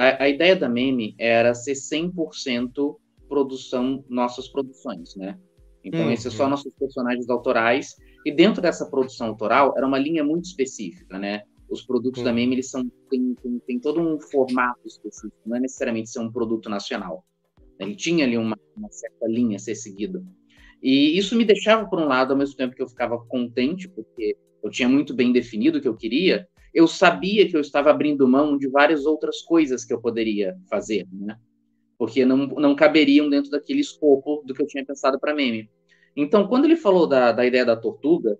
a, 0.00 0.24
a 0.24 0.28
ideia 0.28 0.56
da 0.56 0.68
meme 0.68 1.14
era 1.18 1.54
ser 1.54 1.74
100% 1.74 2.96
produção, 3.28 4.02
nossas 4.08 4.48
produções, 4.48 5.14
né? 5.14 5.38
Então, 5.84 6.04
uhum. 6.04 6.10
esses 6.10 6.32
são 6.32 6.48
nossos 6.48 6.74
personagens 6.74 7.28
autorais. 7.28 7.94
E 8.24 8.32
dentro 8.32 8.62
dessa 8.62 8.86
produção 8.86 9.28
autoral, 9.28 9.74
era 9.76 9.86
uma 9.86 9.98
linha 9.98 10.24
muito 10.24 10.46
específica, 10.46 11.18
né? 11.18 11.42
Os 11.68 11.82
produtos 11.82 12.20
uhum. 12.20 12.24
da 12.24 12.32
meme, 12.32 12.54
eles 12.54 12.70
são, 12.70 12.82
tem, 13.10 13.34
tem, 13.42 13.58
tem 13.60 13.78
todo 13.78 14.00
um 14.00 14.18
formato 14.18 14.80
específico, 14.86 15.36
não 15.44 15.56
é 15.56 15.60
necessariamente 15.60 16.10
ser 16.10 16.20
um 16.20 16.32
produto 16.32 16.68
nacional. 16.70 17.24
Ele 17.78 17.94
tinha 17.94 18.24
ali 18.24 18.36
uma, 18.36 18.58
uma 18.76 18.90
certa 18.90 19.26
linha 19.26 19.56
a 19.56 19.60
ser 19.60 19.74
seguida. 19.74 20.22
E 20.82 21.16
isso 21.16 21.36
me 21.36 21.44
deixava, 21.44 21.88
por 21.88 21.98
um 21.98 22.06
lado, 22.06 22.32
ao 22.32 22.38
mesmo 22.38 22.56
tempo 22.56 22.74
que 22.74 22.82
eu 22.82 22.88
ficava 22.88 23.18
contente, 23.26 23.88
porque 23.88 24.36
eu 24.62 24.70
tinha 24.70 24.88
muito 24.88 25.14
bem 25.14 25.30
definido 25.30 25.78
o 25.78 25.80
que 25.80 25.88
eu 25.88 25.96
queria, 25.96 26.46
eu 26.72 26.86
sabia 26.86 27.48
que 27.48 27.56
eu 27.56 27.60
estava 27.60 27.90
abrindo 27.90 28.28
mão 28.28 28.56
de 28.56 28.68
várias 28.68 29.04
outras 29.04 29.42
coisas 29.42 29.84
que 29.84 29.92
eu 29.92 30.00
poderia 30.00 30.56
fazer, 30.68 31.06
né? 31.12 31.36
Porque 31.98 32.24
não, 32.24 32.46
não 32.46 32.74
caberiam 32.74 33.28
dentro 33.28 33.50
daquele 33.50 33.80
escopo 33.80 34.42
do 34.46 34.54
que 34.54 34.62
eu 34.62 34.66
tinha 34.66 34.84
pensado 34.84 35.18
para 35.18 35.34
meme. 35.34 35.68
Então, 36.16 36.46
quando 36.46 36.64
ele 36.64 36.76
falou 36.76 37.06
da, 37.06 37.32
da 37.32 37.44
ideia 37.44 37.64
da 37.64 37.76
tortuga, 37.76 38.38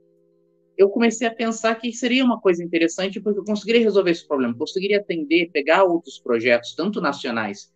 eu 0.80 0.88
comecei 0.88 1.26
a 1.26 1.34
pensar 1.34 1.74
que 1.74 1.92
seria 1.92 2.24
uma 2.24 2.40
coisa 2.40 2.64
interessante, 2.64 3.20
porque 3.20 3.38
eu 3.38 3.44
conseguiria 3.44 3.82
resolver 3.82 4.12
esse 4.12 4.26
problema, 4.26 4.54
conseguiria 4.56 4.98
atender, 4.98 5.50
pegar 5.52 5.84
outros 5.84 6.18
projetos, 6.18 6.74
tanto 6.74 7.02
nacionais 7.02 7.70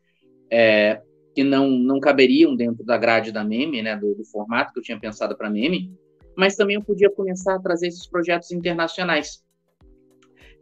é, 0.51 1.03
que 1.35 1.45
não, 1.45 1.69
não 1.69 2.01
caberiam 2.01 2.57
dentro 2.57 2.83
da 2.83 2.97
grade 2.97 3.31
da 3.31 3.45
meme, 3.45 3.83
né, 3.83 3.95
do, 3.95 4.15
do 4.15 4.25
formato 4.25 4.73
que 4.73 4.79
eu 4.79 4.83
tinha 4.83 4.99
pensado 4.99 5.37
para 5.37 5.51
meme, 5.51 5.93
mas 6.35 6.57
também 6.57 6.77
eu 6.77 6.83
podia 6.83 7.11
começar 7.11 7.57
a 7.57 7.61
trazer 7.61 7.89
esses 7.89 8.07
projetos 8.07 8.51
internacionais. 8.51 9.44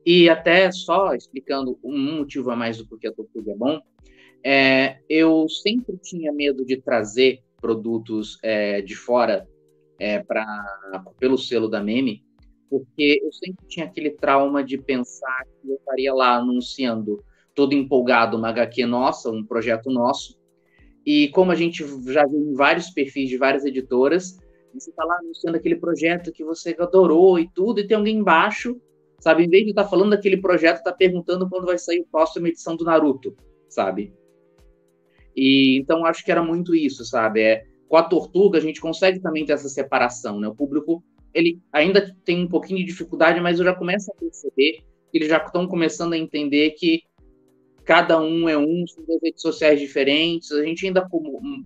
E 0.04 0.28
até 0.28 0.70
só 0.72 1.14
explicando 1.14 1.78
um 1.82 2.18
motivo 2.18 2.50
a 2.50 2.56
mais 2.56 2.78
do 2.78 2.86
porquê 2.86 3.08
a 3.08 3.12
Tortuga 3.12 3.52
é 3.52 3.56
bom, 3.56 3.80
é, 4.44 4.98
eu 5.08 5.48
sempre 5.48 5.96
tinha 5.98 6.32
medo 6.32 6.64
de 6.64 6.76
trazer 6.80 7.40
produtos 7.60 8.38
é, 8.42 8.82
de 8.82 8.96
fora 8.96 9.46
é, 9.98 10.24
pelo 11.18 11.38
selo 11.38 11.68
da 11.68 11.82
meme, 11.82 12.24
porque 12.68 13.20
eu 13.22 13.32
sempre 13.32 13.66
tinha 13.68 13.86
aquele 13.86 14.10
trauma 14.10 14.64
de 14.64 14.78
pensar 14.78 15.44
que 15.44 15.68
eu 15.70 15.76
estaria 15.76 16.12
lá 16.12 16.36
anunciando 16.36 17.22
todo 17.54 17.74
empolgado 17.74 18.36
uma 18.36 18.48
HQ 18.48 18.86
nossa, 18.86 19.30
um 19.30 19.44
projeto 19.44 19.90
nosso, 19.90 20.36
e 21.04 21.28
como 21.28 21.52
a 21.52 21.54
gente 21.54 21.84
já 22.10 22.24
viu 22.26 22.40
em 22.40 22.54
vários 22.54 22.90
perfis 22.90 23.28
de 23.28 23.36
várias 23.36 23.64
editoras, 23.64 24.38
você 24.72 24.90
está 24.90 25.04
lá 25.04 25.18
anunciando 25.18 25.56
aquele 25.56 25.76
projeto 25.76 26.32
que 26.32 26.44
você 26.44 26.74
adorou 26.78 27.38
e 27.38 27.48
tudo, 27.54 27.80
e 27.80 27.86
tem 27.86 27.96
alguém 27.96 28.16
embaixo, 28.16 28.80
sabe? 29.22 29.44
Em 29.44 29.48
vez 29.48 29.62
de 29.62 29.70
estar 29.70 29.84
tá 29.84 29.88
falando 29.88 30.10
daquele 30.10 30.36
projeto, 30.36 30.78
está 30.78 30.92
perguntando 30.92 31.48
quando 31.48 31.64
vai 31.64 31.78
sair 31.78 32.00
a 32.00 32.10
próxima 32.10 32.48
edição 32.48 32.76
do 32.76 32.84
Naruto, 32.84 33.36
sabe? 33.68 34.12
E 35.34 35.78
então 35.78 36.04
acho 36.04 36.24
que 36.24 36.32
era 36.32 36.42
muito 36.42 36.74
isso, 36.74 37.04
sabe? 37.04 37.40
É, 37.40 37.64
com 37.88 37.96
a 37.96 38.02
Tortuga 38.02 38.58
a 38.58 38.60
gente 38.60 38.80
consegue 38.80 39.20
também 39.20 39.46
ter 39.46 39.52
essa 39.52 39.68
separação, 39.68 40.40
né? 40.40 40.48
O 40.48 40.54
público 40.54 41.04
ele 41.32 41.60
ainda 41.72 42.14
tem 42.24 42.42
um 42.42 42.48
pouquinho 42.48 42.80
de 42.80 42.86
dificuldade, 42.86 43.40
mas 43.40 43.60
eu 43.60 43.64
já 43.64 43.74
começo 43.74 44.10
a 44.10 44.14
perceber 44.14 44.82
que 45.10 45.18
eles 45.18 45.28
já 45.28 45.38
estão 45.38 45.68
começando 45.68 46.14
a 46.14 46.18
entender 46.18 46.72
que 46.72 47.02
cada 47.84 48.20
um 48.20 48.48
é 48.48 48.58
um, 48.58 48.84
são 48.88 49.04
duas 49.04 49.22
redes 49.22 49.40
sociais 49.40 49.78
diferentes. 49.78 50.50
A 50.50 50.64
gente 50.64 50.84
ainda 50.84 51.08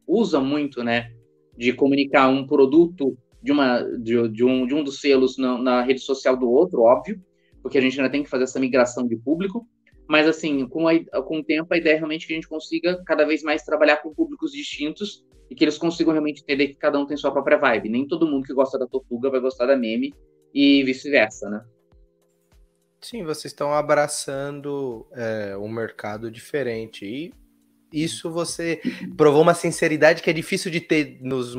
usa 0.07 0.41
muito, 0.41 0.85
né, 0.85 1.11
de 1.57 1.73
comunicar 1.73 2.29
um 2.29 2.47
produto 2.47 3.17
de, 3.43 3.53
uma, 3.53 3.81
de, 3.81 4.29
de 4.29 4.45
um, 4.45 4.67
de 4.67 4.75
um 4.75 4.85
dos 4.85 5.01
selos 5.01 5.39
na, 5.39 5.59
na, 5.59 5.83
rede 5.83 6.01
social 6.01 6.37
do 6.37 6.51
outro, 6.51 6.83
óbvio, 6.83 7.21
porque 7.67 7.79
a 7.79 7.81
gente 7.81 7.99
ainda 7.99 8.09
tem 8.09 8.23
que 8.23 8.31
fazer 8.31 8.45
essa 8.45 8.61
migração 8.61 9.09
de 9.09 9.17
público. 9.17 9.69
Mas, 10.09 10.29
assim, 10.29 10.69
com, 10.69 10.87
a, 10.87 10.97
com 11.25 11.41
o 11.41 11.45
tempo, 11.45 11.75
a 11.75 11.77
ideia 11.77 11.95
é 11.95 11.97
realmente 11.97 12.25
que 12.25 12.33
a 12.33 12.37
gente 12.37 12.47
consiga 12.47 13.03
cada 13.05 13.25
vez 13.27 13.43
mais 13.43 13.65
trabalhar 13.65 13.97
com 13.97 14.15
públicos 14.15 14.53
distintos 14.53 15.27
e 15.51 15.55
que 15.57 15.65
eles 15.65 15.77
consigam 15.77 16.13
realmente 16.13 16.43
entender 16.43 16.69
que 16.69 16.75
cada 16.77 16.97
um 16.97 17.05
tem 17.05 17.17
sua 17.17 17.33
própria 17.33 17.59
vibe. 17.59 17.89
Nem 17.89 18.07
todo 18.07 18.25
mundo 18.25 18.45
que 18.45 18.55
gosta 18.55 18.79
da 18.79 18.87
Tortuga 18.87 19.31
vai 19.31 19.41
gostar 19.41 19.67
da 19.67 19.77
meme 19.77 20.15
e 20.55 20.85
vice-versa, 20.85 21.51
né? 21.51 21.65
Sim, 23.01 23.25
vocês 23.25 23.47
estão 23.47 23.73
abraçando 23.73 25.05
é, 25.11 25.57
um 25.57 25.69
mercado 25.69 26.31
diferente. 26.31 27.05
E 27.05 27.35
isso 27.93 28.31
você 28.31 28.81
provou 29.17 29.43
uma 29.43 29.55
sinceridade 29.55 30.23
que 30.23 30.31
é 30.31 30.33
difícil 30.33 30.71
de 30.71 30.81
ter 30.81 31.19
nos, 31.21 31.55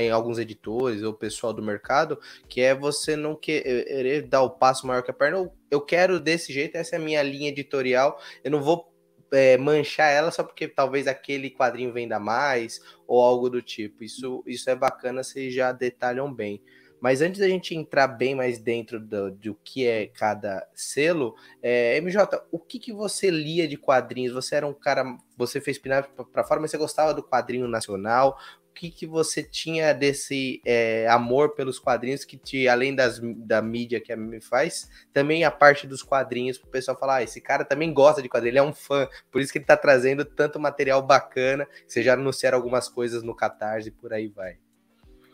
em 0.00 0.10
alguns 0.10 0.38
editores 0.38 1.02
ou 1.02 1.14
pessoal 1.14 1.52
do 1.52 1.62
mercado, 1.62 2.18
que 2.48 2.60
é 2.60 2.74
você 2.74 3.16
não 3.16 3.34
querer 3.34 4.22
dar 4.22 4.42
o 4.42 4.50
passo 4.50 4.86
maior 4.86 5.02
que 5.02 5.10
a 5.10 5.14
perna. 5.14 5.50
Eu 5.70 5.80
quero 5.80 6.18
desse 6.18 6.52
jeito, 6.52 6.76
essa 6.76 6.96
é 6.96 6.98
a 6.98 7.02
minha 7.02 7.22
linha 7.22 7.48
editorial. 7.48 8.20
Eu 8.42 8.50
não 8.50 8.62
vou 8.62 8.92
é, 9.32 9.56
manchar 9.56 10.10
ela 10.10 10.30
só 10.30 10.42
porque 10.42 10.66
talvez 10.66 11.06
aquele 11.06 11.50
quadrinho 11.50 11.92
venda 11.92 12.18
mais 12.18 12.80
ou 13.06 13.22
algo 13.22 13.48
do 13.48 13.62
tipo. 13.62 14.02
Isso, 14.04 14.42
isso 14.46 14.68
é 14.68 14.74
bacana, 14.74 15.22
vocês 15.22 15.52
já 15.54 15.72
detalham 15.72 16.32
bem. 16.32 16.62
Mas 17.00 17.20
antes 17.20 17.40
da 17.40 17.48
gente 17.48 17.74
entrar 17.74 18.08
bem 18.08 18.34
mais 18.34 18.58
dentro 18.58 18.98
do, 18.98 19.30
do 19.30 19.54
que 19.64 19.86
é 19.86 20.06
cada 20.06 20.66
selo, 20.74 21.34
é, 21.62 21.96
MJ, 22.00 22.42
o 22.50 22.58
que, 22.58 22.78
que 22.78 22.92
você 22.92 23.30
lia 23.30 23.68
de 23.68 23.76
quadrinhos? 23.76 24.32
Você 24.32 24.56
era 24.56 24.66
um 24.66 24.74
cara, 24.74 25.04
você 25.36 25.60
fez 25.60 25.78
pinar 25.78 26.08
para 26.32 26.44
fora, 26.44 26.60
mas 26.60 26.70
você 26.70 26.78
gostava 26.78 27.14
do 27.14 27.22
quadrinho 27.22 27.68
nacional? 27.68 28.38
que, 28.78 28.90
que 28.90 29.06
você 29.06 29.42
tinha 29.42 29.92
desse 29.92 30.62
é, 30.64 31.08
amor 31.08 31.54
pelos 31.54 31.80
quadrinhos 31.80 32.24
que 32.24 32.36
te, 32.36 32.68
além 32.68 32.94
das, 32.94 33.20
da 33.20 33.60
mídia 33.60 34.00
que 34.00 34.12
a 34.12 34.16
me 34.16 34.40
faz, 34.40 34.88
também 35.12 35.42
a 35.42 35.50
parte 35.50 35.86
dos 35.86 36.02
quadrinhos 36.02 36.58
para 36.58 36.68
o 36.68 36.70
pessoal 36.70 36.96
falar, 36.96 37.16
ah, 37.16 37.22
esse 37.22 37.40
cara 37.40 37.64
também 37.64 37.92
gosta 37.92 38.22
de 38.22 38.28
quadrinhos, 38.28 38.52
ele 38.52 38.64
é 38.64 38.70
um 38.70 38.72
fã, 38.72 39.08
por 39.32 39.40
isso 39.40 39.50
que 39.50 39.58
ele 39.58 39.64
está 39.64 39.76
trazendo 39.76 40.24
tanto 40.24 40.60
material 40.60 41.02
bacana, 41.02 41.66
você 41.86 42.02
já 42.02 42.14
anunciaram 42.14 42.56
algumas 42.56 42.88
coisas 42.88 43.22
no 43.22 43.34
Catarse 43.34 43.88
e 43.88 43.92
por 43.92 44.12
aí 44.12 44.28
vai. 44.28 44.58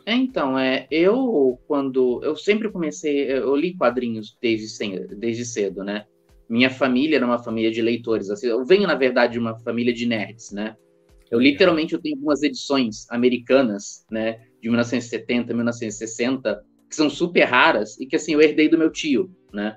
É, 0.06 0.14
então, 0.14 0.58
é, 0.58 0.86
eu 0.90 1.58
quando 1.66 2.22
eu 2.22 2.36
sempre 2.36 2.70
comecei, 2.70 3.30
eu 3.32 3.56
li 3.56 3.74
quadrinhos 3.74 4.36
desde, 4.40 5.06
desde 5.16 5.44
cedo, 5.46 5.82
né? 5.82 6.04
Minha 6.48 6.68
família 6.68 7.16
era 7.16 7.24
uma 7.24 7.42
família 7.42 7.70
de 7.70 7.80
leitores, 7.80 8.28
assim, 8.28 8.48
eu 8.48 8.64
venho 8.66 8.86
na 8.86 8.94
verdade 8.94 9.34
de 9.34 9.38
uma 9.38 9.58
família 9.60 9.94
de 9.94 10.04
nerds, 10.04 10.52
né? 10.52 10.76
Eu 11.30 11.40
literalmente 11.40 11.94
eu 11.94 12.00
tenho 12.00 12.16
algumas 12.16 12.42
edições 12.42 13.10
americanas, 13.10 14.04
né, 14.10 14.42
de 14.60 14.68
1970, 14.68 15.54
1960, 15.54 16.62
que 16.88 16.94
são 16.94 17.08
super 17.08 17.44
raras 17.44 17.98
e 17.98 18.06
que 18.06 18.14
assim 18.14 18.34
eu 18.34 18.42
herdei 18.42 18.68
do 18.68 18.76
meu 18.76 18.90
tio, 18.92 19.30
né? 19.52 19.76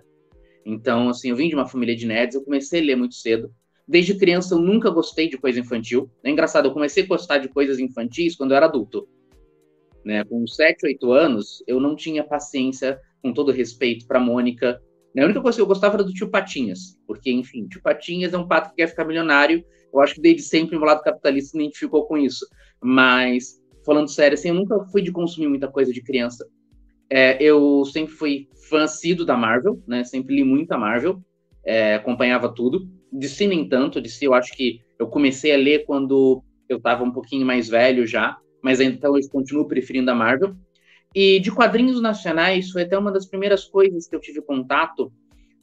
Então, 0.66 1.08
assim, 1.08 1.30
eu 1.30 1.36
vim 1.38 1.48
de 1.48 1.56
uma 1.56 1.66
família 1.66 1.96
de 1.96 2.06
nerds, 2.06 2.36
eu 2.36 2.44
comecei 2.44 2.82
a 2.82 2.84
ler 2.84 2.98
muito 2.98 3.16
cedo. 3.16 3.50
Desde 3.88 4.18
criança 4.18 4.54
eu 4.54 4.60
nunca 4.60 4.90
gostei 4.90 5.30
de 5.30 5.38
coisa 5.38 5.62
infantil. 5.62 6.12
É 6.22 6.30
engraçado, 6.30 6.66
eu 6.68 6.74
comecei 6.74 7.04
a 7.04 7.08
gostar 7.08 7.38
de 7.38 7.48
coisas 7.48 7.80
infantis 7.80 8.36
quando 8.36 8.52
eu 8.52 8.58
era 8.58 8.66
adulto. 8.66 9.08
Né? 10.08 10.24
Com 10.24 10.48
7, 10.48 10.86
8 10.86 11.12
anos, 11.12 11.64
eu 11.68 11.80
não 11.80 11.96
tinha 11.96 12.24
paciência, 12.24 12.98
com 13.22 13.34
todo 13.34 13.52
respeito, 13.52 14.08
para 14.08 14.20
Mônica. 14.20 14.82
A 15.18 15.24
única 15.24 15.42
coisa 15.42 15.58
que 15.58 15.62
eu 15.62 15.68
gostava 15.68 15.98
era 15.98 16.04
do 16.04 16.14
tio 16.14 16.30
Patinhas, 16.30 16.98
porque, 17.06 17.32
enfim, 17.32 17.68
tio 17.68 17.82
Patinhas 17.82 18.34
é 18.34 18.38
um 18.38 18.48
pato 18.48 18.70
que 18.70 18.78
quer 18.78 18.88
ficar 18.88 19.04
milionário 19.04 19.64
eu 19.94 20.02
acho 20.02 20.16
que 20.16 20.22
desde 20.22 20.44
sempre 20.44 20.78
o 20.78 20.80
lado 20.80 21.02
capitalista 21.02 21.52
se 21.52 21.58
identificou 21.58 22.06
com 22.06 22.18
isso. 22.18 22.46
Mas, 22.82 23.62
falando 23.86 24.10
sério, 24.10 24.36
assim, 24.36 24.50
eu 24.50 24.56
nunca 24.56 24.80
fui 24.86 25.02
de 25.02 25.12
consumir 25.12 25.48
muita 25.48 25.68
coisa 25.68 25.92
de 25.92 26.02
criança. 26.02 26.48
É, 27.10 27.42
eu 27.42 27.86
sempre 27.86 28.14
fui 28.14 28.48
assíduo 28.74 29.26
da 29.26 29.38
Marvel, 29.38 29.82
né? 29.88 30.04
Sempre 30.04 30.36
li 30.36 30.44
muita 30.44 30.78
Marvel, 30.78 31.22
é, 31.66 31.96
acompanhava 31.96 32.54
tudo. 32.54 32.88
De 33.12 33.30
si, 33.30 33.48
nem 33.48 33.68
tanto. 33.68 34.02
De 34.02 34.10
si, 34.10 34.26
eu 34.26 34.34
acho 34.34 34.56
que 34.56 34.82
eu 35.00 35.08
comecei 35.08 35.54
a 35.54 35.58
ler 35.58 35.86
quando 35.86 36.44
eu 36.68 36.78
estava 36.78 37.04
um 37.04 37.12
pouquinho 37.12 37.46
mais 37.46 37.70
velho 37.70 38.06
já, 38.06 38.38
mas 38.68 38.82
ainda 38.82 38.96
então 38.96 39.18
eu 39.18 39.30
continuo 39.30 39.66
preferindo 39.66 40.12
a 40.12 40.14
Marvel. 40.14 40.54
E 41.16 41.40
de 41.40 41.50
quadrinhos 41.50 42.02
nacionais, 42.02 42.70
foi 42.70 42.82
até 42.82 42.98
uma 42.98 43.14
das 43.14 43.26
primeiras 43.26 43.64
coisas 43.64 44.10
que 44.10 44.16
eu 44.16 44.20
tive 44.20 44.42
contato 44.42 45.10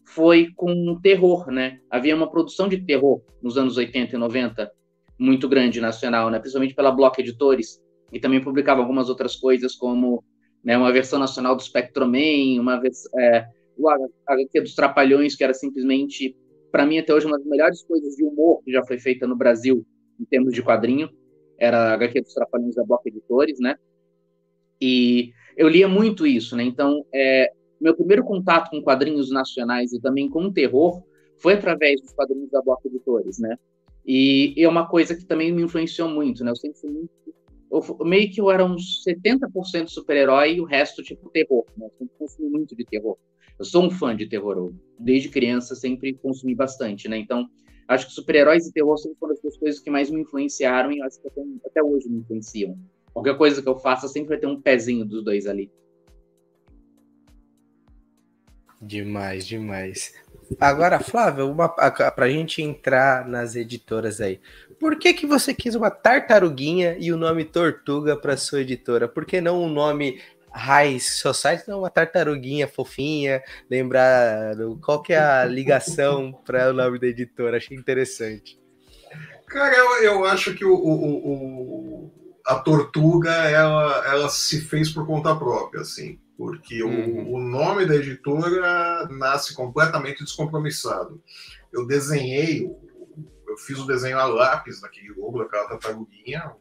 foi 0.06 0.48
com 0.56 0.98
terror, 1.02 1.50
né? 1.50 1.80
Havia 1.90 2.16
uma 2.16 2.30
produção 2.30 2.66
de 2.66 2.78
terror 2.78 3.20
nos 3.42 3.58
anos 3.58 3.76
80 3.76 4.16
e 4.16 4.18
90 4.18 4.72
muito 5.18 5.46
grande 5.46 5.82
nacional, 5.82 6.30
né? 6.30 6.38
Principalmente 6.38 6.74
pela 6.74 6.90
Block 6.90 7.20
Editores, 7.20 7.78
e 8.10 8.18
também 8.18 8.42
publicava 8.42 8.80
algumas 8.80 9.10
outras 9.10 9.36
coisas 9.36 9.74
como 9.74 10.24
né, 10.64 10.78
uma 10.78 10.90
versão 10.90 11.18
nacional 11.18 11.54
do 11.54 11.62
Spectroman, 11.62 12.58
uma 12.58 12.80
vez 12.80 13.02
é, 13.18 13.44
o 13.76 13.86
HQ 14.26 14.62
dos 14.62 14.74
Trapalhões, 14.74 15.36
que 15.36 15.44
era 15.44 15.52
simplesmente, 15.52 16.34
para 16.72 16.86
mim 16.86 16.98
até 16.98 17.12
hoje, 17.12 17.26
uma 17.26 17.36
das 17.36 17.46
melhores 17.46 17.82
coisas 17.82 18.16
de 18.16 18.24
humor 18.24 18.62
que 18.64 18.72
já 18.72 18.82
foi 18.82 18.98
feita 18.98 19.26
no 19.26 19.36
Brasil 19.36 19.84
em 20.18 20.24
termos 20.24 20.54
de 20.54 20.62
quadrinho, 20.62 21.10
era 21.58 21.90
a 21.90 21.94
HQ 21.94 22.20
dos 22.20 22.34
Trapalhões 22.34 22.74
da 22.74 22.84
Block 22.84 23.08
Editores, 23.08 23.58
né? 23.60 23.76
E 24.80 25.32
eu 25.56 25.68
lia 25.68 25.88
muito 25.88 26.26
isso, 26.26 26.56
né? 26.56 26.64
Então, 26.64 27.04
é, 27.12 27.52
meu 27.80 27.94
primeiro 27.94 28.24
contato 28.24 28.70
com 28.70 28.82
quadrinhos 28.82 29.30
nacionais 29.30 29.92
e 29.92 30.00
também 30.00 30.28
com 30.28 30.44
o 30.44 30.52
terror 30.52 31.02
foi 31.38 31.54
através 31.54 32.00
dos 32.00 32.12
quadrinhos 32.12 32.50
da 32.50 32.62
Bloco 32.62 32.88
Editores, 32.88 33.38
né? 33.38 33.56
E, 34.06 34.54
e, 34.56 34.62
é 34.62 34.68
uma 34.68 34.86
coisa 34.86 35.14
que 35.14 35.24
também 35.24 35.52
me 35.52 35.62
influenciou 35.62 36.08
muito, 36.08 36.44
né? 36.44 36.50
Eu 36.50 36.56
sempre 36.56 36.78
fui 36.78 36.90
muito. 36.90 37.10
Eu, 37.70 38.04
meio 38.04 38.30
que 38.30 38.40
eu 38.40 38.50
era 38.50 38.64
uns 38.64 39.02
70% 39.04 39.88
super-herói 39.88 40.54
e 40.56 40.60
o 40.60 40.64
resto, 40.64 41.02
tipo, 41.02 41.30
terror, 41.30 41.64
né? 41.76 41.86
Eu 41.86 41.90
sempre 41.98 42.14
consumi 42.18 42.48
muito 42.50 42.76
de 42.76 42.84
terror. 42.84 43.16
Eu 43.58 43.64
sou 43.64 43.84
um 43.84 43.90
fã 43.90 44.14
de 44.14 44.28
terror. 44.28 44.56
Eu, 44.56 44.74
desde 44.98 45.30
criança 45.30 45.74
sempre 45.74 46.14
consumi 46.14 46.54
bastante, 46.54 47.08
né? 47.08 47.16
Então, 47.16 47.48
acho 47.88 48.06
que 48.06 48.12
super-heróis 48.12 48.66
e 48.66 48.72
terror 48.72 48.96
sempre 48.96 49.18
foram 49.18 49.34
as 49.34 49.56
coisas 49.56 49.80
que 49.80 49.90
mais 49.90 50.10
me 50.10 50.20
influenciaram 50.20 50.92
e 50.92 51.02
acho 51.02 51.20
que 51.20 51.28
até, 51.28 51.42
até 51.66 51.82
hoje 51.82 52.08
me 52.08 52.18
influenciam. 52.18 52.78
Qualquer 53.12 53.36
coisa 53.36 53.62
que 53.62 53.68
eu 53.68 53.78
faça 53.78 54.08
sempre 54.08 54.30
vai 54.30 54.38
ter 54.38 54.46
um 54.46 54.60
pezinho 54.60 55.04
dos 55.04 55.24
dois 55.24 55.46
ali. 55.46 55.70
Demais, 58.80 59.46
demais. 59.46 60.12
Agora, 60.60 61.00
Flávio, 61.00 61.50
uma, 61.50 61.68
pra 61.68 62.28
gente 62.28 62.60
entrar 62.60 63.26
nas 63.26 63.56
editoras 63.56 64.20
aí. 64.20 64.40
Por 64.78 64.98
que 64.98 65.14
que 65.14 65.26
você 65.26 65.54
quis 65.54 65.74
uma 65.74 65.90
tartaruguinha 65.90 66.96
e 66.98 67.10
o 67.12 67.16
nome 67.16 67.44
Tortuga 67.44 68.16
para 68.16 68.36
sua 68.36 68.60
editora? 68.60 69.08
Por 69.08 69.24
que 69.24 69.40
não 69.40 69.62
o 69.62 69.68
nome 69.68 70.20
High 70.54 71.00
Society? 71.00 71.64
Não, 71.68 71.80
uma 71.80 71.90
tartaruguinha 71.90 72.68
fofinha. 72.68 73.42
Lembrar 73.70 74.54
qual 74.80 75.02
que 75.02 75.12
é 75.12 75.18
a 75.18 75.44
ligação 75.44 76.32
para 76.46 76.70
o 76.70 76.72
nome 76.72 76.98
da 76.98 77.06
editora? 77.06 77.56
Achei 77.56 77.76
interessante. 77.76 78.60
Cara, 79.46 79.76
eu, 79.76 80.02
eu 80.04 80.24
acho 80.24 80.54
que 80.54 80.64
o, 80.64 80.74
o, 80.74 82.06
o, 82.06 82.12
a 82.46 82.56
Tortuga 82.56 83.30
ela, 83.30 84.04
ela 84.06 84.28
se 84.28 84.60
fez 84.60 84.90
por 84.90 85.06
conta 85.06 85.34
própria, 85.34 85.82
assim 85.82 86.18
porque 86.36 86.82
uhum. 86.82 87.32
o, 87.32 87.34
o, 87.34 87.40
nome 87.40 87.86
da 87.86 87.94
editora 87.94 89.06
nasce 89.10 89.54
completamente 89.54 90.24
descompromissado. 90.24 91.22
Eu 91.72 91.86
desenhei, 91.86 92.66
eu 93.48 93.56
fiz 93.58 93.78
o 93.78 93.86
desenho 93.86 94.18
a 94.18 94.24
lápis 94.24 94.80
daquele 94.80 95.12
logo, 95.12 95.38
daquela 95.38 95.68
tartaruguinha, 95.68 96.52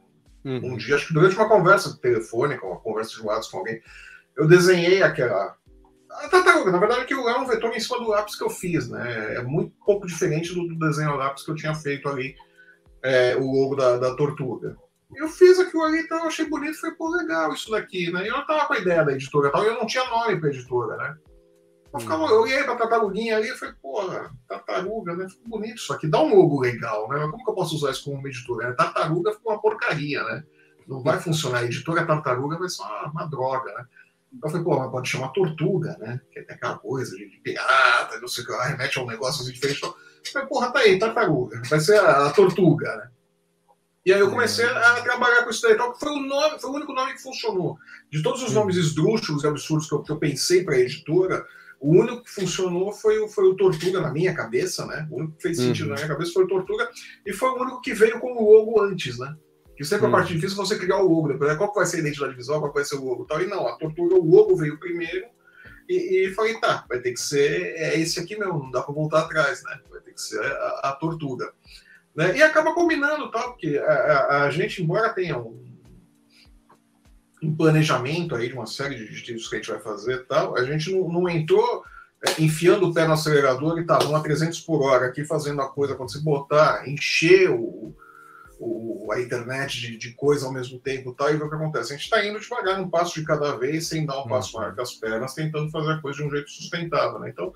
uhum. 0.44 0.74
um 0.74 0.78
dia, 0.78 0.96
acho 0.96 1.08
que 1.08 1.14
durante 1.14 1.36
uma 1.36 1.50
conversa 1.50 1.98
telefônica, 2.02 2.66
uma 2.66 2.80
conversa 2.80 3.16
de 3.16 3.22
WhatsApp 3.22 3.52
com 3.52 3.58
alguém, 3.60 3.82
eu 4.36 4.48
desenhei 4.48 5.02
aquela. 5.02 5.56
A 6.10 6.28
tartaruga, 6.30 6.72
na 6.72 6.78
verdade, 6.78 7.02
aquilo 7.02 7.28
é 7.28 7.40
um 7.40 7.48
vetor 7.48 7.76
em 7.76 7.80
cima 7.80 8.00
do 8.00 8.10
lápis 8.10 8.36
que 8.36 8.44
eu 8.44 8.50
fiz, 8.50 8.88
né? 8.88 9.36
É 9.36 9.42
muito 9.42 9.74
pouco 9.84 10.06
diferente 10.06 10.54
do, 10.54 10.68
do 10.68 10.78
desenho 10.78 11.16
lápis 11.16 11.44
que 11.44 11.52
eu 11.52 11.56
tinha 11.56 11.74
feito 11.74 12.08
ali, 12.08 12.36
é, 13.02 13.36
o 13.36 13.52
logo 13.52 13.76
da, 13.76 13.98
da 13.98 14.16
tortuga 14.16 14.78
eu 15.16 15.28
fiz 15.28 15.60
aquilo 15.60 15.84
ali, 15.84 16.00
então 16.00 16.20
eu 16.20 16.26
achei 16.26 16.46
bonito, 16.46 16.80
foi 16.80 16.92
pô, 16.92 17.10
legal 17.10 17.54
isso 17.54 17.72
daqui, 17.72 18.12
né? 18.12 18.26
E 18.26 18.28
eu 18.28 18.46
tava 18.46 18.66
com 18.66 18.74
a 18.74 18.80
ideia 18.80 19.04
da 19.04 19.14
editora 19.14 19.52
tal, 19.52 19.64
e 19.64 19.68
eu 19.68 19.76
não 19.76 19.86
tinha 19.86 20.04
nome 20.06 20.40
pra 20.40 20.50
editora, 20.50 20.98
né? 20.98 21.18
Eu, 21.94 22.00
ficava, 22.00 22.26
eu 22.26 22.42
olhei 22.42 22.64
pra 22.64 22.76
tartaruguinha 22.76 23.38
ali 23.38 23.50
e 23.50 23.56
falei, 23.56 23.76
porra, 23.82 24.32
tartaruga, 24.48 25.16
né? 25.16 25.30
Ficou 25.30 25.48
bonito 25.48 25.76
isso 25.76 25.94
aqui, 25.94 26.08
dá 26.08 26.20
um 26.20 26.34
logo 26.36 26.60
legal, 26.60 27.08
né? 27.08 27.20
Mas 27.20 27.32
como 27.32 27.44
que 27.44 27.52
eu 27.52 27.56
posso 27.56 27.76
usar 27.76 27.92
isso 27.92 28.06
como 28.06 28.18
uma 28.18 28.28
editora? 28.28 28.70
Né? 28.70 28.76
Tartaruga 28.76 29.34
ficou 29.34 29.54
uma 29.54 29.62
porcaria, 29.62 30.24
né? 30.24 30.44
Não 30.88 31.04
vai 31.04 31.20
funcionar. 31.20 31.60
A 31.60 31.66
editora 31.66 32.06
tartaruga 32.06 32.58
vai 32.58 32.68
ser 32.68 32.82
uma, 32.82 33.12
uma 33.12 33.26
droga, 33.26 33.72
né? 33.74 33.86
Então 34.34 34.50
eu 34.50 34.52
falei, 34.52 34.66
pô, 34.66 34.80
mas 34.80 34.92
pode 34.92 35.10
chamar 35.10 35.28
tortuga, 35.30 35.96
né? 36.00 36.20
Que 36.32 36.40
é 36.40 36.42
aquela 36.50 36.80
coisa 36.80 37.16
de, 37.16 37.30
de 37.30 37.38
pirata, 37.38 38.20
não 38.20 38.28
sei 38.28 38.44
o 38.44 38.48
que 38.48 38.54
lá, 38.54 38.66
remete 38.66 38.98
a 38.98 39.04
um 39.04 39.08
negócio 39.08 39.44
assim 39.44 39.52
diferente. 39.52 39.84
Eu 39.84 39.94
falei, 40.32 40.48
porra, 40.48 40.72
tá 40.72 40.80
aí, 40.80 40.98
tartaruga. 40.98 41.62
Vai 41.70 41.80
ser 41.80 42.00
a, 42.00 42.26
a 42.26 42.32
tortuga, 42.32 42.96
né? 42.98 43.10
E 44.06 44.12
aí 44.12 44.20
eu 44.20 44.30
comecei 44.30 44.66
a 44.66 45.02
trabalhar 45.02 45.44
com 45.44 45.50
isso 45.50 45.62
daí. 45.62 45.74
Então, 45.74 45.94
foi 45.96 46.12
o, 46.12 46.20
nome, 46.20 46.60
foi 46.60 46.70
o 46.70 46.74
único 46.74 46.92
nome 46.92 47.14
que 47.14 47.22
funcionou. 47.22 47.78
De 48.12 48.22
todos 48.22 48.44
os 48.44 48.52
nomes 48.52 48.76
esdrúxulos 48.76 49.44
e 49.44 49.48
absurdos 49.48 49.88
que 49.88 49.94
eu, 49.94 50.02
que 50.02 50.12
eu 50.12 50.18
pensei 50.18 50.64
para 50.64 50.76
a 50.76 50.80
editora, 50.80 51.46
o 51.84 52.00
único 52.00 52.24
que 52.24 52.32
funcionou 52.32 52.94
foi, 52.94 53.20
o, 53.20 53.28
foi 53.28 53.46
o 53.46 53.56
Tortuga 53.56 54.00
na 54.00 54.10
minha 54.10 54.34
cabeça, 54.34 54.86
né? 54.86 55.06
O 55.12 55.18
único 55.18 55.36
que 55.36 55.42
fez 55.42 55.58
sentido 55.58 55.88
uhum. 55.88 55.90
na 55.90 55.96
minha 55.96 56.08
cabeça 56.08 56.32
foi 56.32 56.46
o 56.46 56.48
Tortuga, 56.48 56.90
e 57.26 57.34
foi 57.34 57.50
o 57.50 57.62
único 57.62 57.82
que 57.82 57.94
veio 57.94 58.22
com 58.22 58.32
o 58.32 58.54
logo 58.54 58.82
antes, 58.82 59.20
né? 59.20 59.36
Que 59.76 59.84
sempre 59.84 60.06
uhum. 60.06 60.14
a 60.14 60.18
parte 60.18 60.34
difícil 60.34 60.62
é 60.62 60.66
você 60.66 60.80
criar 60.80 61.00
o 61.00 61.08
logo, 61.10 61.28
depois 61.28 61.52
né? 61.52 61.58
qual 61.58 61.74
vai 61.74 61.86
ser 61.86 61.98
a 61.98 62.00
identidade 62.00 62.36
visual, 62.36 62.62
qual 62.62 62.72
vai 62.72 62.86
ser 62.86 62.96
o 62.96 63.04
logo 63.04 63.26
tal. 63.26 63.42
E 63.42 63.48
não, 63.48 63.68
a 63.68 63.76
Tortuga, 63.76 64.16
o 64.16 64.26
logo 64.26 64.56
veio 64.56 64.80
primeiro, 64.80 65.26
e, 65.90 66.28
e 66.28 66.34
falei, 66.34 66.58
tá, 66.62 66.86
vai 66.88 67.02
ter 67.02 67.12
que 67.12 67.20
ser 67.20 67.76
é 67.76 68.00
esse 68.00 68.18
aqui 68.18 68.40
mesmo, 68.40 68.60
não 68.60 68.72
dá 68.72 68.82
para 68.82 68.94
voltar 68.94 69.20
atrás, 69.20 69.62
né? 69.64 69.78
Vai 69.90 70.00
ter 70.00 70.14
que 70.14 70.22
ser 70.22 70.42
a, 70.42 70.80
a 70.86 70.92
Tortuga. 70.94 71.52
Né? 72.16 72.38
E 72.38 72.42
acaba 72.42 72.74
combinando, 72.74 73.30
tá? 73.30 73.42
porque 73.42 73.78
a, 73.78 73.92
a, 73.92 74.44
a 74.44 74.50
gente, 74.52 74.82
embora 74.82 75.14
tenha 75.14 75.38
um, 75.38 75.73
um, 77.44 77.56
planejamento 77.56 78.36
aí 78.36 78.48
de 78.48 78.54
uma 78.54 78.66
série 78.66 78.96
de 78.96 79.22
títulos 79.22 79.48
que 79.48 79.56
a 79.56 79.60
gente 79.60 79.72
vai 79.72 79.80
fazer 79.80 80.26
tal, 80.26 80.58
a 80.58 80.64
gente 80.64 80.92
não, 80.92 81.08
não 81.10 81.30
entrou 81.30 81.84
é, 82.26 82.42
enfiando 82.42 82.90
o 82.90 82.94
pé 82.94 83.06
no 83.06 83.14
acelerador 83.14 83.80
e 83.80 83.86
tá, 83.86 83.98
vamos 83.98 84.16
a 84.16 84.24
300 84.24 84.60
por 84.62 84.82
hora 84.84 85.08
aqui 85.08 85.26
fazendo 85.26 85.62
a 85.62 85.70
coisa, 85.70 85.96
quando 85.96 86.12
você 86.12 86.20
botar, 86.20 86.88
encher 86.88 87.50
o, 87.50 87.96
o, 88.60 89.12
a 89.12 89.22
internet 89.22 89.80
de, 89.80 89.98
de 89.98 90.14
coisa 90.14 90.46
ao 90.46 90.54
mesmo 90.54 90.80
tempo 90.80 91.14
tal, 91.14 91.30
e 91.30 91.38
ver 91.38 91.44
o 91.44 91.50
que 91.50 91.56
acontece. 91.56 91.94
A 91.94 91.96
gente 91.96 92.06
está 92.06 92.26
indo 92.26 92.40
devagar, 92.40 92.80
um 92.80 92.90
passo 92.90 93.20
de 93.20 93.26
cada 93.26 93.58
vez, 93.58 93.88
sem 93.88 94.06
dar 94.06 94.22
um 94.22 94.28
passo 94.28 94.58
maior 94.58 94.74
que 94.74 94.82
as 94.82 94.94
pernas, 94.94 95.34
tentando 95.34 95.70
fazer 95.70 95.92
a 95.92 96.02
coisa 96.02 96.18
de 96.20 96.24
um 96.26 96.32
jeito 96.32 96.50
sustentável. 96.50 97.20
Né? 97.20 97.30
Então, 97.30 97.54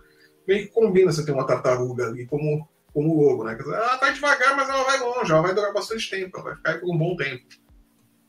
meio 0.47 0.67
que 0.67 0.73
combina 0.73 1.11
você 1.11 1.25
ter 1.25 1.31
uma 1.31 1.45
tartaruga 1.45 2.07
ali 2.07 2.25
como 2.25 2.67
como 2.97 3.13
logo, 3.13 3.43
né? 3.43 3.53
Dizer, 3.53 3.75
ela 3.75 3.97
vai 3.97 4.11
devagar, 4.11 4.55
mas 4.55 4.67
ela 4.67 4.83
vai 4.83 4.99
longe, 4.99 5.31
ela 5.31 5.41
vai 5.43 5.53
durar 5.53 5.71
bastante 5.71 6.09
tempo, 6.09 6.35
ela 6.35 6.45
vai 6.45 6.55
ficar 6.55 6.71
aí 6.71 6.79
por 6.79 6.91
um 6.91 6.97
bom 6.97 7.15
tempo. 7.15 7.45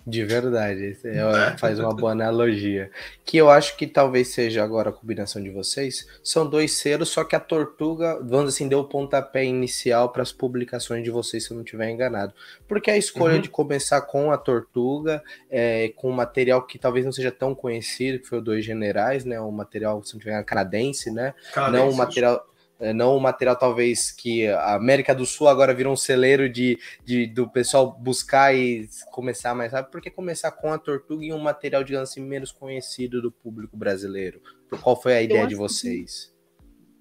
De 0.09 0.25
verdade, 0.25 0.97
é, 1.05 1.59
faz 1.59 1.79
uma 1.79 1.95
boa 1.95 2.13
analogia. 2.13 2.91
Que 3.27 3.37
eu 3.37 3.51
acho 3.51 3.77
que 3.77 3.87
talvez 3.87 4.29
seja 4.29 4.65
agora 4.65 4.89
a 4.89 4.93
combinação 4.93 5.43
de 5.43 5.51
vocês. 5.51 6.09
São 6.25 6.49
dois 6.49 6.73
selos, 6.79 7.11
só 7.11 7.25
que 7.25 7.37
a 7.37 7.41
Tortuga, 7.41 8.19
vamos 8.23 8.55
assim, 8.55 8.67
deu 8.67 8.79
o 8.79 8.85
pontapé 8.85 9.45
inicial 9.45 10.09
para 10.09 10.23
as 10.23 10.33
publicações 10.33 11.05
de 11.05 11.11
vocês, 11.11 11.45
se 11.45 11.51
eu 11.51 11.57
não 11.57 11.63
estiver 11.63 11.91
enganado. 11.91 12.33
Porque 12.67 12.91
a 12.91 12.97
escolha 12.97 13.35
uhum. 13.35 13.43
de 13.43 13.51
começar 13.51 14.01
com 14.01 14.33
a 14.33 14.39
Tortuga, 14.39 15.23
é, 15.51 15.93
com 15.95 16.09
um 16.09 16.15
material 16.15 16.63
que 16.63 16.79
talvez 16.79 17.05
não 17.05 17.13
seja 17.13 17.31
tão 17.31 17.55
conhecido, 17.55 18.19
que 18.19 18.27
foi 18.27 18.39
o 18.39 18.43
Dois 18.43 18.65
Generais, 18.65 19.27
né? 19.27 19.39
Um 19.39 19.51
material, 19.51 20.03
se 20.03 20.15
não 20.15 20.21
estiver 20.21 20.43
canadense, 20.43 21.11
né? 21.11 21.35
Canadense, 21.53 21.85
não 21.85 21.93
um 21.93 21.95
material. 21.95 22.47
É, 22.81 22.93
não 22.93 23.17
o 23.17 23.21
material 23.21 23.57
talvez 23.57 24.13
que 24.13 24.47
a 24.47 24.75
América 24.75 25.15
do 25.15 25.27
Sul 25.27 25.49
agora 25.49 25.75
virou 25.75 25.93
um 25.93 25.97
celeiro 25.97 26.49
de, 26.49 26.79
de 27.05 27.27
do 27.27 27.49
pessoal 27.49 27.93
buscar 27.93 28.55
e 28.55 28.89
começar 29.11 29.55
mais 29.55 29.73
rápido, 29.73 29.91
porque 29.91 30.11
começar 30.11 30.53
com 30.53 30.73
a 30.73 30.79
Tortuga 30.79 31.25
e 31.25 31.33
um 31.33 31.41
material, 31.41 31.83
digamos 31.83 32.11
assim, 32.11 32.21
menos 32.21 32.53
conhecido 32.53 33.21
do 33.21 33.33
público 33.33 33.77
brasileiro? 33.77 34.41
Qual 34.81 35.01
foi 35.01 35.15
a 35.15 35.23
ideia 35.23 35.47
de 35.47 35.57
vocês? 35.57 36.33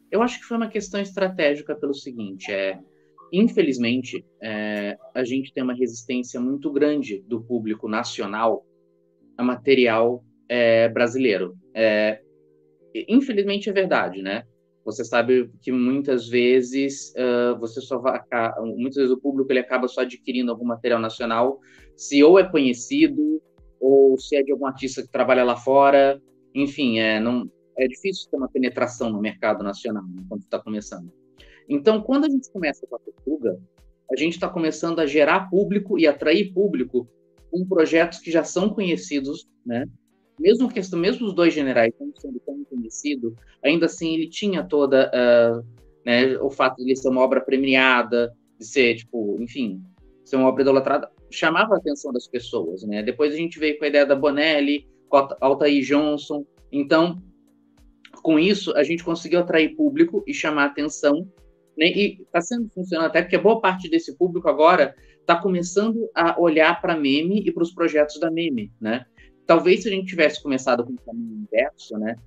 Que, 0.10 0.16
eu 0.16 0.24
acho 0.24 0.40
que 0.40 0.46
foi 0.46 0.58
uma 0.58 0.70
questão 0.70 1.00
estratégica 1.00 1.76
pelo 1.76 1.94
seguinte, 1.94 2.52
é, 2.52 2.80
infelizmente, 3.32 4.26
é, 4.42 4.98
a 5.13 5.24
gente 5.24 5.54
tem 5.54 5.63
uma 5.63 5.76
resistência 5.76 6.40
muito 6.40 6.72
grande 6.72 7.24
do 7.28 7.42
público 7.42 7.88
nacional 7.88 8.66
a 9.38 9.44
material 9.44 10.24
é, 10.50 10.90
brasileiro. 10.90 11.56
É, 11.74 12.22
infelizmente 13.08 13.70
é 13.70 13.74
verdade, 13.74 14.22
né? 14.22 14.44
Você 14.88 15.04
sabe 15.04 15.52
que 15.62 15.69
muitas 15.69 16.30
vezes 16.30 17.13
uh, 17.17 17.60
você 17.60 17.82
só 17.82 18.00
vai, 18.00 18.21
muitas 18.62 18.95
vezes 18.95 19.12
o 19.12 19.19
público 19.19 19.52
ele 19.52 19.60
acaba 19.60 19.86
só 19.86 20.00
adquirindo 20.00 20.50
algum 20.50 20.63
material 20.63 20.97
nacional, 20.97 21.60
se 21.93 22.23
ou 22.23 22.39
é 22.39 22.50
conhecido 22.50 23.41
ou 23.82 24.17
se 24.17 24.38
é 24.38 24.41
de 24.41 24.54
algum 24.54 24.65
artista 24.65 25.02
que 25.02 25.10
trabalha 25.10 25.43
lá 25.43 25.58
fora, 25.58 26.21
enfim, 26.56 27.00
é 27.00 27.19
não 27.19 27.52
é 27.78 27.86
difícil 27.86 28.32
ter 28.32 28.38
uma 28.38 28.47
penetração 28.47 29.12
no 29.12 29.19
mercado 29.19 29.62
nacional 29.62 30.06
né, 30.08 30.23
quando 30.30 30.43
está 30.43 30.58
começando. 30.58 31.12
Então, 31.67 32.02
quando 32.02 32.23
a 32.23 32.30
gente 32.30 32.50
começa 32.50 32.88
com 32.88 32.95
a 32.95 33.00
Portuga, 33.00 33.60
a 34.10 34.15
gente 34.15 34.36
está 34.36 34.47
começando 34.47 35.00
a 35.02 35.06
gerar 35.06 35.50
público 35.50 36.00
e 36.00 36.08
atrair 36.08 36.54
público 36.54 37.10
com 37.52 37.67
projetos 37.67 38.19
que 38.19 38.32
já 38.32 38.45
são 38.45 38.69
conhecidos, 38.69 39.45
né? 39.65 39.86
Mesmo 40.39 40.69
que 40.69 40.80
mesmo 40.95 41.28
os 41.28 41.34
dois 41.34 41.54
generais 41.54 41.93
não 42.00 42.12
sendo 42.15 42.39
tão 42.39 42.63
conhecido, 42.65 43.36
ainda 43.63 43.86
assim 43.86 44.13
ele 44.13 44.30
tinha 44.30 44.63
toda 44.63 45.12
uh, 45.13 45.65
né, 46.06 46.38
o 46.38 46.50
fato 46.50 46.78
de 46.78 46.84
ele 46.84 46.95
ser 46.95 47.10
uma 47.10 47.21
obra 47.21 47.41
premiada, 47.41 48.34
de 48.58 48.65
ser 48.65 48.95
tipo, 48.95 49.38
enfim, 49.41 49.82
ser 50.23 50.36
uma 50.36 50.47
obra 50.47 50.62
idolatrada, 50.62 51.10
chamava 51.30 51.76
a 51.76 51.78
atenção 51.78 52.12
das 52.12 52.28
pessoas, 52.28 52.84
né? 52.84 53.04
Depois 53.04 53.34
a 53.34 53.38
gente 53.38 53.60
veio 53.60 53.78
com 53.78 53.86
a 53.86 53.88
ideia 53.88 54.06
da 54.06 54.15
Bonelli, 54.15 54.88
com 55.10 55.17
a 55.17 55.38
Altair 55.41 55.84
Johnson, 55.84 56.45
então 56.71 57.21
com 58.21 58.38
isso 58.38 58.76
a 58.76 58.84
gente 58.84 59.04
conseguiu 59.04 59.39
atrair 59.39 59.76
público 59.76 60.23
e 60.28 60.34
chamar 60.34 60.65
atenção, 60.65 61.28
né? 61.78 61.88
E 61.88 62.21
está 62.21 62.41
sendo 62.41 62.69
funcionando 62.69 63.08
até 63.08 63.21
porque 63.21 63.38
boa 63.38 63.62
parte 63.62 63.89
desse 63.89 64.17
público 64.17 64.47
agora 64.47 64.95
está 65.19 65.36
começando 65.36 66.10
a 66.15 66.39
olhar 66.39 66.80
para 66.82 66.95
meme 66.95 67.41
e 67.45 67.52
para 67.52 67.63
os 67.63 67.73
projetos 67.73 68.19
da 68.19 68.32
meme, 68.32 68.71
né? 68.80 69.06
Talvez 69.48 69.82
se 69.82 69.88
a 69.88 69.92
gente 69.92 70.08
tivesse 70.08 70.44
começado 70.44 70.86
com 70.86 70.92
o 70.92 70.98
caminho 70.98 71.48
inverso, 71.48 71.98
né, 71.98 72.18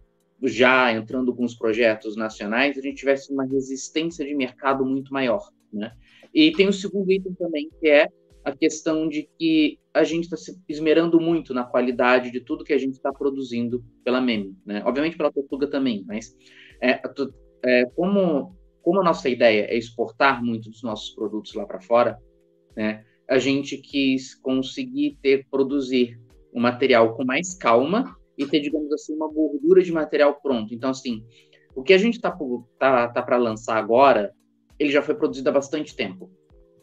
já 0.43 0.93
entrando 0.93 1.35
com 1.35 1.45
os 1.45 1.55
projetos 1.55 2.17
nacionais, 2.17 2.79
a 2.79 2.81
gente 2.81 2.97
tivesse 2.97 3.31
uma 3.33 3.45
resistência 3.45 4.25
de 4.25 4.35
mercado 4.35 4.85
muito 4.85 5.13
maior, 5.13 5.51
né? 5.71 5.93
E 6.33 6.51
tem 6.53 6.67
o 6.67 6.73
segundo 6.73 7.13
item 7.13 7.35
também, 7.35 7.69
que 7.79 7.89
é 7.89 8.09
a 8.43 8.53
questão 8.53 9.07
de 9.07 9.29
que 9.39 9.79
a 9.93 10.03
gente 10.03 10.25
está 10.25 10.37
se 10.37 10.59
esmerando 10.69 11.21
muito 11.21 11.53
na 11.53 11.65
qualidade 11.65 12.31
de 12.31 12.41
tudo 12.41 12.65
que 12.65 12.73
a 12.73 12.79
gente 12.79 12.95
está 12.95 13.13
produzindo 13.13 13.85
pela 14.03 14.21
Meme, 14.21 14.57
né? 14.65 14.83
Obviamente 14.87 15.17
pela 15.17 15.33
Tortuga 15.33 15.67
também, 15.67 16.05
mas 16.07 16.35
é, 16.81 17.03
é, 17.65 17.85
como, 17.95 18.57
como 18.81 19.01
a 19.01 19.05
nossa 19.05 19.29
ideia 19.29 19.67
é 19.67 19.77
exportar 19.77 20.43
muito 20.43 20.71
dos 20.71 20.83
nossos 20.83 21.15
produtos 21.15 21.53
lá 21.55 21.67
para 21.67 21.81
fora, 21.81 22.19
né? 22.75 23.05
A 23.29 23.39
gente 23.39 23.77
quis 23.77 24.35
conseguir 24.35 25.19
ter, 25.23 25.47
produzir 25.51 26.19
o 26.53 26.61
material 26.61 27.15
com 27.15 27.25
mais 27.25 27.55
calma 27.55 28.17
e 28.37 28.47
ter, 28.47 28.61
digamos 28.61 28.93
assim, 28.93 29.15
uma 29.15 29.29
gordura 29.31 29.83
de 29.83 29.93
material 29.93 30.41
pronto. 30.41 30.75
Então, 30.75 30.91
assim, 30.91 31.25
o 31.75 31.83
que 31.83 31.93
a 31.93 31.99
gente 31.99 32.15
está 32.15 32.37
tá, 32.79 33.09
tá 33.09 33.23
para 33.23 33.37
lançar 33.37 33.77
agora, 33.77 34.33
ele 34.79 34.91
já 34.91 35.03
foi 35.03 35.15
produzido 35.15 35.49
há 35.49 35.53
bastante 35.53 35.95
tempo. 35.95 36.31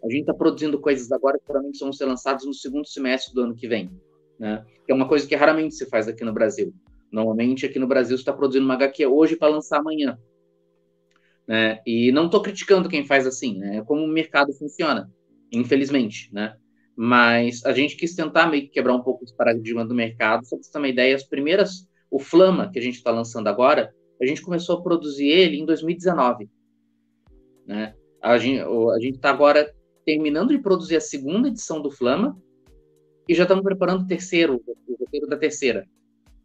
A 0.04 0.10
gente 0.10 0.22
está 0.22 0.34
produzindo 0.34 0.80
coisas 0.80 1.12
agora 1.12 1.38
que 1.38 1.46
provavelmente 1.46 1.80
vão 1.80 1.92
ser 1.92 2.06
lançadas 2.06 2.46
no 2.46 2.54
segundo 2.54 2.88
semestre 2.88 3.34
do 3.34 3.42
ano 3.42 3.56
que 3.56 3.68
vem, 3.68 3.92
né? 4.40 4.64
Que 4.86 4.92
é 4.92 4.96
uma 4.96 5.08
coisa 5.08 5.28
que 5.28 5.36
raramente 5.36 5.76
se 5.76 5.88
faz 5.88 6.08
aqui 6.08 6.24
no 6.24 6.34
Brasil. 6.34 6.74
Normalmente 7.12 7.66
aqui 7.66 7.80
no 7.80 7.88
Brasil 7.88 8.16
está 8.16 8.32
produzindo 8.32 8.66
uma 8.66 8.76
HQ 8.76 9.06
hoje 9.08 9.36
para 9.36 9.50
lançar 9.50 9.80
amanhã. 9.80 10.18
Né? 11.48 11.80
E 11.86 12.12
não 12.12 12.26
estou 12.26 12.42
criticando 12.42 12.90
quem 12.90 13.06
faz 13.06 13.26
assim, 13.26 13.58
né? 13.58 13.78
É 13.78 13.82
como 13.82 14.04
o 14.04 14.08
mercado 14.08 14.54
funciona, 14.54 15.10
infelizmente, 15.52 16.30
né? 16.34 16.56
Mas 17.00 17.64
a 17.64 17.72
gente 17.72 17.96
quis 17.96 18.16
tentar 18.16 18.48
meio 18.48 18.64
que 18.64 18.70
quebrar 18.70 18.96
um 18.96 19.04
pouco 19.04 19.24
esse 19.24 19.36
paradigma 19.36 19.86
do 19.86 19.94
mercado. 19.94 20.44
Só 20.48 20.56
para 20.56 20.64
você 20.64 20.72
ter 20.72 20.80
uma 20.80 20.88
ideia, 20.88 21.16
as 21.16 21.24
primeiras, 21.24 21.88
o 22.10 22.18
Flama, 22.18 22.72
que 22.72 22.80
a 22.80 22.82
gente 22.82 22.96
está 22.96 23.12
lançando 23.12 23.48
agora, 23.48 23.94
a 24.20 24.26
gente 24.26 24.42
começou 24.42 24.80
a 24.80 24.82
produzir 24.82 25.28
ele 25.28 25.60
em 25.60 25.66
2019. 25.66 26.50
Né? 27.68 27.94
A 28.20 28.40
gente 28.40 29.16
está 29.16 29.30
agora 29.30 29.72
terminando 30.04 30.50
de 30.50 30.58
produzir 30.58 30.96
a 30.96 31.02
segunda 31.02 31.50
edição 31.50 31.84
do 31.84 31.92
Flama 31.92 32.36
e 33.30 33.36
já 33.36 33.44
estamos 33.44 33.64
preparando 33.64 34.02
o 34.02 34.08
terceiro, 34.08 34.60
o 34.66 34.96
roteiro 35.00 35.28
da 35.28 35.38
terceira. 35.38 35.88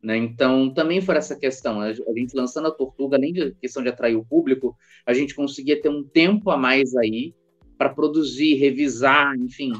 Né? 0.02 0.18
Então, 0.18 0.70
também 0.74 1.00
foi 1.00 1.16
essa 1.16 1.34
questão. 1.34 1.80
A 1.80 1.94
gente 1.94 2.36
lançando 2.36 2.68
a 2.68 2.72
Tortuga, 2.72 3.16
além 3.16 3.32
da 3.32 3.52
questão 3.52 3.82
de 3.82 3.88
atrair 3.88 4.16
o 4.16 4.24
público, 4.24 4.76
a 5.06 5.14
gente 5.14 5.34
conseguia 5.34 5.80
ter 5.80 5.88
um 5.88 6.04
tempo 6.04 6.50
a 6.50 6.58
mais 6.58 6.94
aí 6.94 7.32
para 7.78 7.88
produzir, 7.88 8.56
revisar, 8.56 9.34
enfim, 9.36 9.72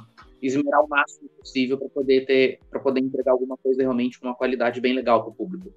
esmerar 0.47 0.83
o 0.83 0.89
máximo 0.89 1.29
possível 1.39 1.79
para 1.79 1.89
poder 1.89 2.27
ter, 2.27 2.59
para 2.71 2.81
poder 2.81 3.01
entregar 3.01 3.33
alguma 3.33 3.57
coisa 3.57 3.83
realmente 3.83 4.19
com 4.19 4.27
uma 4.27 4.35
qualidade 4.35 4.81
bem 4.81 4.95
legal 4.95 5.23
para 5.23 5.31
o 5.31 5.35
público. 5.35 5.73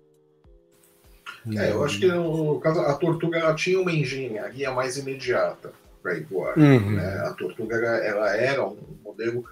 É, 1.55 1.71
eu 1.71 1.83
acho 1.83 1.99
que 1.99 2.07
no 2.07 2.59
caso 2.59 2.81
a 2.81 2.93
Tortuga 2.95 3.37
ela 3.37 3.53
tinha 3.53 3.79
uma 3.79 3.91
engenharia 3.91 4.71
mais 4.71 4.97
imediata 4.97 5.71
para 6.01 6.17
ir 6.17 6.23
voar. 6.23 6.57
Uhum. 6.57 6.95
Né? 6.95 7.19
A 7.19 7.33
Tortuga 7.33 7.75
ela, 7.75 7.97
ela 7.97 8.35
era 8.35 8.67
um 8.67 8.77
modelo 9.03 9.45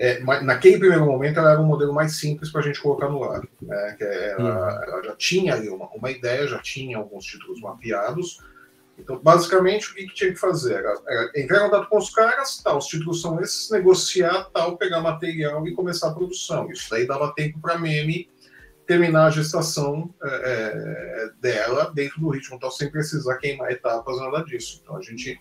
é, 0.00 0.18
naquele 0.18 0.78
primeiro 0.78 1.04
momento 1.04 1.38
ela 1.38 1.52
era 1.52 1.60
um 1.60 1.66
modelo 1.66 1.92
mais 1.92 2.16
simples 2.16 2.50
para 2.50 2.62
a 2.62 2.64
gente 2.64 2.80
colocar 2.80 3.10
no 3.10 3.22
ar. 3.22 3.42
Né? 3.60 3.96
Ela, 4.00 4.78
uhum. 4.78 4.84
ela, 4.84 5.02
já 5.04 5.14
tinha 5.16 5.52
ali 5.52 5.68
uma, 5.68 5.90
uma 5.90 6.10
ideia, 6.10 6.48
já 6.48 6.58
tinha 6.58 6.96
alguns 6.96 7.26
títulos 7.26 7.60
mapeados, 7.60 8.42
então, 9.00 9.18
basicamente, 9.18 9.90
o 9.90 9.94
que, 9.94 10.06
que 10.06 10.14
tinha 10.14 10.30
que 10.30 10.38
fazer? 10.38 10.74
Era, 10.74 10.94
era 11.08 11.32
entrar 11.34 11.58
em 11.58 11.70
contato 11.70 11.88
com 11.88 11.98
os 11.98 12.10
caras, 12.10 12.62
tá, 12.62 12.76
os 12.76 12.86
títulos 12.86 13.22
são 13.22 13.40
esses, 13.40 13.70
negociar, 13.70 14.44
tal, 14.52 14.76
pegar 14.76 15.00
material 15.00 15.66
e 15.66 15.74
começar 15.74 16.08
a 16.08 16.14
produção. 16.14 16.70
Isso 16.70 16.88
daí 16.90 17.06
dava 17.06 17.32
tempo 17.34 17.58
para 17.60 17.78
meme 17.78 18.28
terminar 18.86 19.26
a 19.26 19.30
gestação 19.30 20.12
é, 20.22 20.28
é, 20.28 21.30
dela 21.40 21.92
dentro 21.94 22.20
do 22.20 22.28
ritmo, 22.28 22.56
então 22.56 22.70
sem 22.70 22.90
precisar 22.90 23.38
queimar 23.38 23.70
etapas, 23.70 24.18
nada 24.18 24.44
disso. 24.44 24.80
Então 24.82 24.96
a 24.96 25.00
gente, 25.00 25.40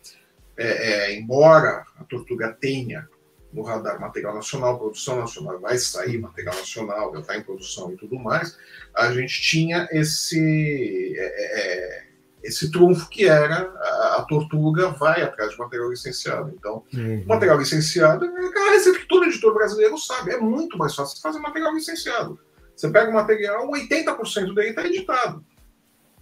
é, 0.55 0.67
é, 0.67 1.15
embora 1.15 1.83
a 1.97 2.03
Tortuga 2.03 2.55
tenha 2.59 3.09
no 3.51 3.63
radar 3.63 3.99
material 3.99 4.35
nacional, 4.35 4.77
produção 4.77 5.19
nacional, 5.19 5.59
vai 5.59 5.79
sair 5.79 6.19
material 6.19 6.55
nacional, 6.55 7.11
já 7.13 7.19
está 7.21 7.37
em 7.37 7.41
produção 7.41 7.91
e 7.91 7.97
tudo 7.97 8.19
mais, 8.19 8.55
a 8.93 9.11
gente 9.11 9.41
tinha 9.41 9.87
esse 9.91 11.15
é, 11.17 11.23
é, 11.25 12.08
esse 12.43 12.71
trunfo 12.71 13.10
que 13.10 13.25
era 13.25 13.71
a, 13.75 14.15
a, 14.17 14.21
tortuga 14.23 14.89
vai 14.89 15.21
atrás 15.21 15.52
de 15.52 15.58
material 15.58 15.89
licenciado. 15.89 16.54
Então, 16.58 16.84
uhum. 16.93 17.23
material 17.28 17.58
licenciado 17.58 18.25
é 18.25 18.45
aquela 18.45 18.71
receita 18.71 18.99
que 18.99 19.08
todo 19.08 19.25
editor 19.25 19.54
brasileiro 19.54 19.97
sabe. 19.97 20.32
É 20.32 20.39
muito 20.39 20.78
mais 20.78 20.95
fácil 20.95 21.21
fazer 21.21 21.39
material 21.39 21.73
licenciado. 21.73 22.39
Você 22.75 22.89
pega 22.89 23.10
o 23.10 23.13
material, 23.13 23.67
80% 23.69 24.54
dele 24.54 24.69
está 24.69 24.86
editado. 24.86 25.43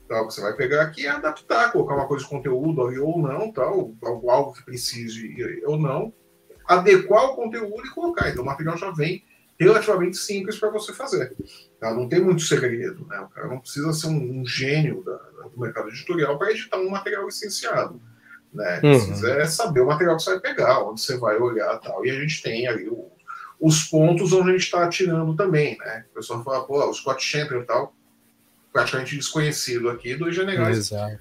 Então, 0.06 0.22
o 0.22 0.28
que 0.28 0.34
você 0.34 0.42
vai 0.42 0.54
pegar 0.54 0.84
aqui 0.84 1.06
é 1.06 1.10
adaptar, 1.10 1.72
colocar 1.72 1.94
uma 1.94 2.08
coisa 2.08 2.24
de 2.24 2.30
conteúdo 2.30 2.82
ou 2.82 3.22
não, 3.22 3.52
tal, 3.52 3.94
algo 4.04 4.54
que 4.54 4.64
precise 4.64 5.62
ou 5.66 5.78
não, 5.78 6.14
adequar 6.66 7.26
o 7.26 7.36
conteúdo 7.36 7.86
e 7.86 7.90
colocar. 7.92 8.30
Então, 8.30 8.42
o 8.42 8.46
material 8.46 8.78
já 8.78 8.90
vem 8.92 9.24
relativamente 9.60 10.18
simples 10.18 10.58
para 10.58 10.70
você 10.70 10.94
fazer. 10.94 11.36
Tá? 11.80 11.94
Não 11.94 12.08
tem 12.08 12.22
muito 12.22 12.42
segredo. 12.44 13.06
Né? 13.08 13.20
O 13.20 13.28
cara 13.30 13.48
não 13.48 13.60
precisa 13.60 13.92
ser 13.92 14.08
um, 14.08 14.42
um 14.42 14.46
gênio 14.46 15.04
da, 15.04 15.18
do 15.48 15.60
mercado 15.60 15.90
editorial 15.90 16.38
para 16.38 16.52
editar 16.52 16.78
um 16.78 16.90
material 16.90 17.26
licenciado. 17.26 18.00
Né? 18.54 18.76
Uhum. 18.84 18.92
Precisa 18.92 19.32
é 19.32 19.46
saber 19.46 19.82
o 19.82 19.88
material 19.88 20.16
que 20.16 20.24
você 20.24 20.32
vai 20.32 20.40
pegar, 20.40 20.84
onde 20.84 21.02
você 21.02 21.18
vai 21.18 21.38
olhar 21.38 21.76
tal. 21.80 22.06
E 22.06 22.12
a 22.12 22.20
gente 22.20 22.42
tem 22.42 22.68
ali 22.68 22.88
o, 22.88 23.08
os 23.60 23.84
pontos 23.84 24.32
onde 24.32 24.50
a 24.50 24.54
gente 24.54 24.64
está 24.64 24.84
atirando 24.84 25.36
também. 25.36 25.78
Né? 25.80 26.06
O 26.12 26.16
pessoal 26.16 26.44
fala, 26.44 26.66
pô, 26.66 26.86
o 26.88 26.94
Scott 26.94 27.24
Champion 27.24 27.62
e 27.62 27.66
tal, 27.66 27.96
praticamente 28.72 29.16
desconhecido 29.16 29.90
aqui, 29.90 30.16
dois 30.16 30.36
generais. 30.36 30.78
Exato. 30.78 31.20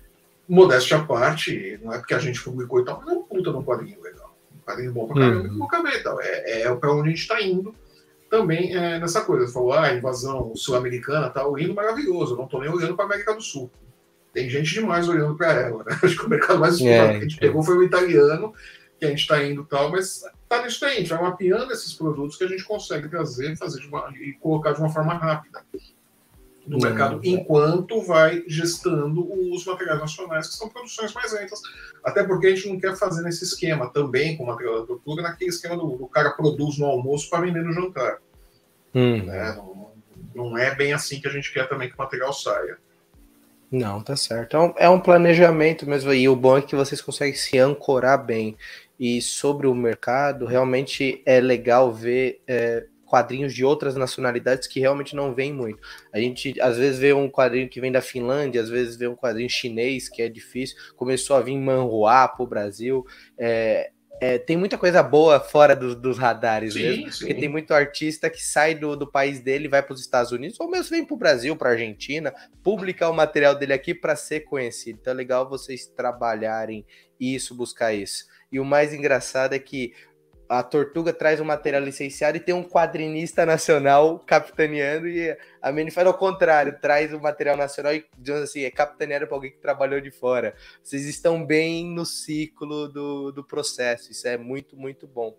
Modéstia 0.49 0.99
à 0.99 1.05
parte, 1.05 1.81
não 1.83 1.93
é 1.93 1.99
porque 1.99 2.15
a 2.15 2.21
gente 2.21 2.41
publicou 2.41 2.81
e 2.81 2.85
tal, 2.85 3.01
mas 3.01 3.09
é 3.09 3.19
um 3.19 3.23
puta 3.23 3.51
de 3.51 3.57
um 3.57 3.65
quadrinho 3.65 4.01
legal. 4.01 4.37
Um 4.55 4.61
quadrinho 4.61 4.93
bom 4.93 5.09
pra 5.09 5.17
caramba, 5.17 5.49
uhum. 5.49 5.55
que 5.55 5.61
eu 5.61 5.65
acabei, 5.65 6.03
tal. 6.03 6.21
É, 6.21 6.63
é 6.63 6.75
para 6.75 6.93
onde 6.93 7.09
a 7.09 7.11
gente 7.11 7.23
está 7.23 7.41
indo 7.43 7.75
também 8.31 8.75
é, 8.75 8.99
nessa 8.99 9.21
coisa. 9.21 9.53
Falou, 9.53 9.73
ah, 9.73 9.93
invasão 9.93 10.55
sul-americana, 10.55 11.31
tá 11.31 11.47
lindo, 11.49 11.75
maravilhoso. 11.75 12.35
Eu 12.35 12.39
não 12.39 12.49
tô 12.49 12.61
nem 12.61 12.71
olhando 12.71 12.95
para 12.95 13.05
a 13.05 13.09
América 13.09 13.35
do 13.35 13.43
Sul. 13.43 13.71
Tem 14.33 14.49
gente 14.51 14.75
demais 14.75 15.09
olhando 15.09 15.37
para 15.37 15.53
ela. 15.53 15.85
Né? 15.85 15.99
Acho 16.03 16.17
que 16.17 16.27
o 16.27 16.29
mercado 16.29 16.59
mais 16.59 16.81
é, 16.81 17.11
que 17.11 17.17
a 17.17 17.21
gente 17.21 17.39
pegou 17.39 17.63
foi 17.63 17.77
o 17.79 17.83
italiano, 17.83 18.53
que 18.99 19.05
a 19.05 19.09
gente 19.09 19.21
está 19.21 19.43
indo 19.43 19.65
tal, 19.65 19.91
mas 19.91 20.23
tá 20.49 20.63
nisso 20.63 20.85
aí. 20.85 20.97
A 20.97 20.99
gente 20.99 21.11
vai 21.11 21.23
mapeando 21.23 21.73
esses 21.73 21.93
produtos 21.95 22.37
que 22.37 22.45
a 22.45 22.49
gente 22.49 22.65
consegue 22.65 23.09
trazer 23.09 23.57
fazer 23.57 23.85
uma, 23.87 24.13
e 24.21 24.35
colocar 24.35 24.73
de 24.73 24.81
uma 24.81 24.91
forma 24.91 25.15
rápida 25.15 25.65
no 26.67 26.79
mercado, 26.79 27.21
enquanto 27.23 28.03
vai 28.03 28.43
gestando 28.49 29.27
os 29.53 29.65
materiais 29.65 30.01
nacionais, 30.01 30.49
que 30.49 30.55
são 30.55 30.69
produções 30.69 31.15
mais 31.15 31.33
lentas. 31.33 31.61
Até 32.03 32.25
porque 32.25 32.49
a 32.49 32.55
gente 32.55 32.69
não 32.69 32.81
quer 32.81 32.97
fazer 32.97 33.23
nesse 33.23 33.45
esquema 33.45 33.89
também, 33.89 34.37
com 34.37 34.43
o 34.43 34.47
material 34.47 34.81
da 34.81 34.87
tortura, 34.87 35.23
naquele 35.23 35.51
esquema 35.51 35.77
do, 35.77 35.97
do 35.97 36.07
cara 36.09 36.31
produz 36.33 36.79
no 36.79 36.87
almoço 36.87 37.31
para 37.31 37.43
vender 37.43 37.63
no 37.63 37.73
jantar. 37.73 38.19
Hum. 38.95 39.25
Né? 39.25 39.55
Não, 39.55 39.93
não, 40.35 40.59
é 40.59 40.75
bem 40.75 40.93
assim 40.93 41.21
que 41.21 41.29
a 41.29 41.31
gente 41.31 41.53
quer 41.53 41.69
também 41.69 41.89
que 41.89 41.95
o 41.95 41.99
material 41.99 42.33
saia. 42.33 42.79
Não, 43.71 44.03
tá 44.03 44.17
certo. 44.17 44.57
É 44.57 44.61
um, 44.61 44.75
é 44.79 44.89
um 44.89 45.01
planejamento 45.01 45.89
mesmo. 45.89 46.13
E 46.13 46.29
o 46.29 46.37
bom 46.37 46.59
é 46.59 46.63
que 46.63 46.77
vocês 46.77 47.01
conseguem 47.01 47.35
se 47.35 47.59
ancorar 47.59 48.25
bem. 48.25 48.57
E 48.99 49.21
sobre 49.21 49.67
o 49.67 49.75
mercado, 49.75 50.47
realmente 50.47 51.23
é 51.27 51.41
legal 51.41 51.93
ver. 51.93 52.41
É, 52.47 52.87
quadrinhos 53.07 53.55
de 53.55 53.65
outras 53.65 53.97
nacionalidades 53.97 54.67
que 54.69 54.81
realmente 54.81 55.17
não 55.17 55.35
vem 55.35 55.53
muito. 55.53 55.81
A 56.13 56.19
gente 56.19 56.61
às 56.61 56.77
vezes 56.77 56.99
vê 56.99 57.13
um 57.13 57.31
quadrinho 57.31 57.69
que 57.69 57.81
vem 57.81 57.93
da 57.93 58.03
Finlândia, 58.03 58.61
às 58.61 58.69
vezes 58.69 58.97
vê 58.97 59.07
um 59.07 59.17
quadrinho 59.17 59.49
chinês 59.49 60.09
que 60.09 60.21
é 60.21 60.29
difícil. 60.29 60.77
Começou 60.97 61.37
a 61.37 61.41
vir 61.41 61.57
manhua 61.57 62.29
para 62.29 62.45
o 62.45 62.47
Brasil. 62.47 63.07
É, 63.39 63.91
é, 64.19 64.39
tem 64.39 64.57
muita 64.57 64.79
coisa 64.79 65.03
boa 65.03 65.39
fora 65.39 65.77
do, 65.77 65.95
dos 65.95 66.19
radares 66.19 66.73
sim, 66.73 66.83
mesmo, 66.83 67.13
sim. 67.13 67.19
porque 67.19 67.35
tem 67.35 67.49
muito 67.49 67.75
artista 67.75 68.31
que 68.31 68.43
sai 68.43 68.75
do, 68.75 68.97
do 68.97 69.07
país 69.07 69.41
dele, 69.41 69.69
vai 69.69 69.83
para 69.83 69.93
os 69.93 70.01
Estados 70.01 70.33
Unidos, 70.33 70.59
ou 70.59 70.71
mesmo 70.71 70.91
vem 70.91 71.05
para 71.05 71.15
o 71.15 71.19
Brasil, 71.19 71.55
para 71.55 71.69
a 71.69 71.73
Argentina, 71.73 72.35
publicar 72.63 73.11
o 73.11 73.15
material 73.15 73.55
dele 73.55 73.75
aqui 73.75 73.95
para 73.95 74.17
ser 74.17 74.41
conhecido. 74.41 74.99
Então 75.01 75.13
é 75.13 75.17
legal 75.17 75.49
vocês 75.49 75.87
trabalharem 75.87 76.85
isso, 77.21 77.55
buscar 77.55 77.93
isso. 77.93 78.25
E 78.51 78.59
o 78.59 78.65
mais 78.65 78.95
engraçado 78.95 79.53
é 79.53 79.59
que 79.59 79.93
a 80.49 80.63
Tortuga 80.63 81.13
traz 81.13 81.41
um 81.41 81.45
material 81.45 81.83
licenciado 81.83 82.37
e 82.37 82.41
tem 82.41 82.55
um 82.55 82.63
quadrinista 82.63 83.45
nacional 83.45 84.19
capitaneando 84.21 85.09
e 85.09 85.37
a 85.61 85.73
Mini 85.73 85.91
faz 85.91 86.07
ao 86.07 86.15
contrário, 86.15 86.79
traz 86.81 87.13
o 87.13 87.21
material 87.21 87.57
nacional 87.57 87.95
e, 87.95 88.05
digamos 88.17 88.45
assim, 88.45 88.63
é 88.63 88.71
capitaneado 88.71 89.27
para 89.27 89.37
alguém 89.37 89.51
que 89.51 89.59
trabalhou 89.59 90.01
de 90.01 90.11
fora. 90.11 90.55
Vocês 90.83 91.05
estão 91.07 91.45
bem 91.45 91.87
no 91.87 92.07
ciclo 92.07 92.89
do, 92.89 93.33
do 93.33 93.45
processo, 93.45 94.13
isso 94.13 94.27
é 94.29 94.37
muito, 94.37 94.77
muito 94.77 95.07
bom. 95.07 95.37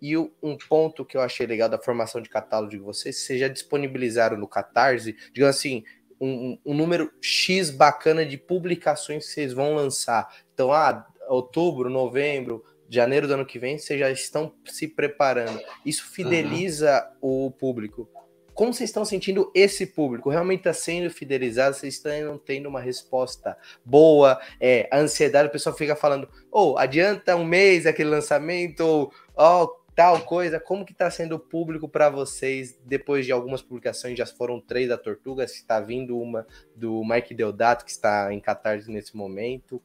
E 0.00 0.16
um 0.16 0.58
ponto 0.68 1.04
que 1.04 1.16
eu 1.16 1.20
achei 1.20 1.46
legal 1.46 1.68
da 1.68 1.78
formação 1.78 2.20
de 2.20 2.28
catálogo 2.28 2.72
de 2.72 2.78
vocês, 2.78 3.18
vocês 3.18 3.38
já 3.38 3.46
disponibilizaram 3.46 4.36
no 4.36 4.48
Catarse, 4.48 5.16
digamos 5.32 5.56
assim, 5.56 5.84
um, 6.20 6.58
um 6.64 6.74
número 6.74 7.12
X 7.20 7.70
bacana 7.70 8.26
de 8.26 8.36
publicações 8.36 9.26
que 9.26 9.32
vocês 9.32 9.52
vão 9.52 9.74
lançar. 9.74 10.28
Então, 10.52 10.72
ah, 10.72 11.06
outubro, 11.28 11.88
novembro, 11.88 12.64
janeiro 12.94 13.26
do 13.26 13.34
ano 13.34 13.46
que 13.46 13.58
vem, 13.58 13.78
vocês 13.78 13.98
já 13.98 14.10
estão 14.10 14.52
se 14.66 14.86
preparando. 14.86 15.58
Isso 15.84 16.04
fideliza 16.10 17.10
uhum. 17.22 17.46
o 17.46 17.50
público. 17.50 18.08
Como 18.52 18.72
vocês 18.72 18.90
estão 18.90 19.02
sentindo 19.02 19.50
esse 19.54 19.86
público? 19.86 20.28
Realmente 20.28 20.60
está 20.60 20.74
sendo 20.74 21.08
fidelizado? 21.08 21.74
Vocês 21.74 21.94
estão 21.94 22.36
tendo 22.36 22.68
uma 22.68 22.80
resposta 22.80 23.56
boa? 23.82 24.38
É, 24.60 24.88
a 24.92 24.98
ansiedade, 24.98 25.48
o 25.48 25.52
pessoal 25.52 25.74
fica 25.74 25.96
falando, 25.96 26.28
ou 26.50 26.74
oh, 26.74 26.78
adianta 26.78 27.34
um 27.34 27.46
mês 27.46 27.86
aquele 27.86 28.10
lançamento, 28.10 28.82
ou 28.82 29.10
oh, 29.34 29.68
tal 29.96 30.20
coisa. 30.20 30.60
Como 30.60 30.84
que 30.84 30.92
está 30.92 31.10
sendo 31.10 31.36
o 31.36 31.40
público 31.40 31.88
para 31.88 32.10
vocês 32.10 32.78
depois 32.84 33.24
de 33.24 33.32
algumas 33.32 33.62
publicações? 33.62 34.18
Já 34.18 34.26
foram 34.26 34.60
três 34.60 34.90
da 34.90 34.98
Tortuga, 34.98 35.44
está 35.44 35.80
vindo 35.80 36.18
uma 36.20 36.46
do 36.76 37.02
Mike 37.02 37.34
Deodato, 37.34 37.86
que 37.86 37.90
está 37.90 38.34
em 38.34 38.38
Catarse 38.38 38.90
nesse 38.90 39.16
momento. 39.16 39.82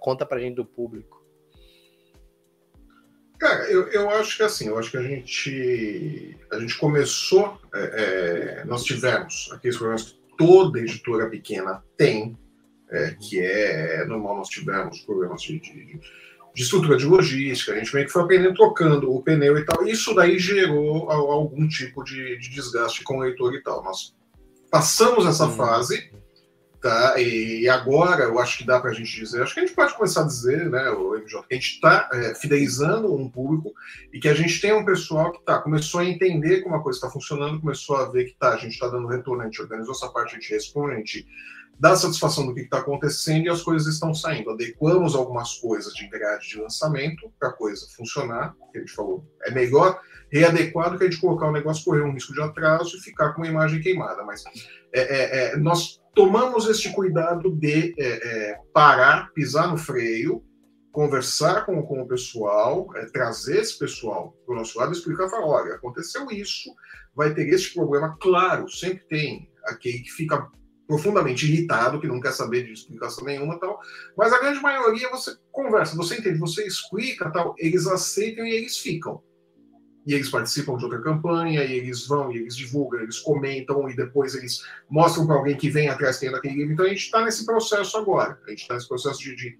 Conta 0.00 0.26
para 0.26 0.40
gente 0.40 0.56
do 0.56 0.64
público. 0.64 1.17
Cara, 3.38 3.70
eu, 3.70 3.86
eu 3.88 4.10
acho 4.10 4.36
que 4.36 4.42
assim, 4.42 4.66
eu 4.66 4.78
acho 4.78 4.90
que 4.90 4.96
a 4.96 5.02
gente, 5.02 6.36
a 6.50 6.58
gente 6.58 6.76
começou, 6.76 7.60
é, 7.72 8.60
é, 8.60 8.64
nós 8.64 8.82
tivemos 8.82 9.48
aqueles 9.52 9.76
problemas 9.76 10.02
que 10.02 10.18
toda 10.36 10.80
editora 10.80 11.30
pequena 11.30 11.82
tem, 11.96 12.36
é, 12.90 13.14
que 13.20 13.38
é, 13.38 14.02
é 14.02 14.04
normal, 14.06 14.38
nós 14.38 14.48
tivemos 14.48 15.00
problemas 15.02 15.42
de, 15.42 15.60
de, 15.60 16.00
de, 16.52 16.62
estrutura 16.62 16.96
de 16.96 17.06
logística, 17.06 17.72
a 17.72 17.76
gente 17.76 17.94
meio 17.94 18.06
que 18.06 18.12
foi 18.12 18.22
aprendendo 18.22 18.54
trocando 18.54 19.14
o 19.14 19.22
pneu 19.22 19.56
e 19.56 19.64
tal, 19.64 19.86
isso 19.86 20.12
daí 20.14 20.36
gerou 20.36 21.08
algum 21.08 21.68
tipo 21.68 22.02
de, 22.02 22.38
de 22.38 22.50
desgaste 22.50 23.04
com 23.04 23.18
o 23.18 23.20
leitor 23.20 23.54
e 23.54 23.62
tal. 23.62 23.84
Nós 23.84 24.16
passamos 24.68 25.26
essa 25.26 25.46
hum. 25.46 25.52
fase, 25.52 26.10
Tá? 26.80 27.20
E 27.20 27.68
agora 27.68 28.22
eu 28.24 28.38
acho 28.38 28.58
que 28.58 28.64
dá 28.64 28.78
para 28.78 28.92
a 28.92 28.94
gente 28.94 29.12
dizer, 29.12 29.42
acho 29.42 29.52
que 29.52 29.58
a 29.58 29.66
gente 29.66 29.74
pode 29.74 29.94
começar 29.94 30.22
a 30.22 30.26
dizer, 30.26 30.70
né, 30.70 30.90
o 30.90 31.16
MJ, 31.16 31.42
que 31.48 31.54
a 31.54 31.56
gente 31.56 31.74
está 31.74 32.08
é, 32.12 32.34
fidelizando 32.36 33.12
um 33.12 33.28
público 33.28 33.72
e 34.12 34.20
que 34.20 34.28
a 34.28 34.34
gente 34.34 34.60
tem 34.60 34.72
um 34.72 34.84
pessoal 34.84 35.32
que 35.32 35.44
tá, 35.44 35.58
começou 35.58 36.00
a 36.00 36.04
entender 36.04 36.60
como 36.60 36.76
a 36.76 36.82
coisa 36.82 36.98
está 36.98 37.10
funcionando, 37.10 37.60
começou 37.60 37.96
a 37.96 38.08
ver 38.08 38.26
que 38.26 38.36
tá, 38.38 38.50
a 38.54 38.56
gente 38.56 38.74
está 38.74 38.86
dando 38.86 39.08
retorno, 39.08 39.42
a 39.42 39.46
gente 39.46 39.60
organizou 39.60 39.92
essa 39.92 40.08
parte, 40.08 40.36
a 40.36 40.38
gente 40.38 40.52
responde, 40.52 40.94
a 40.94 40.98
gente 40.98 41.26
dá 41.78 41.94
satisfação 41.94 42.46
do 42.46 42.54
que 42.54 42.62
está 42.62 42.78
acontecendo 42.78 43.46
e 43.46 43.48
as 43.48 43.62
coisas 43.62 43.92
estão 43.92 44.12
saindo. 44.12 44.50
Adequamos 44.50 45.14
algumas 45.14 45.54
coisas 45.54 45.92
de 45.94 46.08
grade 46.08 46.48
de 46.48 46.60
lançamento 46.60 47.32
para 47.38 47.50
a 47.50 47.52
coisa 47.52 47.86
funcionar, 47.96 48.54
que 48.72 48.78
a 48.78 48.80
gente 48.80 48.92
falou, 48.92 49.24
é 49.44 49.50
melhor 49.50 50.00
readequar 50.30 50.90
do 50.90 50.98
que 50.98 51.04
a 51.04 51.10
gente 51.10 51.20
colocar 51.20 51.48
o 51.48 51.52
negócio, 51.52 51.84
correr 51.84 52.02
um 52.02 52.12
risco 52.12 52.34
de 52.34 52.42
atraso 52.42 52.96
e 52.96 53.00
ficar 53.00 53.32
com 53.32 53.42
uma 53.42 53.48
imagem 53.48 53.80
queimada. 53.80 54.24
Mas 54.24 54.42
é, 54.92 55.00
é, 55.00 55.52
é 55.52 55.56
nós 55.56 56.00
tomamos 56.14 56.68
este 56.68 56.92
cuidado 56.92 57.50
de 57.54 57.94
é, 57.98 58.06
é, 58.06 58.58
parar, 58.72 59.32
pisar 59.32 59.70
no 59.70 59.78
freio, 59.78 60.42
conversar 60.90 61.64
com, 61.64 61.80
com 61.82 62.02
o 62.02 62.08
pessoal, 62.08 62.88
trazer 63.12 63.60
esse 63.60 63.78
pessoal 63.78 64.36
para 64.44 64.54
o 64.54 64.58
nosso 64.58 64.76
lado 64.78 64.92
e 64.92 64.96
explicar, 64.96 65.28
falar, 65.28 65.46
olha, 65.46 65.74
aconteceu 65.76 66.26
isso, 66.30 66.70
vai 67.14 67.32
ter 67.32 67.48
esse 67.48 67.72
problema, 67.72 68.16
claro, 68.20 68.68
sempre 68.68 69.04
tem 69.06 69.48
aquele 69.64 70.00
que 70.00 70.10
fica 70.10 70.50
profundamente 70.88 71.46
irritado, 71.46 72.00
que 72.00 72.08
não 72.08 72.18
quer 72.18 72.32
saber 72.32 72.64
de 72.64 72.72
explicação 72.72 73.24
nenhuma 73.24 73.60
tal, 73.60 73.78
mas 74.16 74.32
a 74.32 74.40
grande 74.40 74.60
maioria 74.60 75.10
você 75.10 75.36
conversa, 75.52 75.94
você 75.94 76.16
entende, 76.16 76.38
você 76.38 76.66
explica 76.66 77.30
tal, 77.30 77.54
eles 77.58 77.86
aceitam 77.86 78.46
e 78.46 78.54
eles 78.54 78.78
ficam 78.78 79.22
e 80.08 80.14
eles 80.14 80.30
participam 80.30 80.74
de 80.78 80.84
outra 80.84 81.02
campanha, 81.02 81.62
e 81.62 81.74
eles 81.74 82.06
vão, 82.06 82.32
e 82.32 82.38
eles 82.38 82.56
divulgam, 82.56 83.00
eles 83.00 83.18
comentam, 83.18 83.90
e 83.90 83.94
depois 83.94 84.34
eles 84.34 84.62
mostram 84.88 85.26
para 85.26 85.36
alguém 85.36 85.54
que 85.54 85.68
vem 85.68 85.90
atrás 85.90 86.18
tem 86.18 86.30
daquele 86.30 86.54
livro. 86.54 86.72
Então 86.72 86.86
a 86.86 86.88
gente 86.88 87.02
está 87.02 87.22
nesse 87.22 87.44
processo 87.44 87.98
agora. 87.98 88.40
A 88.46 88.48
gente 88.48 88.62
está 88.62 88.72
nesse 88.72 88.88
processo 88.88 89.18
de. 89.18 89.36
de, 89.36 89.58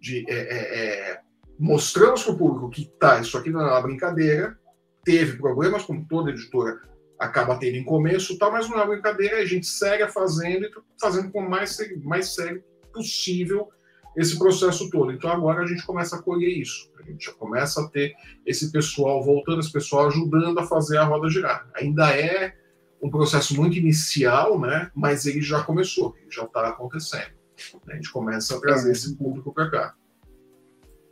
de 0.00 0.24
é, 0.28 0.36
é, 0.36 0.78
é, 0.78 1.20
mostramos 1.58 2.22
para 2.22 2.32
o 2.32 2.38
público 2.38 2.70
que 2.70 2.88
tá, 3.00 3.18
isso 3.18 3.36
aqui 3.36 3.50
não 3.50 3.60
é 3.60 3.64
uma 3.64 3.82
brincadeira, 3.82 4.56
teve 5.04 5.36
problemas, 5.36 5.82
como 5.82 6.06
toda 6.06 6.30
editora 6.30 6.80
acaba 7.18 7.58
tendo 7.58 7.76
em 7.76 7.84
começo, 7.84 8.38
tal, 8.38 8.52
mas 8.52 8.68
não 8.68 8.78
é 8.78 8.84
uma 8.84 8.94
brincadeira, 8.94 9.38
a 9.38 9.44
gente 9.44 9.66
segue 9.66 10.06
fazendo 10.08 10.66
e 10.66 10.70
fazendo 11.00 11.30
com 11.30 11.40
o 11.40 11.50
mais, 11.50 11.76
mais 12.02 12.34
sério 12.34 12.62
possível 12.92 13.68
esse 14.16 14.38
processo 14.38 14.88
todo. 14.90 15.12
Então 15.12 15.30
agora 15.30 15.62
a 15.62 15.66
gente 15.66 15.84
começa 15.84 16.16
a 16.16 16.22
colher 16.22 16.50
isso. 16.50 16.90
A 16.98 17.02
gente 17.02 17.26
já 17.26 17.32
começa 17.32 17.80
a 17.80 17.88
ter 17.88 18.14
esse 18.44 18.70
pessoal 18.70 19.22
voltando, 19.22 19.60
esse 19.60 19.72
pessoal 19.72 20.08
ajudando 20.08 20.58
a 20.58 20.66
fazer 20.66 20.98
a 20.98 21.04
roda 21.04 21.28
girar. 21.30 21.68
Ainda 21.74 22.10
é 22.10 22.54
um 23.02 23.10
processo 23.10 23.54
muito 23.56 23.78
inicial, 23.78 24.60
né? 24.60 24.90
Mas 24.94 25.24
ele 25.24 25.40
já 25.40 25.62
começou, 25.62 26.14
ele 26.20 26.30
já 26.30 26.44
está 26.44 26.68
acontecendo. 26.68 27.32
A 27.88 27.94
gente 27.94 28.10
começa 28.10 28.56
a 28.56 28.60
trazer 28.60 28.92
esse 28.92 29.16
público 29.16 29.52
para 29.52 29.70
cá. 29.70 29.94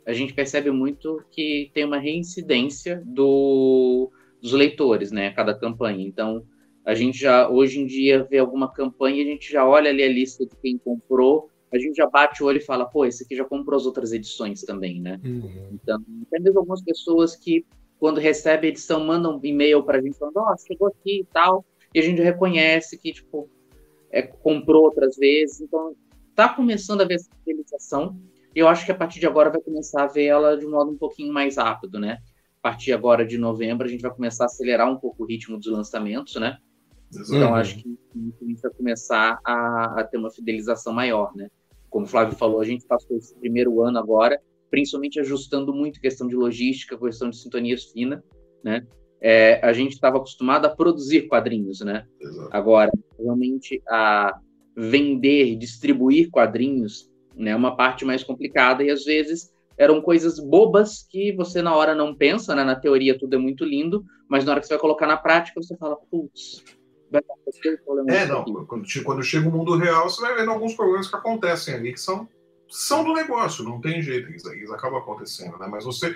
A 0.05 0.13
gente 0.13 0.33
percebe 0.33 0.71
muito 0.71 1.21
que 1.31 1.69
tem 1.73 1.83
uma 1.83 1.97
reincidência 1.97 3.01
do, 3.05 4.09
dos 4.41 4.51
leitores, 4.53 5.11
né? 5.11 5.31
Cada 5.31 5.53
campanha. 5.53 6.05
Então, 6.05 6.43
a 6.85 6.93
gente 6.93 7.17
já 7.19 7.49
hoje 7.49 7.79
em 7.79 7.85
dia 7.85 8.23
vê 8.23 8.37
alguma 8.37 8.71
campanha, 8.71 9.23
a 9.23 9.27
gente 9.27 9.51
já 9.51 9.67
olha 9.67 9.89
ali 9.89 10.03
a 10.03 10.09
lista 10.09 10.45
de 10.45 10.55
quem 10.61 10.77
comprou 10.77 11.49
a 11.71 11.77
gente 11.77 11.95
já 11.95 12.07
bate 12.07 12.41
o 12.41 12.45
olho 12.45 12.57
e 12.57 12.63
fala, 12.63 12.85
pô, 12.85 13.05
esse 13.05 13.23
aqui 13.23 13.35
já 13.35 13.43
comprou 13.43 13.77
as 13.77 13.85
outras 13.85 14.11
edições 14.13 14.61
também, 14.61 15.01
né? 15.01 15.19
Uhum. 15.23 15.69
Então, 15.73 15.99
tem 16.31 16.41
mesmo 16.41 16.59
algumas 16.59 16.81
pessoas 16.81 17.35
que, 17.35 17.65
quando 17.99 18.19
recebem 18.19 18.69
a 18.69 18.71
edição, 18.71 19.05
mandam 19.05 19.39
e-mail 19.43 19.83
pra 19.83 20.01
gente 20.01 20.17
falando, 20.17 20.37
ó, 20.37 20.53
oh, 20.53 20.57
chegou 20.57 20.87
aqui 20.87 21.21
e 21.21 21.25
tal, 21.25 21.65
e 21.93 21.99
a 21.99 22.01
gente 22.01 22.21
reconhece 22.21 22.97
que, 22.97 23.11
tipo, 23.11 23.49
é, 24.09 24.21
comprou 24.21 24.83
outras 24.83 25.17
vezes. 25.17 25.59
Então, 25.59 25.93
tá 26.33 26.49
começando 26.49 27.01
a 27.01 27.05
ver 27.05 27.15
essa 27.15 27.29
fidelização, 27.43 28.17
e 28.55 28.59
eu 28.59 28.67
acho 28.67 28.85
que 28.85 28.91
a 28.91 28.95
partir 28.95 29.19
de 29.19 29.27
agora 29.27 29.49
vai 29.49 29.61
começar 29.61 30.03
a 30.03 30.07
ver 30.07 30.25
ela 30.25 30.57
de 30.57 30.65
um 30.65 30.71
modo 30.71 30.91
um 30.91 30.97
pouquinho 30.97 31.33
mais 31.33 31.57
rápido, 31.57 31.99
né? 31.99 32.19
A 32.67 32.71
partir 32.71 32.91
agora 32.91 33.25
de 33.25 33.37
novembro, 33.37 33.87
a 33.87 33.89
gente 33.89 34.01
vai 34.01 34.13
começar 34.13 34.43
a 34.43 34.47
acelerar 34.47 34.91
um 34.91 34.97
pouco 34.97 35.23
o 35.23 35.25
ritmo 35.25 35.57
dos 35.57 35.67
lançamentos, 35.67 36.35
né? 36.35 36.57
Então, 37.13 37.55
acho 37.55 37.77
que 37.77 37.97
a 38.13 38.45
gente 38.45 38.61
vai 38.61 38.71
começar 38.71 39.39
a, 39.45 40.01
a, 40.01 40.03
ter 40.03 40.17
uma 40.17 40.29
fidelização 40.29 40.91
maior, 40.91 41.33
né? 41.33 41.47
Como 41.89 42.05
o 42.05 42.09
Flávio 42.09 42.35
falou, 42.35 42.59
a 42.59 42.65
gente 42.65 42.85
passou 42.85 43.15
esse 43.15 43.33
primeiro 43.39 43.81
ano 43.81 43.97
agora, 43.97 44.37
principalmente 44.69 45.17
ajustando 45.19 45.73
muito 45.73 46.01
questão 46.01 46.27
de 46.27 46.35
logística, 46.35 46.97
questão 46.97 47.29
de 47.29 47.37
sintonias 47.37 47.85
finas, 47.85 48.21
né? 48.61 48.85
é, 49.21 49.59
a 49.63 49.73
gente 49.73 49.93
estava 49.93 50.17
acostumado 50.17 50.65
a 50.65 50.69
produzir 50.69 51.27
quadrinhos, 51.27 51.79
né? 51.79 52.05
Exato. 52.19 52.49
Agora, 52.51 52.91
realmente, 53.17 53.81
a 53.87 54.39
vender, 54.75 55.55
distribuir 55.55 56.29
quadrinhos, 56.29 57.09
né, 57.35 57.51
é 57.51 57.55
uma 57.55 57.75
parte 57.75 58.05
mais 58.05 58.23
complicada 58.23 58.83
e 58.83 58.91
às 58.91 59.03
vezes 59.03 59.51
eram 59.77 60.01
coisas 60.01 60.39
bobas 60.39 61.05
que 61.09 61.31
você 61.33 61.61
na 61.61 61.75
hora 61.75 61.93
não 61.93 62.15
pensa, 62.15 62.55
né? 62.55 62.63
Na 62.63 62.75
teoria 62.75 63.17
tudo 63.17 63.35
é 63.35 63.37
muito 63.37 63.63
lindo, 63.63 64.03
mas 64.27 64.43
na 64.43 64.51
hora 64.51 64.59
que 64.59 64.67
você 64.67 64.73
vai 64.73 64.81
colocar 64.81 65.07
na 65.07 65.17
prática, 65.17 65.61
você 65.61 65.77
fala, 65.77 65.95
putz, 66.09 66.63
vai 67.11 67.21
acontecer 67.21 67.81
problema. 67.83 68.11
É, 68.11 68.25
não, 68.25 68.43
quando, 68.65 68.85
quando 69.03 69.23
chega 69.23 69.47
o 69.47 69.51
mundo 69.51 69.77
real, 69.77 70.09
você 70.09 70.21
vai 70.21 70.35
vendo 70.35 70.51
alguns 70.51 70.73
problemas 70.73 71.07
que 71.07 71.15
acontecem 71.15 71.75
ali 71.75 71.93
que 71.93 71.99
são, 71.99 72.27
são 72.67 73.03
do 73.03 73.13
negócio, 73.13 73.63
não 73.63 73.79
tem 73.79 74.01
jeito, 74.01 74.29
eles, 74.29 74.43
eles 74.45 74.71
acabam 74.71 74.99
acontecendo, 74.99 75.57
né? 75.57 75.67
Mas 75.69 75.85
você 75.85 76.15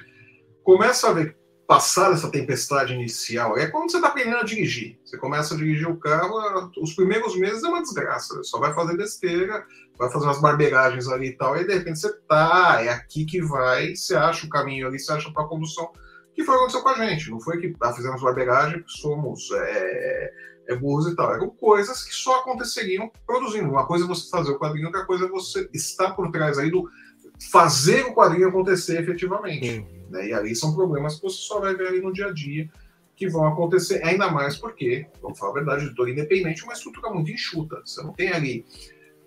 começa 0.64 1.10
a 1.10 1.14
ver 1.14 1.38
passar 1.72 2.12
essa 2.12 2.30
tempestade 2.30 2.94
inicial. 2.94 3.58
É 3.58 3.66
como 3.66 3.90
você 3.90 3.96
está 3.96 4.10
aprendendo 4.10 4.40
a 4.40 4.44
dirigir. 4.44 5.00
Você 5.06 5.18
começa 5.18 5.54
a 5.54 5.58
dirigir 5.58 5.88
o 5.88 5.96
carro, 5.96 6.70
os 6.82 6.94
primeiros 6.94 7.38
meses 7.38 7.64
é 7.64 7.68
uma 7.70 7.82
desgraça. 7.82 8.44
Só 8.44 8.60
vai 8.60 8.74
fazer 8.74 8.98
besteira, 8.98 9.66
vai 9.98 10.12
fazer 10.12 10.26
umas 10.26 10.42
barbeiragens 10.42 11.08
ali 11.08 11.28
e 11.28 11.32
tal, 11.32 11.56
e 11.56 11.66
de 11.66 11.74
repente 11.74 11.98
você 11.98 12.12
tá, 12.28 12.82
é 12.84 12.90
aqui 12.90 13.24
que 13.24 13.42
vai, 13.42 13.96
você 13.96 14.18
acha 14.18 14.46
o 14.46 14.50
caminho 14.50 14.86
ali, 14.86 15.00
você 15.00 15.14
acha 15.14 15.32
para 15.32 15.46
a 15.46 15.48
condução. 15.48 15.90
Que 16.34 16.44
foi 16.44 16.56
o 16.56 16.58
que 16.58 16.64
aconteceu 16.66 16.82
com 16.82 16.90
a 16.90 17.06
gente. 17.06 17.32
Não 17.32 17.40
foi 17.40 17.58
que 17.62 17.74
ah, 17.80 17.94
fizemos 17.94 18.22
barbeiragem, 18.22 18.84
somos 18.86 19.50
é, 19.54 20.32
é 20.68 20.76
burros 20.76 21.08
e 21.08 21.16
tal. 21.16 21.34
Eram 21.34 21.52
coisas 21.52 22.04
que 22.04 22.14
só 22.14 22.42
aconteceriam 22.42 23.10
produzindo. 23.26 23.70
Uma 23.70 23.88
coisa 23.88 24.04
é 24.04 24.08
você 24.10 24.30
fazer 24.30 24.52
o 24.52 24.60
quadrinho, 24.60 24.88
outra 24.88 25.06
coisa 25.06 25.26
é 25.26 25.30
você 25.30 25.70
estar 25.74 26.12
por 26.18 26.30
trás 26.32 26.58
aí 26.58 26.70
do 26.70 26.90
fazer 27.50 28.08
o 28.08 28.14
quadrinho 28.14 28.50
acontecer 28.50 29.00
efetivamente. 29.00 29.80
Uhum. 29.80 30.01
Né? 30.12 30.28
E 30.28 30.34
ali 30.34 30.56
são 30.56 30.76
problemas 30.76 31.16
que 31.16 31.24
você 31.24 31.38
só 31.38 31.60
vai 31.60 31.74
ver 31.74 31.88
ali 31.88 32.02
no 32.02 32.14
dia 32.14 32.28
a 32.28 32.34
dia 32.34 32.70
que 33.16 33.30
vão 33.30 33.48
acontecer, 33.48 34.04
ainda 34.04 34.32
mais 34.32 34.58
porque, 34.58 35.06
vamos 35.22 35.38
falar 35.38 35.52
a 35.52 35.56
verdade, 35.56 35.86
editor 35.86 36.10
independente 36.10 36.64
uma 36.64 36.74
estrutura 36.74 37.12
muito 37.12 37.30
enxuta. 37.30 37.80
Você 37.86 38.02
não 38.02 38.14
tem 38.14 38.30
ali 38.30 38.66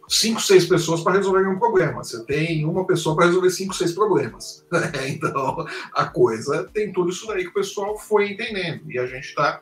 cinco, 0.08 0.40
seis 0.40 0.66
pessoas 0.66 1.00
para 1.00 1.14
resolver 1.14 1.46
um 1.46 1.58
problema. 1.58 2.02
Você 2.02 2.24
tem 2.24 2.64
uma 2.64 2.84
pessoa 2.86 3.14
para 3.14 3.26
resolver 3.26 3.50
cinco, 3.50 3.72
seis 3.72 3.92
problemas. 3.92 4.66
então, 5.08 5.64
a 5.92 6.06
coisa 6.06 6.68
tem 6.74 6.92
tudo 6.92 7.10
isso 7.10 7.26
daí 7.28 7.44
que 7.44 7.50
o 7.50 7.54
pessoal 7.54 7.96
foi 7.96 8.32
entendendo. 8.32 8.90
E 8.90 8.98
a 8.98 9.06
gente 9.06 9.26
está 9.26 9.60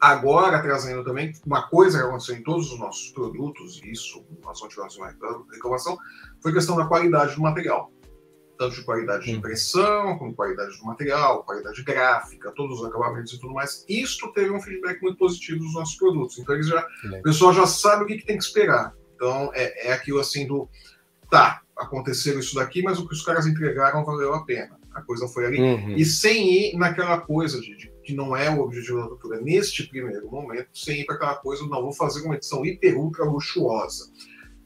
agora 0.00 0.60
trazendo 0.60 1.04
também 1.04 1.32
uma 1.46 1.68
coisa 1.68 1.98
que 1.98 2.04
aconteceu 2.04 2.34
em 2.34 2.42
todos 2.42 2.72
os 2.72 2.80
nossos 2.80 3.10
produtos, 3.10 3.80
e 3.84 3.92
isso 3.92 4.24
nós 4.42 4.60
não 4.60 4.68
tivemos 4.68 4.96
uma 4.96 5.14
reclamação, 5.52 5.96
foi 6.42 6.50
a 6.50 6.54
questão 6.54 6.76
da 6.76 6.86
qualidade 6.86 7.36
do 7.36 7.42
material 7.42 7.92
tanto 8.60 8.74
de 8.74 8.82
qualidade 8.82 9.24
de 9.24 9.32
impressão, 9.32 10.18
como 10.18 10.34
qualidade 10.34 10.76
do 10.76 10.84
material, 10.84 11.42
qualidade 11.44 11.82
gráfica, 11.82 12.52
todos 12.52 12.80
os 12.80 12.86
acabamentos 12.86 13.32
e 13.32 13.40
tudo 13.40 13.54
mais. 13.54 13.86
Isto 13.88 14.30
teve 14.34 14.50
um 14.50 14.60
feedback 14.60 15.00
muito 15.00 15.16
positivo 15.16 15.60
dos 15.60 15.72
nossos 15.72 15.96
produtos. 15.96 16.38
Então, 16.38 16.54
eles 16.54 16.68
já, 16.68 16.86
o 17.18 17.22
pessoal 17.22 17.54
já 17.54 17.66
sabe 17.66 18.04
o 18.04 18.06
que, 18.06 18.18
que 18.18 18.26
tem 18.26 18.36
que 18.36 18.44
esperar. 18.44 18.94
Então, 19.14 19.50
é, 19.54 19.88
é 19.88 19.92
aquilo 19.94 20.20
assim 20.20 20.46
do, 20.46 20.68
tá, 21.30 21.62
aconteceu 21.74 22.38
isso 22.38 22.54
daqui, 22.54 22.82
mas 22.82 22.98
o 22.98 23.08
que 23.08 23.14
os 23.14 23.24
caras 23.24 23.46
entregaram 23.46 24.04
valeu 24.04 24.34
a 24.34 24.44
pena. 24.44 24.78
A 24.92 25.00
coisa 25.00 25.26
foi 25.26 25.46
ali. 25.46 25.58
Uhum. 25.58 25.96
E 25.96 26.04
sem 26.04 26.52
ir 26.52 26.76
naquela 26.76 27.18
coisa 27.18 27.58
de, 27.62 27.74
de, 27.78 27.90
que 28.04 28.12
não 28.12 28.36
é 28.36 28.50
o 28.50 28.60
objetivo 28.60 28.98
da 28.98 29.06
doutora 29.06 29.40
neste 29.40 29.86
primeiro 29.86 30.30
momento, 30.30 30.68
sem 30.74 31.00
ir 31.00 31.06
para 31.06 31.14
aquela 31.14 31.36
coisa, 31.36 31.66
não, 31.66 31.80
vou 31.80 31.94
fazer 31.94 32.20
uma 32.26 32.34
edição 32.34 32.62
hiper 32.62 32.98
ultra 32.98 33.24
luxuosa. 33.24 34.12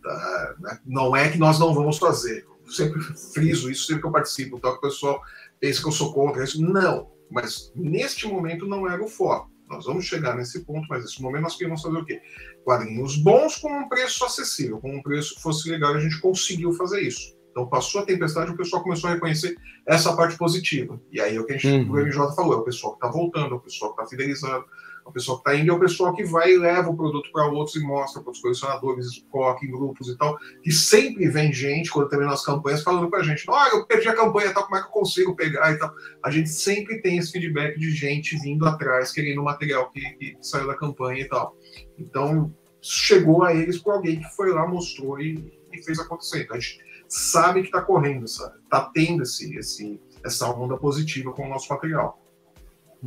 Tá? 0.03 0.55
Né? 0.59 0.79
Não 0.85 1.15
é 1.15 1.29
que 1.29 1.39
nós 1.39 1.61
não 1.61 1.73
vamos 1.73 1.99
fazer 1.99 2.45
sempre 2.67 3.01
friso 3.01 3.71
isso 3.71 3.87
sempre 3.87 4.03
que 4.03 4.07
eu 4.07 4.13
participo, 4.13 4.61
tal, 4.61 4.73
que 4.73 4.79
o 4.79 4.91
pessoal 4.91 5.21
pensa 5.61 5.81
que 5.81 5.89
eu 5.89 5.93
sou 5.93 6.13
contra 6.13 6.45
isso. 6.45 6.63
Não, 6.63 7.11
mas 7.31 7.73
neste 7.75 8.27
momento 8.27 8.67
não 8.67 8.89
era 8.89 9.03
o 9.03 9.09
foco. 9.09 9.51
Nós 9.69 9.87
vamos 9.87 10.05
chegar 10.05 10.37
nesse 10.37 10.65
ponto, 10.65 10.87
mas 10.89 11.03
nesse 11.03 11.23
momento 11.23 11.43
nós 11.43 11.57
queríamos 11.57 11.83
fazer 11.83 11.97
o 11.97 12.05
quê? 12.05 12.21
Quadrinhos 12.65 13.17
bons 13.17 13.57
com 13.57 13.73
um 13.73 13.89
preço 13.89 14.25
acessível, 14.25 14.79
com 14.79 14.95
um 14.95 15.03
preço 15.03 15.35
que 15.35 15.43
fosse 15.43 15.69
legal, 15.71 15.95
a 15.95 16.01
gente 16.01 16.21
conseguiu 16.21 16.73
fazer 16.73 17.01
isso. 17.01 17.35
Então 17.51 17.69
passou 17.69 18.01
a 18.01 18.05
tempestade, 18.05 18.51
o 18.51 18.57
pessoal 18.57 18.83
começou 18.83 19.09
a 19.09 19.15
reconhecer 19.15 19.57
essa 19.87 20.15
parte 20.15 20.37
positiva. 20.37 21.01
E 21.11 21.21
aí 21.21 21.37
é 21.37 21.41
o 21.41 21.47
que 21.47 21.53
a 21.53 21.57
gente, 21.57 21.89
uhum. 21.89 21.95
o 21.95 22.05
MJ 22.05 22.35
falou, 22.35 22.55
é 22.55 22.57
o 22.57 22.65
pessoal 22.65 22.95
que 22.95 23.07
está 23.07 23.09
voltando, 23.09 23.55
é 23.55 23.57
o 23.57 23.61
pessoal 23.61 23.95
que 23.95 24.03
está 24.03 24.11
fidelizando, 24.11 24.65
o 25.05 25.13
pessoal 25.13 25.41
que 25.41 25.49
está 25.49 25.61
indo 25.61 25.71
é 25.71 25.75
o 25.75 25.79
pessoal 25.79 26.15
que 26.15 26.25
vai 26.25 26.53
e 26.53 26.59
leva 26.59 26.89
o 26.89 26.97
produto 26.97 27.31
para 27.31 27.47
outros 27.47 27.77
e 27.77 27.81
mostra 27.81 28.23
para 28.23 28.33
os 28.33 28.41
colecionadores, 28.41 29.25
coloca 29.31 29.65
em 29.65 29.71
grupos 29.71 30.09
e 30.09 30.17
tal, 30.17 30.39
que 30.63 30.73
sempre 30.73 31.29
vem 31.29 31.53
gente, 31.53 31.91
quando 31.91 32.09
termina 32.09 32.33
as 32.33 32.45
campanhas, 32.45 32.83
falando 32.83 33.11
para 33.11 33.21
a 33.21 33.23
gente, 33.23 33.45
olha, 33.49 33.71
eu 33.73 33.87
perdi 33.87 34.09
a 34.09 34.15
campanha 34.15 34.53
tal, 34.55 34.65
como 34.65 34.77
é 34.77 34.81
que 34.81 34.87
eu 34.87 34.93
consigo 34.93 35.37
pegar 35.37 35.73
e 35.73 35.79
tal. 35.79 35.93
A 36.25 36.31
gente 36.31 36.49
sempre 36.49 37.03
tem 37.03 37.19
esse 37.19 37.33
feedback 37.33 37.79
de 37.79 37.91
gente 37.91 38.39
vindo 38.39 38.67
atrás, 38.67 39.13
querendo 39.13 39.41
o 39.41 39.45
material 39.45 39.91
que, 39.91 40.01
que 40.15 40.37
saiu 40.41 40.67
da 40.67 40.75
campanha 40.75 41.21
e 41.21 41.29
tal. 41.29 41.55
Então, 41.99 42.55
chegou 42.81 43.45
a 43.45 43.55
eles 43.55 43.79
por 43.79 43.95
alguém 43.95 44.21
que 44.21 44.37
foi 44.37 44.53
lá, 44.53 44.67
mostrou 44.67 45.21
e, 45.21 45.53
e 45.73 45.83
fez 45.83 45.99
acontecer. 45.99 46.45
Então, 46.45 46.57
a 46.57 46.61
gente 46.61 46.81
sabe 47.09 47.61
que 47.61 47.69
está 47.69 47.83
correndo, 47.83 48.25
está 48.25 48.91
tendo 48.95 49.23
esse, 49.23 49.55
esse, 49.57 50.01
essa 50.25 50.49
onda 50.49 50.79
positiva 50.79 51.33
com 51.33 51.45
o 51.45 51.49
nosso 51.49 51.73
material. 51.73 52.24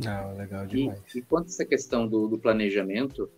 Não, 0.04 0.36
legal 0.36 0.66
demais. 0.66 1.00
E, 1.14 1.18
e 1.18 1.22
quanto 1.22 1.46
a 1.46 1.48
essa 1.48 1.64
questão 1.64 2.06
do, 2.06 2.28
do 2.28 2.38
planejamento, 2.38 3.28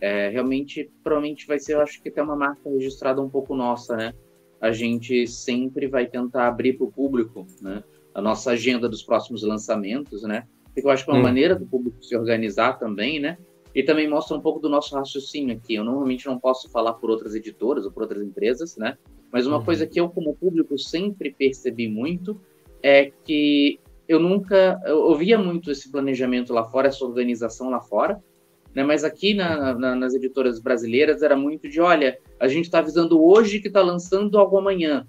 é, 0.00 0.28
realmente, 0.28 0.90
provavelmente 1.02 1.46
vai 1.46 1.58
ser, 1.58 1.74
eu 1.74 1.80
acho 1.80 2.00
que 2.02 2.08
até 2.08 2.22
uma 2.22 2.36
marca 2.36 2.68
registrada 2.68 3.20
um 3.20 3.28
pouco 3.28 3.54
nossa, 3.54 3.96
né? 3.96 4.14
A 4.60 4.70
gente 4.70 5.26
sempre 5.26 5.86
vai 5.88 6.06
tentar 6.06 6.46
abrir 6.46 6.74
para 6.74 6.86
o 6.86 6.92
público, 6.92 7.46
né? 7.60 7.82
A 8.14 8.22
nossa 8.22 8.52
agenda 8.52 8.88
dos 8.88 9.02
próximos 9.02 9.42
lançamentos, 9.42 10.22
né? 10.22 10.46
Porque 10.66 10.86
eu 10.86 10.90
acho 10.90 11.04
que 11.04 11.10
é 11.10 11.14
uma 11.14 11.20
hum. 11.20 11.24
maneira 11.24 11.54
do 11.54 11.66
público 11.66 12.02
se 12.02 12.16
organizar 12.16 12.78
também, 12.78 13.18
né? 13.20 13.38
E 13.74 13.82
também 13.82 14.08
mostra 14.08 14.36
um 14.36 14.40
pouco 14.40 14.60
do 14.60 14.68
nosso 14.68 14.94
raciocínio 14.94 15.56
aqui. 15.56 15.74
Eu 15.74 15.84
normalmente 15.84 16.26
não 16.26 16.38
posso 16.38 16.70
falar 16.70 16.92
por 16.94 17.10
outras 17.10 17.34
editoras 17.34 17.84
ou 17.84 17.90
por 17.90 18.02
outras 18.04 18.22
empresas, 18.22 18.76
né? 18.76 18.96
Mas 19.32 19.46
uma 19.46 19.58
uhum. 19.58 19.64
coisa 19.64 19.86
que 19.86 19.98
eu, 19.98 20.08
como 20.08 20.36
público, 20.36 20.78
sempre 20.78 21.34
percebi 21.36 21.88
muito 21.88 22.40
é 22.82 23.10
que 23.24 23.80
eu 24.08 24.20
nunca 24.20 24.80
eu 24.84 24.98
ouvia 24.98 25.38
muito 25.38 25.70
esse 25.70 25.90
planejamento 25.90 26.52
lá 26.52 26.64
fora, 26.64 26.88
essa 26.88 27.04
organização 27.04 27.70
lá 27.70 27.80
fora, 27.80 28.22
né? 28.74 28.82
Mas 28.82 29.04
aqui 29.04 29.34
na, 29.34 29.74
na, 29.74 29.94
nas 29.94 30.14
editoras 30.14 30.60
brasileiras 30.60 31.22
era 31.22 31.36
muito 31.36 31.68
de, 31.68 31.80
olha, 31.80 32.18
a 32.38 32.48
gente 32.48 32.64
está 32.64 32.80
avisando 32.80 33.22
hoje 33.22 33.60
que 33.60 33.68
está 33.68 33.80
lançando 33.80 34.38
algo 34.38 34.58
amanhã, 34.58 35.06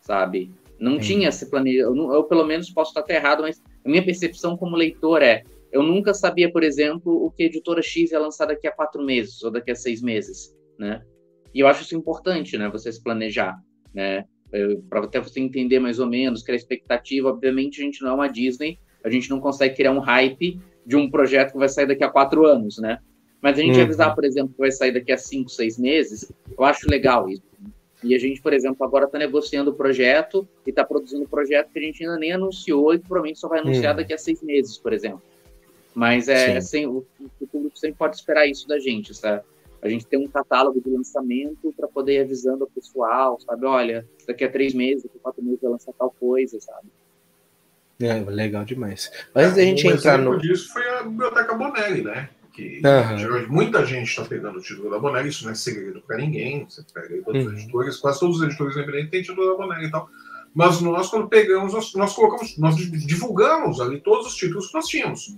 sabe? 0.00 0.52
Não 0.78 0.98
tinha 0.98 1.28
esse 1.28 1.48
planejamento. 1.50 1.96
Eu, 1.96 2.12
eu, 2.12 2.24
pelo 2.24 2.44
menos 2.44 2.70
posso 2.70 2.90
estar 2.90 3.00
até 3.00 3.16
errado, 3.16 3.42
mas 3.42 3.62
a 3.84 3.88
minha 3.88 4.04
percepção 4.04 4.56
como 4.56 4.76
leitor 4.76 5.22
é, 5.22 5.42
eu 5.72 5.82
nunca 5.82 6.14
sabia, 6.14 6.50
por 6.50 6.62
exemplo, 6.62 7.24
o 7.24 7.30
que 7.30 7.42
a 7.42 7.46
editora 7.46 7.82
X 7.82 8.12
ia 8.12 8.18
lançar 8.20 8.46
daqui 8.46 8.66
a 8.66 8.72
quatro 8.72 9.02
meses 9.02 9.42
ou 9.42 9.50
daqui 9.50 9.70
a 9.70 9.74
seis 9.74 10.00
meses, 10.00 10.54
né? 10.78 11.02
E 11.52 11.60
eu 11.60 11.66
acho 11.66 11.82
isso 11.82 11.96
importante, 11.96 12.56
né? 12.56 12.68
Você 12.70 12.92
se 12.92 13.02
planejar, 13.02 13.56
né? 13.92 14.24
Para 14.88 15.04
até 15.04 15.20
você 15.20 15.40
entender 15.40 15.78
mais 15.78 15.98
ou 15.98 16.06
menos 16.06 16.42
que 16.42 16.52
a 16.52 16.54
expectativa, 16.54 17.28
obviamente 17.28 17.80
a 17.80 17.84
gente 17.84 18.02
não 18.02 18.10
é 18.10 18.14
uma 18.14 18.28
Disney, 18.28 18.78
a 19.02 19.10
gente 19.10 19.28
não 19.28 19.40
consegue 19.40 19.74
criar 19.74 19.92
um 19.92 19.98
hype 19.98 20.60
de 20.86 20.96
um 20.96 21.10
projeto 21.10 21.52
que 21.52 21.58
vai 21.58 21.68
sair 21.68 21.86
daqui 21.86 22.04
a 22.04 22.08
quatro 22.08 22.46
anos, 22.46 22.78
né? 22.78 22.98
Mas 23.40 23.58
a 23.58 23.62
gente 23.62 23.76
uhum. 23.76 23.82
avisar, 23.82 24.14
por 24.14 24.24
exemplo, 24.24 24.52
que 24.54 24.58
vai 24.58 24.70
sair 24.70 24.92
daqui 24.92 25.12
a 25.12 25.18
cinco, 25.18 25.50
seis 25.50 25.78
meses, 25.78 26.32
eu 26.56 26.64
acho 26.64 26.88
legal 26.88 27.28
isso. 27.28 27.42
E 28.02 28.14
a 28.14 28.18
gente, 28.18 28.40
por 28.40 28.52
exemplo, 28.52 28.84
agora 28.84 29.06
está 29.06 29.18
negociando 29.18 29.70
o 29.70 29.74
projeto 29.74 30.46
e 30.66 30.70
está 30.70 30.84
produzindo 30.84 31.24
um 31.24 31.28
projeto 31.28 31.70
que 31.72 31.78
a 31.78 31.82
gente 31.82 32.02
ainda 32.02 32.18
nem 32.18 32.32
anunciou 32.32 32.94
e 32.94 32.98
que 32.98 33.06
provavelmente 33.06 33.38
só 33.38 33.48
vai 33.48 33.60
anunciar 33.60 33.92
uhum. 33.92 34.00
daqui 34.00 34.12
a 34.12 34.18
seis 34.18 34.42
meses, 34.42 34.78
por 34.78 34.92
exemplo. 34.92 35.22
Mas 35.94 36.28
é, 36.28 36.56
assim, 36.56 36.86
o, 36.86 37.04
o 37.40 37.46
público 37.46 37.78
sempre 37.78 37.96
pode 37.96 38.16
esperar 38.16 38.46
isso 38.46 38.66
da 38.66 38.78
gente, 38.78 39.14
sabe? 39.14 39.42
A 39.84 39.88
gente 39.90 40.06
tem 40.06 40.18
um 40.18 40.28
catálogo 40.28 40.80
de 40.80 40.88
lançamento 40.88 41.72
para 41.76 41.86
poder 41.86 42.14
ir 42.14 42.20
avisando 42.20 42.64
ao 42.64 42.70
pessoal, 42.70 43.38
sabe? 43.40 43.66
Olha, 43.66 44.08
daqui 44.26 44.42
a 44.42 44.50
três 44.50 44.72
meses, 44.72 45.02
daqui 45.02 45.18
a 45.18 45.20
quatro 45.20 45.42
meses 45.42 45.60
vai 45.60 45.70
lançar 45.70 45.92
tal 45.92 46.10
coisa, 46.18 46.58
sabe? 46.58 46.88
É, 48.00 48.18
legal 48.20 48.64
demais. 48.64 49.10
Antes 49.34 49.52
é, 49.52 49.56
da 49.56 49.62
gente 49.62 49.86
um 49.86 49.90
entrar 49.90 50.18
no. 50.18 50.38
disso 50.38 50.72
foi 50.72 50.88
a 50.88 51.02
Biblioteca 51.02 51.54
Bonelli, 51.54 52.02
né? 52.02 52.30
Que 52.52 52.80
uhum. 52.84 53.46
muita 53.48 53.84
gente 53.84 54.08
está 54.08 54.24
pegando 54.24 54.58
o 54.58 54.62
título 54.62 54.90
da 54.90 54.98
Bonelli, 54.98 55.28
isso 55.28 55.44
não 55.44 55.52
é 55.52 55.54
segredo 55.54 56.00
para 56.00 56.16
ninguém. 56.16 56.64
Você 56.64 56.82
pega 56.92 57.14
aí 57.14 57.22
todos 57.22 57.44
uhum. 57.44 57.52
os 57.52 57.60
editores, 57.60 57.96
quase 57.98 58.20
todos 58.20 58.38
os 58.38 58.42
editores 58.42 58.76
independentes 58.76 59.10
têm 59.10 59.22
título 59.22 59.50
da 59.50 59.56
Bonelli 59.56 59.86
e 59.86 59.90
tal. 59.90 60.08
Mas 60.54 60.80
nós, 60.80 61.10
quando 61.10 61.28
pegamos, 61.28 61.74
nós, 61.74 61.92
nós 61.94 62.14
colocamos, 62.14 62.56
nós 62.56 62.76
divulgamos 62.76 63.80
ali 63.80 64.00
todos 64.00 64.28
os 64.28 64.34
títulos 64.34 64.68
que 64.68 64.74
nós 64.74 64.86
tínhamos. 64.86 65.36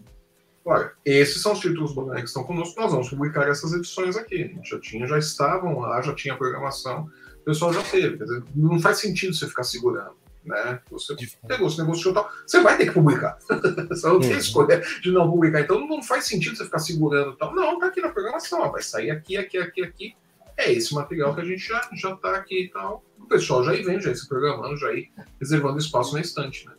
Olha, 0.66 0.90
esses 1.04 1.40
são 1.40 1.52
os 1.52 1.60
títulos 1.60 1.94
Bonelli 1.94 2.22
que 2.22 2.26
estão 2.26 2.42
conosco, 2.42 2.80
nós 2.80 2.90
vamos 2.90 3.08
publicar 3.08 3.48
essas 3.48 3.72
edições 3.72 4.16
aqui. 4.16 4.42
A 4.42 4.48
gente 4.48 4.68
já 4.68 4.80
tinha, 4.80 5.06
já 5.06 5.16
estavam 5.16 5.78
lá, 5.78 6.02
já 6.02 6.12
tinha 6.12 6.36
programação, 6.36 7.08
o 7.40 7.44
pessoal 7.44 7.72
já 7.72 7.84
teve. 7.84 8.16
Dizer, 8.16 8.42
não 8.52 8.80
faz 8.80 8.98
sentido 8.98 9.32
você 9.32 9.46
ficar 9.46 9.62
segurando. 9.62 10.16
Né? 10.44 10.80
Você 10.90 11.14
pegou, 11.46 11.70
você 11.70 11.80
negociou 11.80 12.12
tal, 12.12 12.28
você 12.44 12.60
vai 12.60 12.76
ter 12.76 12.86
que 12.86 12.92
publicar. 12.92 13.38
você 13.88 14.08
não 14.08 14.18
tem 14.18 14.32
uhum. 14.32 14.38
escolha 14.38 14.82
de 15.00 15.12
não 15.12 15.30
publicar. 15.30 15.60
Então 15.60 15.86
não 15.86 16.02
faz 16.02 16.24
sentido 16.24 16.56
você 16.56 16.64
ficar 16.64 16.80
segurando 16.80 17.36
tal. 17.36 17.54
Não, 17.54 17.78
tá 17.78 17.86
aqui 17.86 18.00
na 18.00 18.08
programação, 18.08 18.62
ó, 18.62 18.68
vai 18.68 18.82
sair 18.82 19.12
aqui, 19.12 19.36
aqui, 19.36 19.58
aqui, 19.58 19.84
aqui. 19.84 20.16
É 20.56 20.72
esse 20.72 20.92
material 20.92 21.32
que 21.32 21.42
a 21.42 21.44
gente 21.44 21.64
já, 21.64 21.88
já 21.94 22.16
tá 22.16 22.34
aqui 22.34 22.64
e 22.64 22.70
tal. 22.70 23.04
O 23.20 23.26
pessoal 23.26 23.62
já 23.62 23.70
vem, 23.70 24.00
já 24.00 24.10
ir 24.10 24.16
se 24.16 24.28
programando, 24.28 24.76
já 24.76 24.92
ir 24.92 25.12
reservando 25.38 25.78
espaço 25.78 26.12
na 26.14 26.20
estante, 26.20 26.66
né? 26.66 26.72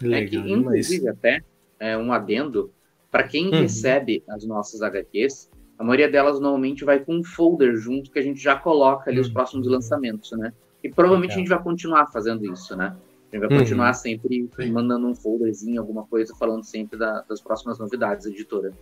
Legal, 0.00 0.42
é 0.42 0.46
que, 0.46 0.52
inclusive, 0.52 1.08
até 1.08 1.42
é, 1.78 1.98
um 1.98 2.10
adendo 2.10 2.72
para 3.12 3.24
quem 3.24 3.50
uhum. 3.50 3.60
recebe 3.60 4.24
as 4.26 4.44
nossas 4.46 4.80
HQs. 4.80 5.50
A 5.78 5.84
maioria 5.84 6.10
delas 6.10 6.40
normalmente 6.40 6.82
vai 6.82 6.98
com 6.98 7.16
um 7.16 7.22
folder 7.22 7.76
junto 7.76 8.10
que 8.10 8.18
a 8.18 8.22
gente 8.22 8.40
já 8.40 8.56
coloca 8.56 9.10
ali 9.10 9.18
uhum. 9.18 9.26
os 9.26 9.30
próximos 9.30 9.66
lançamentos, 9.66 10.32
né? 10.32 10.52
E 10.82 10.88
provavelmente 10.88 11.30
Legal. 11.30 11.36
a 11.36 11.40
gente 11.40 11.48
vai 11.50 11.62
continuar 11.62 12.06
fazendo 12.06 12.50
isso, 12.50 12.74
né? 12.74 12.96
A 13.30 13.36
gente 13.36 13.46
vai 13.46 13.50
uhum. 13.50 13.58
continuar 13.58 13.92
sempre 13.92 14.48
Sim. 14.56 14.72
mandando 14.72 15.06
um 15.06 15.14
folderzinho, 15.14 15.80
alguma 15.80 16.04
coisa, 16.06 16.34
falando 16.36 16.64
sempre 16.64 16.98
da, 16.98 17.20
das 17.28 17.40
próximas 17.40 17.78
novidades, 17.78 18.26
editora. 18.26 18.72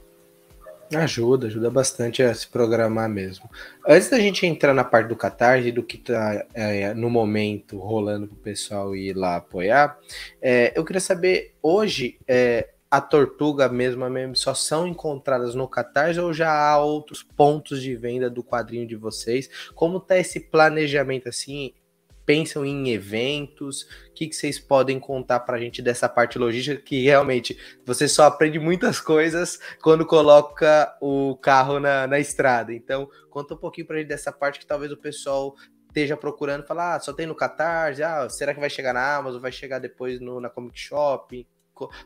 Ajuda, 0.94 1.46
ajuda 1.46 1.70
bastante 1.70 2.22
a 2.22 2.34
se 2.34 2.48
programar 2.48 3.08
mesmo. 3.08 3.48
Antes 3.86 4.10
da 4.10 4.18
gente 4.18 4.44
entrar 4.44 4.74
na 4.74 4.82
parte 4.82 5.08
do 5.08 5.14
Catarse, 5.14 5.70
do 5.70 5.84
que 5.84 5.96
está 5.96 6.44
é, 6.52 6.92
no 6.94 7.08
momento 7.08 7.78
rolando 7.78 8.26
para 8.26 8.34
o 8.34 8.40
pessoal 8.40 8.96
ir 8.96 9.16
lá 9.16 9.36
apoiar, 9.36 9.98
é, 10.42 10.76
eu 10.76 10.84
queria 10.84 11.00
saber, 11.00 11.54
hoje, 11.62 12.18
é, 12.26 12.70
a 12.90 13.00
Tortuga 13.00 13.68
mesmo, 13.68 14.08
mesmo 14.10 14.34
só 14.34 14.52
são 14.52 14.86
encontradas 14.86 15.54
no 15.54 15.68
Catarse 15.68 16.18
ou 16.18 16.32
já 16.32 16.50
há 16.50 16.78
outros 16.82 17.22
pontos 17.22 17.80
de 17.80 17.94
venda 17.94 18.28
do 18.28 18.42
quadrinho 18.42 18.86
de 18.86 18.96
vocês? 18.96 19.48
Como 19.74 19.98
está 19.98 20.18
esse 20.18 20.40
planejamento 20.40 21.28
assim? 21.28 21.72
pensam 22.30 22.64
em 22.64 22.90
eventos? 22.90 23.82
O 23.82 24.12
que, 24.14 24.28
que 24.28 24.36
vocês 24.36 24.56
podem 24.56 25.00
contar 25.00 25.40
para 25.40 25.56
a 25.56 25.60
gente 25.60 25.82
dessa 25.82 26.08
parte 26.08 26.38
logística 26.38 26.80
que 26.80 27.02
realmente 27.02 27.58
você 27.84 28.06
só 28.06 28.22
aprende 28.22 28.56
muitas 28.56 29.00
coisas 29.00 29.58
quando 29.82 30.06
coloca 30.06 30.96
o 31.00 31.36
carro 31.42 31.80
na, 31.80 32.06
na 32.06 32.20
estrada. 32.20 32.72
Então, 32.72 33.10
conta 33.30 33.54
um 33.54 33.56
pouquinho 33.56 33.84
para 33.84 33.96
a 33.96 33.98
gente 33.98 34.08
dessa 34.08 34.30
parte 34.30 34.60
que 34.60 34.66
talvez 34.66 34.92
o 34.92 34.96
pessoal 34.96 35.56
esteja 35.88 36.16
procurando, 36.16 36.64
falar, 36.64 36.94
ah, 36.94 37.00
só 37.00 37.12
tem 37.12 37.26
no 37.26 37.34
Catarse, 37.34 38.00
ah, 38.00 38.28
será 38.28 38.54
que 38.54 38.60
vai 38.60 38.70
chegar 38.70 38.94
na 38.94 39.16
Amazon, 39.16 39.40
vai 39.40 39.50
chegar 39.50 39.80
depois 39.80 40.20
no, 40.20 40.40
na 40.40 40.48
Comic 40.48 40.78
Shop, 40.78 41.44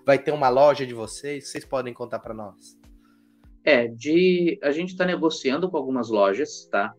vai 0.04 0.18
ter 0.18 0.32
uma 0.32 0.48
loja 0.48 0.86
de 0.86 0.94
vocês? 0.94 1.48
Vocês 1.48 1.64
podem 1.64 1.94
contar 1.94 2.18
para 2.18 2.34
nós? 2.34 2.78
É, 3.64 3.88
de 3.88 4.58
a 4.62 4.70
gente 4.70 4.90
está 4.90 5.06
negociando 5.06 5.70
com 5.70 5.76
algumas 5.76 6.10
lojas, 6.10 6.68
tá? 6.70 6.94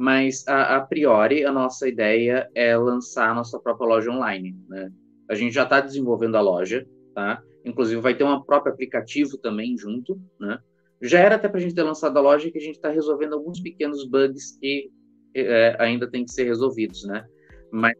mas 0.00 0.48
a, 0.48 0.76
a, 0.76 0.80
priori 0.80 1.44
a 1.44 1.52
nossa 1.52 1.86
ideia 1.86 2.48
é 2.54 2.74
lançar 2.74 3.28
a 3.28 3.34
nossa 3.34 3.60
própria 3.60 3.86
loja 3.86 4.10
online. 4.10 4.56
Né? 4.66 4.90
A 5.28 5.34
gente 5.34 5.52
já 5.54 5.64
está 5.64 5.78
desenvolvendo 5.78 6.36
a 6.36 6.40
loja, 6.40 6.88
tá? 7.14 7.42
Inclusive 7.66 8.00
vai 8.00 8.14
ter 8.14 8.24
um 8.24 8.40
próprio 8.40 8.72
aplicativo 8.72 9.36
também 9.36 9.76
junto, 9.76 10.18
né? 10.40 10.58
Já 11.02 11.18
era 11.18 11.34
até 11.34 11.50
para 11.50 11.58
a 11.58 11.60
gente 11.60 11.74
ter 11.74 11.82
lançado 11.82 12.16
a 12.16 12.22
loja 12.22 12.50
que 12.50 12.56
a 12.56 12.62
gente 12.62 12.76
está 12.76 12.88
resolvendo 12.88 13.34
alguns 13.34 13.60
pequenos 13.60 14.08
bugs 14.08 14.56
que 14.58 14.90
é, 15.36 15.76
ainda 15.78 16.10
tem 16.10 16.24
que 16.24 16.32
ser 16.32 16.44
resolvidos, 16.44 17.04
né? 17.04 17.22
Mas 17.70 17.94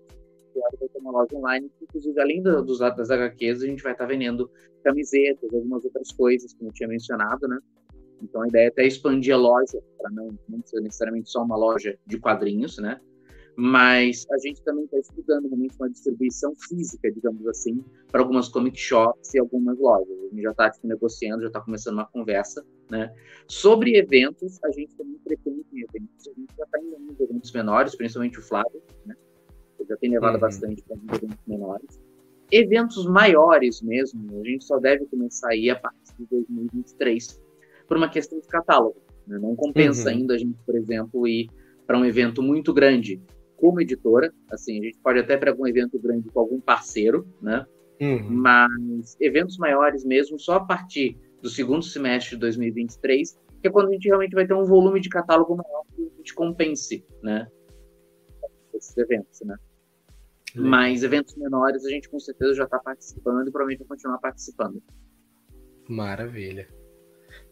vai 0.54 0.88
ter 0.88 0.98
uma 0.98 1.12
loja 1.12 1.36
online, 1.36 1.70
inclusive 1.80 2.20
além 2.20 2.42
do, 2.42 2.62
dos 2.62 2.78
das 2.78 3.10
HQs, 3.10 3.62
a 3.62 3.66
gente 3.66 3.82
vai 3.82 3.92
estar 3.92 4.04
tá 4.04 4.08
vendendo 4.10 4.50
camisetas, 4.82 5.52
algumas 5.52 5.84
outras 5.84 6.10
coisas, 6.12 6.54
como 6.54 6.70
eu 6.70 6.74
tinha 6.74 6.88
mencionado, 6.88 7.46
né? 7.46 7.58
Então 8.22 8.42
a 8.42 8.48
ideia 8.48 8.66
é 8.66 8.68
até 8.68 8.86
expandir 8.86 9.34
a 9.34 9.38
loja, 9.38 9.80
para 9.98 10.10
não, 10.10 10.28
não 10.48 10.62
ser 10.64 10.80
necessariamente 10.80 11.30
só 11.30 11.42
uma 11.42 11.56
loja 11.56 11.98
de 12.06 12.18
quadrinhos, 12.18 12.78
né? 12.78 13.00
Mas 13.56 14.26
a 14.30 14.38
gente 14.38 14.62
também 14.62 14.84
está 14.84 14.98
estudando 14.98 15.46
realmente 15.46 15.76
uma 15.78 15.90
distribuição 15.90 16.54
física, 16.56 17.10
digamos 17.10 17.46
assim, 17.46 17.84
para 18.10 18.22
algumas 18.22 18.48
comic 18.48 18.78
shops 18.78 19.34
e 19.34 19.38
algumas 19.38 19.78
lojas. 19.78 20.08
A 20.18 20.28
gente 20.28 20.42
já 20.42 20.50
está 20.50 20.70
tipo, 20.70 20.86
negociando, 20.86 21.42
já 21.42 21.48
está 21.48 21.60
começando 21.60 21.94
uma 21.94 22.06
conversa, 22.06 22.64
né? 22.90 23.14
Sobre 23.48 23.96
eventos, 23.96 24.62
a 24.64 24.70
gente 24.70 24.94
também 24.96 25.18
pretende 25.24 25.64
eventos. 25.74 26.28
A 26.28 26.32
gente 26.32 26.54
já 26.56 26.64
está 26.64 26.78
em 26.78 27.22
eventos 27.22 27.52
menores, 27.52 27.94
principalmente 27.94 28.38
o 28.38 28.42
Flávio, 28.42 28.82
né? 29.04 29.14
Já 29.90 29.96
tem 29.96 30.10
levado 30.10 30.34
uhum. 30.34 30.40
bastante 30.40 30.82
para 30.84 30.96
eventos 30.96 31.38
menores. 31.48 32.00
Eventos 32.52 33.06
maiores 33.06 33.82
mesmo, 33.82 34.40
a 34.40 34.44
gente 34.44 34.64
só 34.64 34.78
deve 34.78 35.04
começar 35.06 35.50
a 35.50 35.56
ir 35.56 35.70
a 35.70 35.76
partir 35.76 36.14
de 36.16 36.26
2023 36.30 37.42
por 37.88 37.96
uma 37.96 38.08
questão 38.08 38.38
de 38.38 38.46
catálogo. 38.46 38.96
Né? 39.26 39.36
Não 39.38 39.56
compensa 39.56 40.10
uhum. 40.10 40.16
ainda 40.16 40.34
a 40.34 40.38
gente, 40.38 40.56
por 40.64 40.76
exemplo, 40.76 41.26
ir 41.26 41.50
para 41.88 41.98
um 41.98 42.04
evento 42.04 42.40
muito 42.40 42.72
grande 42.72 43.20
como 43.56 43.80
editora. 43.80 44.32
Assim, 44.48 44.78
a 44.78 44.84
gente 44.84 44.98
pode 44.98 45.18
até 45.18 45.36
para 45.36 45.50
algum 45.50 45.66
evento 45.66 45.98
grande 45.98 46.28
com 46.30 46.38
algum 46.38 46.60
parceiro, 46.60 47.26
né? 47.42 47.66
Uhum. 48.00 48.30
Mas 48.30 49.16
eventos 49.20 49.58
maiores 49.58 50.04
mesmo 50.04 50.38
só 50.38 50.54
a 50.54 50.64
partir 50.64 51.18
do 51.42 51.50
segundo 51.50 51.84
semestre 51.84 52.36
de 52.36 52.40
2023, 52.40 53.38
que 53.60 53.68
é 53.68 53.70
quando 53.70 53.88
a 53.88 53.92
gente 53.92 54.06
realmente 54.06 54.34
vai 54.34 54.46
ter 54.46 54.54
um 54.54 54.64
volume 54.64 55.00
de 55.00 55.08
catálogo 55.08 55.56
maior 55.56 55.84
que 55.94 56.02
a 56.02 56.16
gente 56.16 56.34
compense, 56.34 57.04
né? 57.22 57.48
Esses 58.72 58.96
eventos, 58.96 59.40
né? 59.42 59.56
Mas 60.54 61.02
eventos 61.02 61.34
menores 61.36 61.84
a 61.84 61.90
gente 61.90 62.08
com 62.08 62.18
certeza 62.18 62.54
já 62.54 62.64
está 62.64 62.78
participando 62.78 63.48
e 63.48 63.50
provavelmente 63.50 63.80
vai 63.80 63.88
continuar 63.88 64.18
participando. 64.18 64.82
Maravilha. 65.88 66.68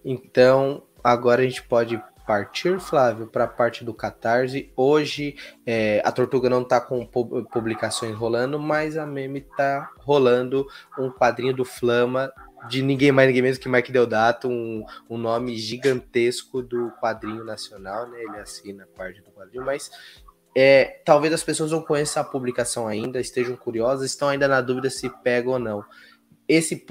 Então, 0.05 0.87
agora 1.03 1.43
a 1.43 1.45
gente 1.45 1.63
pode 1.63 2.03
partir, 2.27 2.79
Flávio, 2.79 3.27
para 3.27 3.45
a 3.45 3.49
parte 3.49 3.83
do 3.83 3.95
Catarse. 3.95 4.71
Hoje 4.77 5.35
é, 5.65 6.03
a 6.05 6.13
Tortuga 6.13 6.51
não 6.51 6.61
está 6.61 6.79
com 6.79 7.07
publicações 7.07 8.15
rolando, 8.15 8.59
mas 8.59 8.99
a 8.99 9.07
Meme 9.07 9.41
está 9.41 9.91
rolando 10.01 10.67
um 10.99 11.11
quadrinho 11.11 11.55
do 11.55 11.65
Flama 11.65 12.31
de 12.69 12.83
ninguém 12.83 13.13
mais, 13.13 13.29
ninguém 13.29 13.43
menos 13.43 13.57
que 13.59 13.69
Mike 13.69 13.93
Deodato, 13.93 14.49
um, 14.49 14.85
um 15.09 15.17
nome 15.17 15.57
gigantesco 15.57 16.61
do 16.61 16.91
quadrinho 17.01 17.45
nacional, 17.45 18.09
né? 18.09 18.21
Ele 18.21 18.39
assina 18.39 18.85
a 18.85 18.99
parte 18.99 19.23
do 19.23 19.31
quadrinho, 19.31 19.65
mas 19.65 19.91
é, 20.59 21.03
talvez 21.05 21.33
as 21.33 21.45
pessoas 21.45 21.71
não 21.71 21.83
conheçam 21.83 22.23
a 22.23 22.27
publicação 22.27 22.89
ainda, 22.89 23.21
estejam 23.21 23.57
curiosas, 23.57 24.11
estão 24.11 24.29
ainda 24.29 24.49
na 24.49 24.61
dúvida 24.61 24.91
se 24.91 25.09
pega 25.23 25.51
ou 25.51 25.59
não 25.59 25.85
esse 26.49 26.83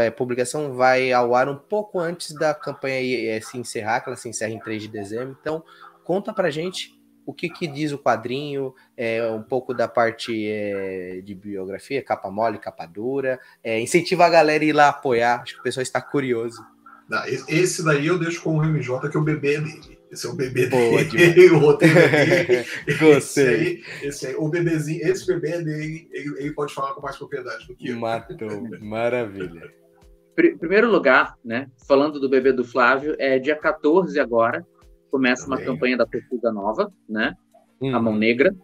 é, 0.00 0.10
publicação 0.10 0.74
vai 0.74 1.12
ao 1.12 1.36
ar 1.36 1.48
um 1.48 1.56
pouco 1.56 2.00
antes 2.00 2.34
da 2.34 2.52
campanha 2.52 3.30
é, 3.30 3.40
se 3.40 3.56
encerrar, 3.56 4.00
que 4.00 4.08
ela 4.08 4.16
se 4.16 4.28
encerra 4.28 4.50
em 4.50 4.58
3 4.58 4.82
de 4.82 4.88
dezembro. 4.88 5.36
Então, 5.40 5.62
conta 6.02 6.34
pra 6.34 6.50
gente 6.50 7.00
o 7.24 7.32
que, 7.32 7.48
que 7.48 7.68
diz 7.68 7.92
o 7.92 7.98
quadrinho, 7.98 8.74
é, 8.96 9.26
um 9.28 9.42
pouco 9.42 9.72
da 9.72 9.86
parte 9.86 10.46
é, 10.46 11.22
de 11.24 11.34
biografia, 11.34 12.02
capa 12.02 12.28
mole, 12.28 12.58
capa 12.58 12.84
dura. 12.86 13.38
É, 13.62 13.80
incentiva 13.80 14.26
a 14.26 14.28
galera 14.28 14.64
a 14.64 14.66
ir 14.66 14.72
lá 14.72 14.88
apoiar, 14.88 15.42
acho 15.42 15.54
que 15.54 15.60
o 15.60 15.62
pessoal 15.62 15.82
está 15.82 16.02
curioso. 16.02 16.60
Esse 17.48 17.84
daí 17.84 18.08
eu 18.08 18.18
deixo 18.18 18.42
com 18.42 18.58
o 18.58 18.64
MJ, 18.64 19.08
que 19.08 19.16
é 19.16 19.20
o 19.20 19.24
bebê 19.24 19.60
dele. 19.60 19.93
Esse 20.14 20.28
é 20.28 20.30
o 20.30 20.34
bebê 20.34 20.66
dele, 20.66 21.50
o 21.50 21.58
roteiro 21.58 21.94
dele. 21.94 22.64
esse, 23.16 23.40
aí, 23.40 23.82
esse 24.00 24.26
aí, 24.28 24.36
o 24.36 24.48
bebezinho, 24.48 25.02
esse 25.08 25.26
bebê 25.26 25.48
é 25.50 25.62
dele, 25.62 26.08
ele, 26.12 26.34
ele, 26.38 26.52
pode 26.52 26.72
falar 26.72 26.94
com 26.94 27.02
mais 27.02 27.16
propriedade 27.16 27.66
do 27.66 27.74
que 27.74 27.88
eu. 27.88 27.98
Matou, 27.98 28.48
maravilha. 28.80 29.72
Primeiro 30.36 30.88
lugar, 30.88 31.36
né? 31.44 31.68
Falando 31.86 32.20
do 32.20 32.28
bebê 32.28 32.52
do 32.52 32.64
Flávio, 32.64 33.16
é 33.18 33.40
dia 33.40 33.56
14 33.56 34.18
agora. 34.20 34.64
Começa 35.10 35.44
também. 35.48 35.58
uma 35.58 35.72
campanha 35.72 35.96
da 35.96 36.06
Tortuga 36.06 36.52
Nova, 36.52 36.92
né? 37.08 37.34
Hum. 37.80 37.94
A 37.94 38.00
Mão 38.00 38.16
Negra, 38.16 38.54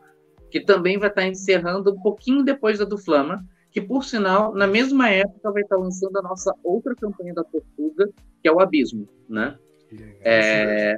que 0.52 0.60
também 0.60 0.98
vai 0.98 1.08
estar 1.08 1.26
encerrando 1.26 1.92
um 1.92 2.00
pouquinho 2.00 2.44
depois 2.44 2.78
da 2.78 2.84
do 2.84 2.96
Flama, 2.96 3.44
que 3.72 3.80
por 3.80 4.04
sinal, 4.04 4.54
na 4.54 4.68
mesma 4.68 5.10
época, 5.10 5.50
vai 5.50 5.62
estar 5.62 5.76
lançando 5.76 6.16
a 6.16 6.22
nossa 6.22 6.54
outra 6.62 6.94
campanha 6.94 7.34
da 7.34 7.42
Tortuga, 7.42 8.08
que 8.40 8.48
é 8.48 8.52
o 8.52 8.60
Abismo, 8.60 9.08
né? 9.28 9.58
É, 10.22 10.96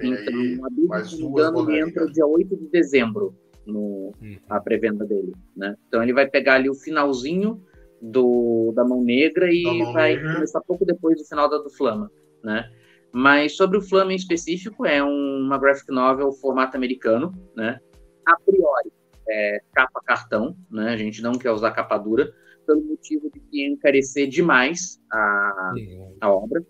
então, 0.00 0.34
aí 0.34 0.58
mais 0.86 1.12
engano, 1.12 1.70
ele 1.70 1.80
entra 1.80 2.06
dia 2.10 2.26
8 2.26 2.56
de 2.56 2.68
dezembro 2.68 3.34
no, 3.66 4.12
uhum. 4.20 4.38
a 4.48 4.60
pré-venda 4.60 5.04
dele, 5.04 5.32
né? 5.56 5.76
Então 5.88 6.02
ele 6.02 6.12
vai 6.12 6.28
pegar 6.28 6.54
ali 6.54 6.70
o 6.70 6.74
finalzinho 6.74 7.62
do, 8.00 8.72
da 8.74 8.84
Mão 8.84 9.02
Negra 9.02 9.52
e 9.52 9.62
mão 9.64 9.92
vai 9.92 10.16
negra. 10.16 10.34
começar 10.34 10.60
pouco 10.62 10.84
depois 10.84 11.18
do 11.18 11.24
final 11.24 11.48
da 11.48 11.58
do 11.58 11.70
Flama, 11.70 12.10
né? 12.42 12.70
Mas 13.12 13.56
sobre 13.56 13.78
o 13.78 13.82
Flama 13.82 14.12
em 14.12 14.16
específico, 14.16 14.86
é 14.86 15.02
uma 15.02 15.58
graphic 15.58 15.90
novel 15.90 16.32
formato 16.32 16.76
americano, 16.76 17.32
né? 17.56 17.80
A 18.26 18.36
priori, 18.44 18.92
é 19.28 19.60
capa 19.74 20.00
cartão, 20.04 20.56
né? 20.70 20.92
A 20.92 20.96
gente 20.96 21.22
não 21.22 21.32
quer 21.32 21.50
usar 21.50 21.70
capa 21.72 21.98
dura, 21.98 22.32
pelo 22.66 22.82
motivo 22.82 23.30
de 23.32 23.40
que 23.40 23.66
encarecer 23.66 24.28
demais 24.28 25.00
a, 25.10 25.72
a 26.20 26.30
obra 26.30 26.64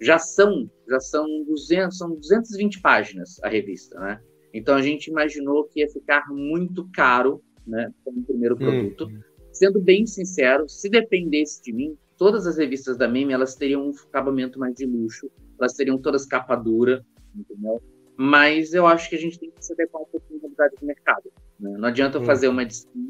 já 0.00 0.18
são 0.18 0.70
já 0.88 0.98
são 0.98 1.44
200 1.44 1.96
são 1.96 2.14
220 2.16 2.80
páginas 2.80 3.38
a 3.42 3.48
revista, 3.48 3.98
né? 4.00 4.20
Então 4.52 4.74
a 4.74 4.82
gente 4.82 5.08
imaginou 5.08 5.64
que 5.64 5.80
ia 5.80 5.88
ficar 5.88 6.28
muito 6.30 6.88
caro, 6.92 7.42
né, 7.66 7.92
como 8.04 8.24
primeiro 8.24 8.56
produto. 8.56 9.06
Hum. 9.06 9.20
Sendo 9.52 9.80
bem 9.80 10.06
sincero, 10.06 10.68
se 10.68 10.88
dependesse 10.88 11.62
de 11.62 11.72
mim, 11.72 11.96
todas 12.16 12.46
as 12.46 12.56
revistas 12.56 12.96
da 12.96 13.06
Meme 13.06 13.32
elas 13.32 13.54
teriam 13.54 13.86
um 13.86 13.92
acabamento 14.08 14.58
mais 14.58 14.74
de 14.74 14.86
luxo, 14.86 15.30
elas 15.58 15.74
teriam 15.74 15.98
todas 15.98 16.26
capa 16.26 16.56
dura, 16.56 17.04
entendeu? 17.34 17.80
Mas 18.16 18.74
eu 18.74 18.86
acho 18.86 19.08
que 19.08 19.16
a 19.16 19.18
gente 19.18 19.38
tem 19.38 19.50
que 19.50 19.64
se 19.64 19.72
adequar 19.72 20.02
um 20.02 20.06
pouquinho 20.06 20.38
à 20.38 20.42
realidade 20.42 20.74
do 20.80 20.86
mercado. 20.86 21.32
Né? 21.58 21.76
Não 21.78 21.88
adianta 21.88 22.18
hum. 22.18 22.24
fazer 22.24 22.48
uma 22.48 22.66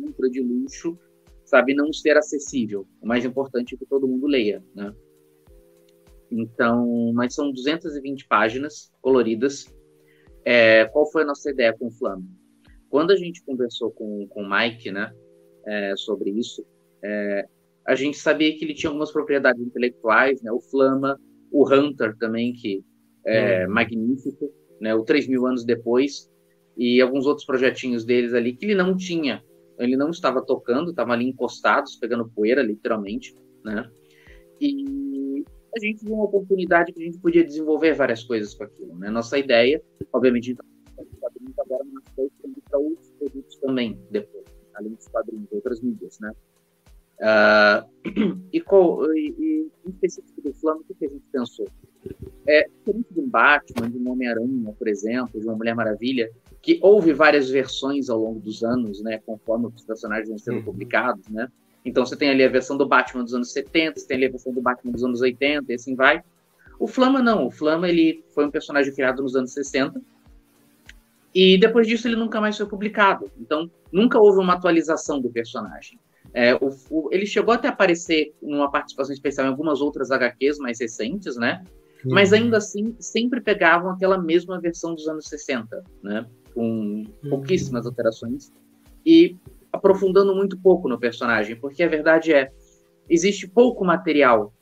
ultra 0.07 0.28
de 0.28 0.41
luxo, 0.41 0.99
sabe, 1.45 1.74
não 1.74 1.93
ser 1.93 2.16
acessível. 2.16 2.86
O 3.01 3.07
mais 3.07 3.24
importante 3.24 3.74
é 3.74 3.78
que 3.78 3.86
todo 3.86 4.07
mundo 4.07 4.26
leia, 4.26 4.62
né? 4.74 4.95
Então, 6.30 7.12
mas 7.14 7.34
são 7.34 7.50
220 7.50 8.26
páginas 8.26 8.90
coloridas. 9.00 9.66
É, 10.44 10.84
qual 10.86 11.10
foi 11.10 11.22
a 11.22 11.26
nossa 11.26 11.50
ideia 11.50 11.72
com 11.76 11.88
o 11.88 11.92
Flamengo? 11.92 12.28
Quando 12.88 13.12
a 13.12 13.16
gente 13.16 13.42
conversou 13.44 13.90
com, 13.90 14.26
com 14.28 14.42
o 14.42 14.50
Mike, 14.50 14.90
né, 14.90 15.12
é, 15.66 15.94
sobre 15.96 16.30
isso, 16.30 16.64
é, 17.02 17.46
a 17.86 17.94
gente 17.94 18.18
sabia 18.18 18.56
que 18.56 18.64
ele 18.64 18.74
tinha 18.74 18.90
algumas 18.90 19.12
propriedades 19.12 19.62
intelectuais, 19.62 20.42
né? 20.42 20.50
O 20.52 20.60
Flama, 20.60 21.18
o 21.50 21.68
Hunter 21.68 22.16
também, 22.16 22.52
que 22.52 22.84
é 23.24 23.66
hum. 23.66 23.72
magnífico, 23.72 24.50
né? 24.80 24.94
O 24.94 25.04
3 25.04 25.28
mil 25.28 25.46
anos 25.46 25.64
depois, 25.64 26.30
e 26.76 27.00
alguns 27.00 27.26
outros 27.26 27.46
projetinhos 27.46 28.04
deles 28.04 28.32
ali 28.32 28.54
que 28.54 28.64
ele 28.64 28.74
não 28.74 28.96
tinha. 28.96 29.42
Ele 29.78 29.96
não 29.96 30.10
estava 30.10 30.42
tocando, 30.44 30.90
estava 30.90 31.12
ali 31.12 31.26
encostados, 31.26 31.96
pegando 31.96 32.28
poeira, 32.28 32.62
literalmente, 32.62 33.34
né? 33.64 33.90
E 34.60 34.84
a 35.74 35.80
gente 35.80 36.04
viu 36.04 36.14
uma 36.14 36.24
oportunidade 36.24 36.92
que 36.92 37.00
a 37.00 37.04
gente 37.04 37.18
podia 37.18 37.44
desenvolver 37.44 37.94
várias 37.94 38.24
coisas 38.24 38.54
com 38.54 38.64
aquilo, 38.64 38.96
né? 38.96 39.10
Nossa 39.10 39.38
ideia, 39.38 39.82
obviamente, 40.12 40.56
agora 41.58 41.84
para 42.70 42.78
outros 42.78 43.10
produtos 43.18 43.56
também, 43.56 43.98
depois, 44.10 44.44
além 44.74 44.94
dos 44.94 45.08
quadrinhos, 45.08 45.48
outras 45.50 45.80
mídias, 45.80 46.18
né? 46.20 46.32
Uh, 47.20 48.40
e, 48.52 48.60
qual, 48.60 49.04
e, 49.14 49.34
e, 49.38 49.70
em 49.86 49.90
específico 49.90 50.40
do 50.40 50.54
Flamengo, 50.54 50.86
o 50.88 50.94
que 50.94 51.06
a 51.06 51.08
gente 51.08 51.24
pensou? 51.30 51.66
É, 52.46 52.66
diferente 52.68 53.12
de 53.12 53.20
um 53.20 53.28
Batman, 53.28 53.90
de 53.90 53.98
um 53.98 54.10
Homem-Aranha, 54.10 54.72
por 54.78 54.88
exemplo, 54.88 55.38
de 55.38 55.46
uma 55.46 55.54
Mulher 55.54 55.74
Maravilha, 55.74 56.30
que 56.62 56.78
houve 56.82 57.12
várias 57.12 57.50
versões 57.50 58.08
ao 58.08 58.18
longo 58.18 58.40
dos 58.40 58.62
anos, 58.62 59.02
né, 59.02 59.20
conforme 59.26 59.66
os 59.66 59.84
personagens 59.84 60.28
vão 60.28 60.38
sendo 60.38 60.58
uhum. 60.58 60.64
publicados, 60.64 61.28
né? 61.28 61.48
Então 61.84 62.04
você 62.04 62.16
tem 62.16 62.30
ali 62.30 62.44
a 62.44 62.48
versão 62.48 62.76
do 62.76 62.86
Batman 62.86 63.24
dos 63.24 63.34
anos 63.34 63.52
70, 63.52 63.98
você 63.98 64.06
tem 64.06 64.16
ali 64.16 64.26
a 64.26 64.30
versão 64.30 64.52
do 64.52 64.60
Batman 64.60 64.92
dos 64.92 65.04
anos 65.04 65.20
80, 65.20 65.70
e 65.70 65.74
assim 65.74 65.94
vai. 65.94 66.22
O 66.78 66.86
Flama 66.86 67.22
não, 67.22 67.46
o 67.46 67.50
Flama 67.50 67.88
ele 67.88 68.24
foi 68.34 68.46
um 68.46 68.50
personagem 68.50 68.94
criado 68.94 69.22
nos 69.22 69.34
anos 69.36 69.52
60, 69.52 70.00
e 71.34 71.58
depois 71.58 71.86
disso 71.86 72.08
ele 72.08 72.16
nunca 72.16 72.40
mais 72.40 72.56
foi 72.56 72.66
publicado. 72.66 73.30
Então 73.38 73.70
nunca 73.92 74.18
houve 74.18 74.38
uma 74.38 74.54
atualização 74.54 75.20
do 75.20 75.30
personagem. 75.30 75.98
É, 76.32 76.54
o, 76.54 76.70
o, 76.90 77.08
ele 77.10 77.26
chegou 77.26 77.52
até 77.52 77.68
a 77.68 77.70
aparecer 77.70 78.32
numa 78.40 78.70
participação 78.70 79.12
especial 79.12 79.46
em 79.46 79.50
algumas 79.50 79.80
outras 79.80 80.10
HQs 80.10 80.58
mais 80.58 80.80
recentes, 80.80 81.36
né? 81.36 81.64
Uhum. 82.04 82.14
Mas 82.14 82.32
ainda 82.32 82.58
assim, 82.58 82.94
sempre 82.98 83.40
pegavam 83.40 83.90
aquela 83.90 84.16
mesma 84.18 84.60
versão 84.60 84.94
dos 84.94 85.08
anos 85.08 85.26
60, 85.26 85.82
né? 86.02 86.26
Com 86.54 87.04
uhum. 87.22 87.30
pouquíssimas 87.30 87.86
alterações. 87.86 88.52
E 89.04 89.36
aprofundando 89.72 90.34
muito 90.34 90.58
pouco 90.58 90.88
no 90.88 90.98
personagem, 90.98 91.56
porque 91.56 91.82
a 91.82 91.88
verdade 91.88 92.32
é, 92.32 92.50
existe 93.08 93.48
pouco 93.48 93.84
material 93.84 94.52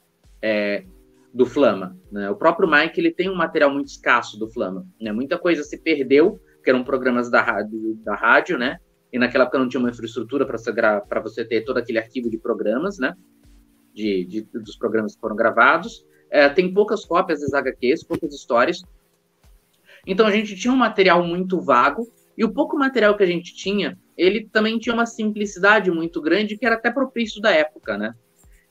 é, 0.43 0.85
do 1.33 1.47
Flama. 1.47 1.97
Né? 2.11 2.31
O 2.31 2.37
próprio 2.37 2.71
Mike 2.71 3.01
ele 3.01 3.13
tem 3.13 3.31
um 3.31 3.35
material 3.35 3.71
muito 3.71 3.89
escasso 3.89 4.39
do 4.39 4.49
Flama. 4.49 4.87
Né? 5.01 5.13
Muita 5.13 5.39
coisa 5.39 5.63
se 5.63 5.79
perdeu, 5.79 6.41
que 6.63 6.71
eram 6.71 6.85
programas 6.85 7.31
da 7.31 7.41
rádio, 7.41 7.99
da 8.05 8.15
rádio 8.15 8.59
né? 8.59 8.79
e 9.13 9.19
naquela 9.19 9.45
época 9.45 9.59
não 9.59 9.69
tinha 9.69 9.81
uma 9.81 9.91
infraestrutura 9.91 10.47
para 10.47 11.21
você, 11.21 11.45
ter 11.45 11.63
todo 11.63 11.79
aquele 11.79 11.99
arquivo 11.99 12.31
de 12.31 12.39
programas, 12.39 12.99
né? 12.99 13.15
De, 13.95 14.25
de 14.25 14.43
dos 14.43 14.77
programas 14.77 15.15
que 15.15 15.21
foram 15.21 15.35
gravados. 15.35 16.05
É, 16.31 16.49
tem 16.49 16.73
poucas 16.73 17.05
cópias 17.05 17.41
das 17.41 17.55
HQs, 17.55 18.05
poucas 18.05 18.35
histórias. 18.35 18.83
Então 20.07 20.27
a 20.27 20.31
gente 20.31 20.55
tinha 20.57 20.73
um 20.73 20.77
material 20.77 21.25
muito 21.25 21.61
vago, 21.61 22.07
e 22.39 22.45
o 22.45 22.53
pouco 22.53 22.79
material 22.79 23.17
que 23.17 23.23
a 23.23 23.27
gente 23.27 23.55
tinha, 23.55 23.99
ele 24.17 24.49
também 24.51 24.79
tinha 24.79 24.95
uma 24.95 25.05
simplicidade 25.05 25.91
muito 25.91 26.23
grande, 26.23 26.57
que 26.57 26.65
era 26.65 26.77
até 26.77 26.91
propício 26.91 27.43
da 27.43 27.51
época, 27.51 27.99
né? 27.99 28.15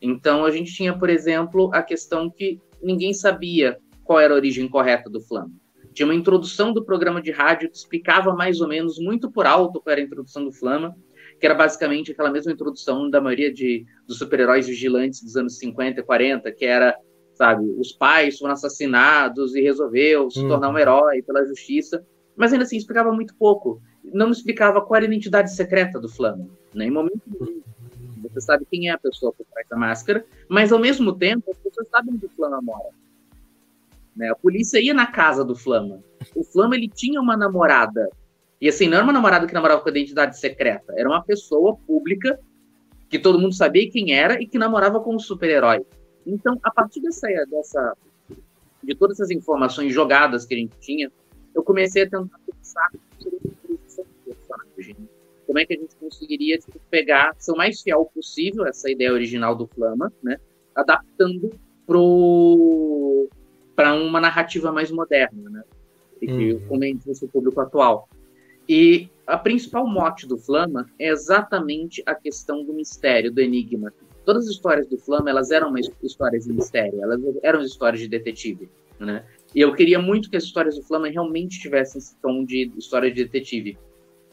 Então 0.01 0.45
a 0.45 0.51
gente 0.51 0.73
tinha, 0.73 0.97
por 0.97 1.09
exemplo, 1.09 1.69
a 1.73 1.83
questão 1.83 2.29
que 2.29 2.59
ninguém 2.81 3.13
sabia 3.13 3.77
qual 4.03 4.19
era 4.19 4.33
a 4.33 4.37
origem 4.37 4.69
correta 4.69 5.09
do 5.09 5.21
Flamengo 5.21 5.59
tinha 5.97 6.05
uma 6.05 6.13
introdução 6.13 6.71
do 6.71 6.85
programa 6.85 7.19
de 7.19 7.31
rádio 7.31 7.71
que 7.71 7.75
explicava 7.75 8.31
mais 8.31 8.61
ou 8.61 8.67
menos, 8.67 8.99
muito 8.99 9.31
por 9.31 9.47
alto, 9.47 9.81
qual 9.81 9.93
era 9.93 9.99
a 9.99 10.03
introdução 10.03 10.45
do 10.45 10.51
Flama, 10.51 10.95
que 11.39 11.45
era 11.47 11.55
basicamente 11.55 12.11
aquela 12.11 12.29
mesma 12.29 12.51
introdução 12.51 13.09
da 13.09 13.19
maioria 13.19 13.51
de, 13.51 13.83
dos 14.07 14.19
super-heróis 14.19 14.67
vigilantes 14.67 15.23
dos 15.23 15.35
anos 15.35 15.57
50 15.57 15.99
e 15.99 16.03
40, 16.03 16.51
que 16.51 16.65
era, 16.65 16.95
sabe, 17.33 17.65
os 17.79 17.93
pais 17.93 18.37
foram 18.37 18.53
assassinados 18.53 19.55
e 19.55 19.61
resolveu 19.61 20.29
se 20.29 20.47
tornar 20.47 20.69
um 20.69 20.73
uhum. 20.73 20.77
herói 20.77 21.23
pela 21.23 21.43
justiça, 21.47 22.05
mas 22.37 22.53
ainda 22.53 22.63
assim 22.63 22.77
explicava 22.77 23.11
muito 23.11 23.35
pouco. 23.35 23.81
Não 24.03 24.29
explicava 24.29 24.79
qual 24.79 24.97
era 24.97 25.05
a 25.05 25.09
identidade 25.09 25.53
secreta 25.53 25.99
do 25.99 26.07
Flama, 26.07 26.47
né? 26.73 26.85
Em 26.85 26.91
momento 26.91 27.21
nenhum. 27.25 27.61
Você 28.21 28.41
sabe 28.41 28.65
quem 28.69 28.89
é 28.89 28.91
a 28.91 28.97
pessoa 28.97 29.33
por 29.33 29.45
trás 29.47 29.67
da 29.67 29.75
máscara, 29.75 30.23
mas 30.47 30.71
ao 30.71 30.79
mesmo 30.79 31.13
tempo 31.13 31.49
as 31.49 31.57
pessoas 31.57 31.87
sabem 31.89 32.13
onde 32.13 32.25
o 32.27 32.29
Flama 32.29 32.61
mora. 32.61 32.89
Né? 34.15 34.29
A 34.29 34.35
polícia 34.35 34.79
ia 34.79 34.93
na 34.93 35.07
casa 35.07 35.43
do 35.43 35.55
Flama. 35.55 35.99
O 36.35 36.43
Flama 36.43 36.75
ele 36.75 36.87
tinha 36.87 37.19
uma 37.19 37.35
namorada. 37.35 38.09
E 38.61 38.67
assim, 38.67 38.87
não 38.87 38.97
era 38.97 39.03
uma 39.03 39.13
namorada 39.13 39.47
que 39.47 39.53
namorava 39.53 39.81
com 39.81 39.89
a 39.89 39.91
identidade 39.91 40.37
secreta. 40.39 40.93
Era 40.95 41.09
uma 41.09 41.23
pessoa 41.23 41.77
pública 41.87 42.39
que 43.09 43.17
todo 43.17 43.39
mundo 43.39 43.55
sabia 43.55 43.89
quem 43.89 44.13
era 44.13 44.41
e 44.41 44.47
que 44.47 44.57
namorava 44.57 44.99
com 44.99 45.15
um 45.15 45.19
super-herói. 45.19 45.85
Então, 46.25 46.59
a 46.61 46.71
partir 46.71 46.99
dessa, 47.01 47.27
dessa, 47.49 47.95
de 48.83 48.95
todas 48.95 49.19
essas 49.19 49.31
informações 49.31 49.93
jogadas 49.93 50.45
que 50.45 50.53
a 50.53 50.57
gente 50.57 50.77
tinha, 50.79 51.11
eu 51.57 51.63
comecei 51.63 52.03
a 52.03 52.09
tentar 52.09 52.39
pensar. 52.45 52.91
Como 55.47 55.59
é 55.59 55.65
que 55.65 55.73
a 55.73 55.77
gente 55.77 55.95
conseguiria 55.95 56.57
tipo, 56.59 56.79
pegar, 56.91 57.33
ser 57.39 57.51
o 57.51 57.57
mais 57.57 57.81
fiel 57.81 58.05
possível 58.13 58.65
essa 58.65 58.91
ideia 58.91 59.11
original 59.11 59.55
do 59.55 59.65
Flama, 59.65 60.13
né? 60.21 60.37
Adaptando 60.75 61.49
pro 61.85 63.27
para 63.75 63.93
uma 63.93 64.19
narrativa 64.19 64.71
mais 64.71 64.91
moderna, 64.91 65.49
né? 65.49 65.63
E 66.21 66.27
que 66.27 66.53
uhum. 66.53 66.67
comente 66.67 67.09
o 67.09 67.27
público 67.27 67.61
atual. 67.61 68.09
E 68.67 69.09
a 69.25 69.37
principal 69.37 69.87
mote 69.87 70.27
do 70.27 70.37
Flama 70.37 70.89
é 70.99 71.09
exatamente 71.09 72.03
a 72.05 72.13
questão 72.13 72.63
do 72.63 72.73
mistério, 72.73 73.31
do 73.31 73.39
enigma. 73.39 73.93
Todas 74.25 74.45
as 74.45 74.51
histórias 74.51 74.87
do 74.87 74.97
Flama, 74.97 75.29
elas 75.29 75.51
eram 75.51 75.73
histórias 76.03 76.45
de 76.45 76.53
mistério, 76.53 77.01
elas 77.01 77.21
eram 77.43 77.61
histórias 77.61 78.01
de 78.01 78.07
detetive, 78.07 78.69
né? 78.99 79.23
E 79.55 79.61
eu 79.61 79.73
queria 79.73 79.99
muito 79.99 80.29
que 80.29 80.37
as 80.37 80.43
histórias 80.43 80.75
do 80.75 80.83
Flama 80.83 81.07
realmente 81.07 81.59
tivessem 81.59 81.99
esse 81.99 82.15
tom 82.17 82.43
de 82.43 82.71
história 82.77 83.11
de 83.11 83.23
detetive. 83.23 83.77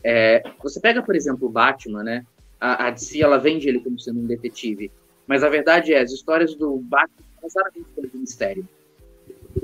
É, 0.03 0.43
você 0.63 0.81
pega, 0.81 1.03
por 1.03 1.17
exemplo, 1.17 1.49
o 1.49 1.51
Batman, 1.51 2.03
né? 2.03 2.27
A, 2.61 2.89
a 2.89 2.91
DC, 2.91 3.23
ela 3.23 3.39
vende 3.39 3.69
ele 3.69 3.81
como 3.81 3.99
sendo 3.99 4.21
um 4.21 4.27
detetive. 4.27 4.91
Mas 5.27 5.43
a 5.43 5.49
verdade 5.49 5.95
é, 5.95 6.01
as 6.01 6.13
histórias 6.13 6.55
do 6.55 6.77
Batman, 6.79 7.25
histórias 7.47 7.73
de 8.13 8.19
mistério. 8.19 8.69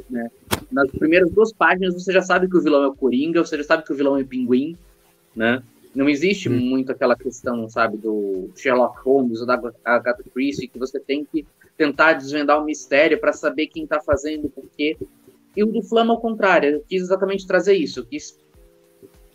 Né? 0.08 0.30
Nas 0.70 0.90
primeiras 0.90 1.30
duas 1.30 1.52
páginas 1.52 1.94
você 1.94 2.12
já 2.12 2.22
sabe 2.22 2.48
que 2.48 2.56
o 2.56 2.62
vilão 2.62 2.84
é 2.84 2.88
o 2.88 2.94
Coringa, 2.94 3.44
você 3.44 3.56
já 3.56 3.64
sabe 3.64 3.84
que 3.84 3.92
o 3.92 3.96
vilão 3.96 4.16
é 4.16 4.22
o 4.22 4.26
Pinguim, 4.26 4.76
né? 5.34 5.62
Não 5.94 6.08
existe 6.08 6.48
hum. 6.48 6.56
muito 6.56 6.92
aquela 6.92 7.16
questão, 7.16 7.68
sabe, 7.68 7.96
do 7.96 8.50
Sherlock 8.54 9.00
Holmes 9.00 9.40
ou 9.40 9.46
da 9.46 9.60
Agatha 9.84 10.22
Christie, 10.32 10.68
que 10.68 10.78
você 10.78 11.00
tem 11.00 11.24
que 11.24 11.44
tentar 11.76 12.12
desvendar 12.12 12.60
o 12.60 12.64
mistério 12.64 13.18
para 13.18 13.32
saber 13.32 13.66
quem 13.66 13.84
está 13.84 14.00
fazendo, 14.00 14.48
por 14.48 14.64
quê. 14.76 14.96
E 15.56 15.64
o 15.64 15.66
do 15.66 15.82
Flama, 15.82 16.14
ao 16.14 16.20
contrário, 16.20 16.70
eu 16.70 16.84
quis 16.88 17.02
exatamente 17.02 17.46
trazer 17.46 17.74
isso. 17.74 18.00
Eu 18.00 18.06
quis 18.06 18.38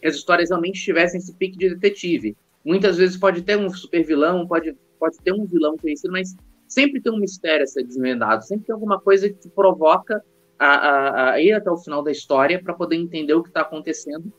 que 0.01 0.07
as 0.07 0.15
histórias 0.15 0.49
realmente 0.49 0.81
tivessem 0.81 1.19
esse 1.19 1.33
pique 1.35 1.57
de 1.57 1.69
detetive. 1.69 2.37
Muitas 2.63 2.97
vezes 2.97 3.17
pode 3.17 3.41
ter 3.41 3.57
um 3.57 3.69
super 3.69 4.03
vilão, 4.03 4.47
pode, 4.47 4.75
pode 4.99 5.17
ter 5.19 5.33
um 5.33 5.45
vilão 5.45 5.77
conhecido, 5.77 6.11
mas 6.11 6.35
sempre 6.67 7.01
tem 7.01 7.11
um 7.11 7.19
mistério 7.19 7.63
a 7.63 7.67
ser 7.67 7.83
desvendado, 7.83 8.43
sempre 8.43 8.65
tem 8.65 8.73
alguma 8.73 8.99
coisa 8.99 9.29
que 9.29 9.35
te 9.35 9.49
provoca 9.49 10.23
a, 10.57 10.65
a, 10.67 11.31
a 11.31 11.41
ir 11.41 11.53
até 11.53 11.69
o 11.69 11.77
final 11.77 12.01
da 12.01 12.11
história 12.11 12.61
para 12.61 12.73
poder 12.73 12.95
entender 12.95 13.33
o 13.33 13.43
que 13.43 13.49
está 13.49 13.61
acontecendo. 13.61 14.31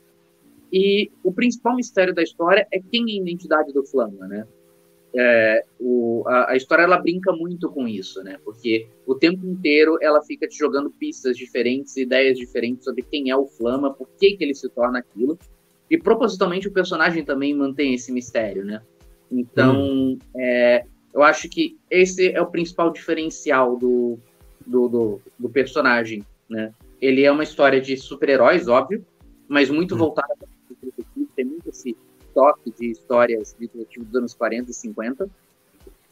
E 0.71 1.09
o 1.23 1.31
principal 1.31 1.75
mistério 1.75 2.13
da 2.13 2.21
história 2.21 2.67
é 2.71 2.79
quem 2.79 3.03
é 3.03 3.13
a 3.13 3.21
identidade 3.21 3.71
do 3.71 3.85
Flama, 3.85 4.27
né? 4.27 4.45
É, 5.15 5.63
o, 5.79 6.23
a, 6.27 6.51
a, 6.51 6.55
história 6.55 6.83
ela 6.83 6.97
brinca 6.97 7.31
muito 7.31 7.69
com 7.69 7.87
isso, 7.87 8.21
né? 8.23 8.37
Porque 8.43 8.87
o 9.05 9.15
tempo 9.15 9.45
inteiro 9.45 9.97
ela 10.01 10.21
fica 10.21 10.47
te 10.47 10.57
jogando 10.57 10.91
pistas 10.91 11.37
diferentes, 11.37 11.95
ideias 11.95 12.37
diferentes 12.37 12.83
sobre 12.83 13.03
quem 13.03 13.29
é 13.29 13.35
o 13.35 13.47
Flama, 13.47 13.93
por 13.93 14.07
que, 14.19 14.35
que 14.35 14.43
ele 14.43 14.53
se 14.53 14.69
torna 14.69 14.99
aquilo. 14.99 15.37
E 15.89 15.97
propositalmente 15.97 16.67
o 16.67 16.73
personagem 16.73 17.23
também 17.23 17.55
mantém 17.55 17.93
esse 17.93 18.11
mistério, 18.11 18.65
né? 18.65 18.81
Então, 19.31 19.81
hum. 19.81 20.19
é, 20.35 20.85
eu 21.13 21.23
acho 21.23 21.49
que 21.49 21.77
esse 21.89 22.31
é 22.31 22.41
o 22.41 22.51
principal 22.51 22.91
diferencial 22.91 23.77
do, 23.77 24.19
do, 24.65 24.87
do, 24.87 25.21
do 25.39 25.49
personagem, 25.49 26.23
né? 26.49 26.73
Ele 27.01 27.23
é 27.23 27.31
uma 27.31 27.43
história 27.43 27.79
de 27.79 27.95
super-heróis, 27.95 28.67
óbvio, 28.67 29.05
mas 29.47 29.69
muito 29.69 29.95
hum. 29.95 29.99
voltada 29.99 30.35
para 30.37 30.47
esse 32.37 32.37
toque 32.37 32.71
de 32.71 32.91
histórias 32.91 33.55
de 33.59 33.67
detetive 33.67 34.05
dos 34.05 34.15
anos 34.15 34.33
40 34.35 34.69
e 34.69 34.73
50, 34.73 35.29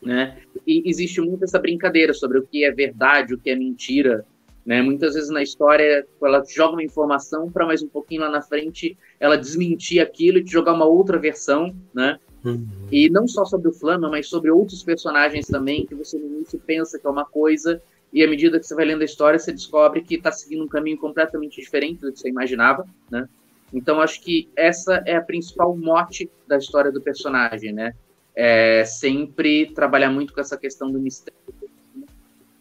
né? 0.01 0.37
E 0.65 0.89
existe 0.89 1.21
muito 1.21 1.43
essa 1.43 1.59
brincadeira 1.59 2.13
sobre 2.13 2.39
o 2.39 2.43
que 2.43 2.65
é 2.65 2.71
verdade, 2.71 3.33
o 3.33 3.37
que 3.37 3.49
é 3.49 3.55
mentira, 3.55 4.25
né? 4.65 4.81
Muitas 4.81 5.13
vezes 5.13 5.29
na 5.29 5.43
história, 5.43 6.05
ela 6.21 6.43
joga 6.47 6.73
uma 6.73 6.83
informação 6.83 7.51
para 7.51 7.65
mais 7.65 7.83
um 7.83 7.87
pouquinho 7.87 8.21
lá 8.21 8.29
na 8.29 8.41
frente 8.41 8.97
ela 9.19 9.37
desmentir 9.37 10.01
aquilo 10.01 10.39
e 10.39 10.43
te 10.43 10.51
jogar 10.51 10.73
uma 10.73 10.85
outra 10.85 11.19
versão, 11.19 11.75
né? 11.93 12.19
Uhum. 12.43 12.67
E 12.91 13.09
não 13.09 13.27
só 13.27 13.43
sobre 13.45 13.69
o 13.69 13.73
Flama, 13.73 14.09
mas 14.09 14.27
sobre 14.27 14.51
outros 14.51 14.83
personagens 14.83 15.47
também, 15.47 15.85
que 15.85 15.95
você 15.95 16.17
no 16.17 16.27
início 16.27 16.59
pensa 16.59 16.99
que 16.99 17.07
é 17.07 17.09
uma 17.09 17.25
coisa 17.25 17.81
e 18.13 18.23
à 18.23 18.27
medida 18.27 18.59
que 18.59 18.65
você 18.65 18.75
vai 18.75 18.85
lendo 18.85 19.01
a 19.01 19.05
história, 19.05 19.37
você 19.37 19.51
descobre 19.51 20.01
que 20.01 20.15
está 20.15 20.31
seguindo 20.31 20.63
um 20.63 20.67
caminho 20.67 20.97
completamente 20.97 21.59
diferente 21.59 22.01
do 22.01 22.11
que 22.11 22.19
você 22.19 22.29
imaginava, 22.29 22.87
né? 23.09 23.27
Então, 23.75 24.01
acho 24.01 24.21
que 24.21 24.49
essa 24.55 25.03
é 25.05 25.15
a 25.15 25.21
principal 25.21 25.77
mote 25.77 26.31
da 26.47 26.57
história 26.57 26.91
do 26.91 27.01
personagem, 27.01 27.71
né? 27.71 27.93
é 28.35 28.83
sempre 28.83 29.71
trabalhar 29.73 30.11
muito 30.11 30.33
com 30.33 30.41
essa 30.41 30.57
questão 30.57 30.91
do 30.91 30.99
mistério. 30.99 31.39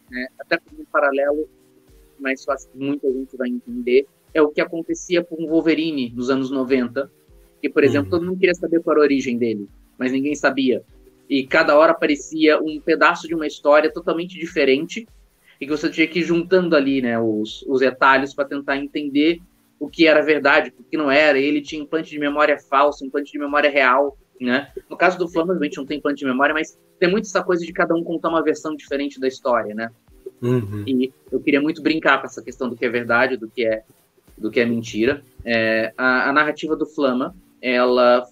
Né? 0.09 0.27
Até 0.39 0.57
como 0.57 0.81
um 0.81 0.85
paralelo, 0.85 1.49
mais 2.17 2.43
fácil 2.45 2.69
que 2.71 2.77
muita 2.77 3.11
gente 3.11 3.35
vai 3.35 3.49
entender, 3.49 4.07
é 4.33 4.41
o 4.41 4.49
que 4.49 4.61
acontecia 4.61 5.23
com 5.23 5.43
o 5.43 5.49
Wolverine 5.49 6.13
nos 6.15 6.29
anos 6.29 6.49
90, 6.49 7.11
que, 7.61 7.69
por 7.69 7.83
exemplo, 7.83 8.05
uhum. 8.05 8.11
todo 8.11 8.25
mundo 8.25 8.39
queria 8.39 8.55
saber 8.55 8.81
qual 8.81 8.95
era 8.95 9.03
a 9.03 9.05
origem 9.05 9.37
dele, 9.37 9.67
mas 9.97 10.11
ninguém 10.11 10.33
sabia. 10.33 10.81
E 11.29 11.45
cada 11.45 11.77
hora 11.77 11.91
aparecia 11.91 12.61
um 12.61 12.79
pedaço 12.79 13.27
de 13.27 13.35
uma 13.35 13.47
história 13.47 13.91
totalmente 13.91 14.39
diferente, 14.39 15.05
e 15.59 15.65
que 15.65 15.71
você 15.71 15.89
tinha 15.89 16.07
que 16.07 16.19
ir 16.19 16.23
juntando 16.23 16.75
ali 16.75 17.01
né, 17.01 17.19
os, 17.19 17.63
os 17.63 17.79
detalhes 17.79 18.33
para 18.33 18.45
tentar 18.45 18.77
entender 18.77 19.39
o 19.79 19.89
que 19.89 20.07
era 20.07 20.21
verdade, 20.21 20.73
o 20.79 20.83
que 20.83 20.97
não 20.97 21.11
era. 21.11 21.37
Ele 21.37 21.61
tinha 21.61 21.81
implante 21.81 22.09
de 22.09 22.19
memória 22.19 22.57
falso, 22.57 23.05
implante 23.05 23.31
de 23.31 23.39
memória 23.39 23.69
real. 23.69 24.17
Né? 24.39 24.71
No 24.89 24.97
caso 24.97 25.17
do 25.17 25.27
Flamengo, 25.27 25.61
a 25.61 25.63
gente 25.63 25.77
não 25.77 25.85
tem 25.85 25.97
implante 25.97 26.19
de 26.19 26.25
memória, 26.25 26.53
mas 26.53 26.77
tem 26.99 27.09
muito 27.09 27.25
essa 27.25 27.43
coisa 27.43 27.65
de 27.65 27.71
cada 27.71 27.93
um 27.93 28.03
contar 28.03 28.29
uma 28.29 28.43
versão 28.43 28.75
diferente 28.75 29.19
da 29.19 29.27
história, 29.27 29.73
né? 29.73 29.89
Uhum. 30.41 30.83
E 30.85 31.13
eu 31.31 31.39
queria 31.39 31.61
muito 31.61 31.81
brincar 31.81 32.19
com 32.19 32.27
essa 32.27 32.41
questão 32.41 32.69
do 32.69 32.75
que 32.75 32.85
é 32.85 32.89
verdade, 32.89 33.37
do 33.37 33.49
que 33.49 33.65
é, 33.65 33.83
do 34.37 34.51
que 34.51 34.59
é 34.59 34.65
mentira. 34.65 35.23
É, 35.43 35.93
a, 35.97 36.29
a, 36.29 36.33
narrativa 36.33 36.75
do 36.75 36.85
Flama, 36.85 37.35
ela 37.61 38.25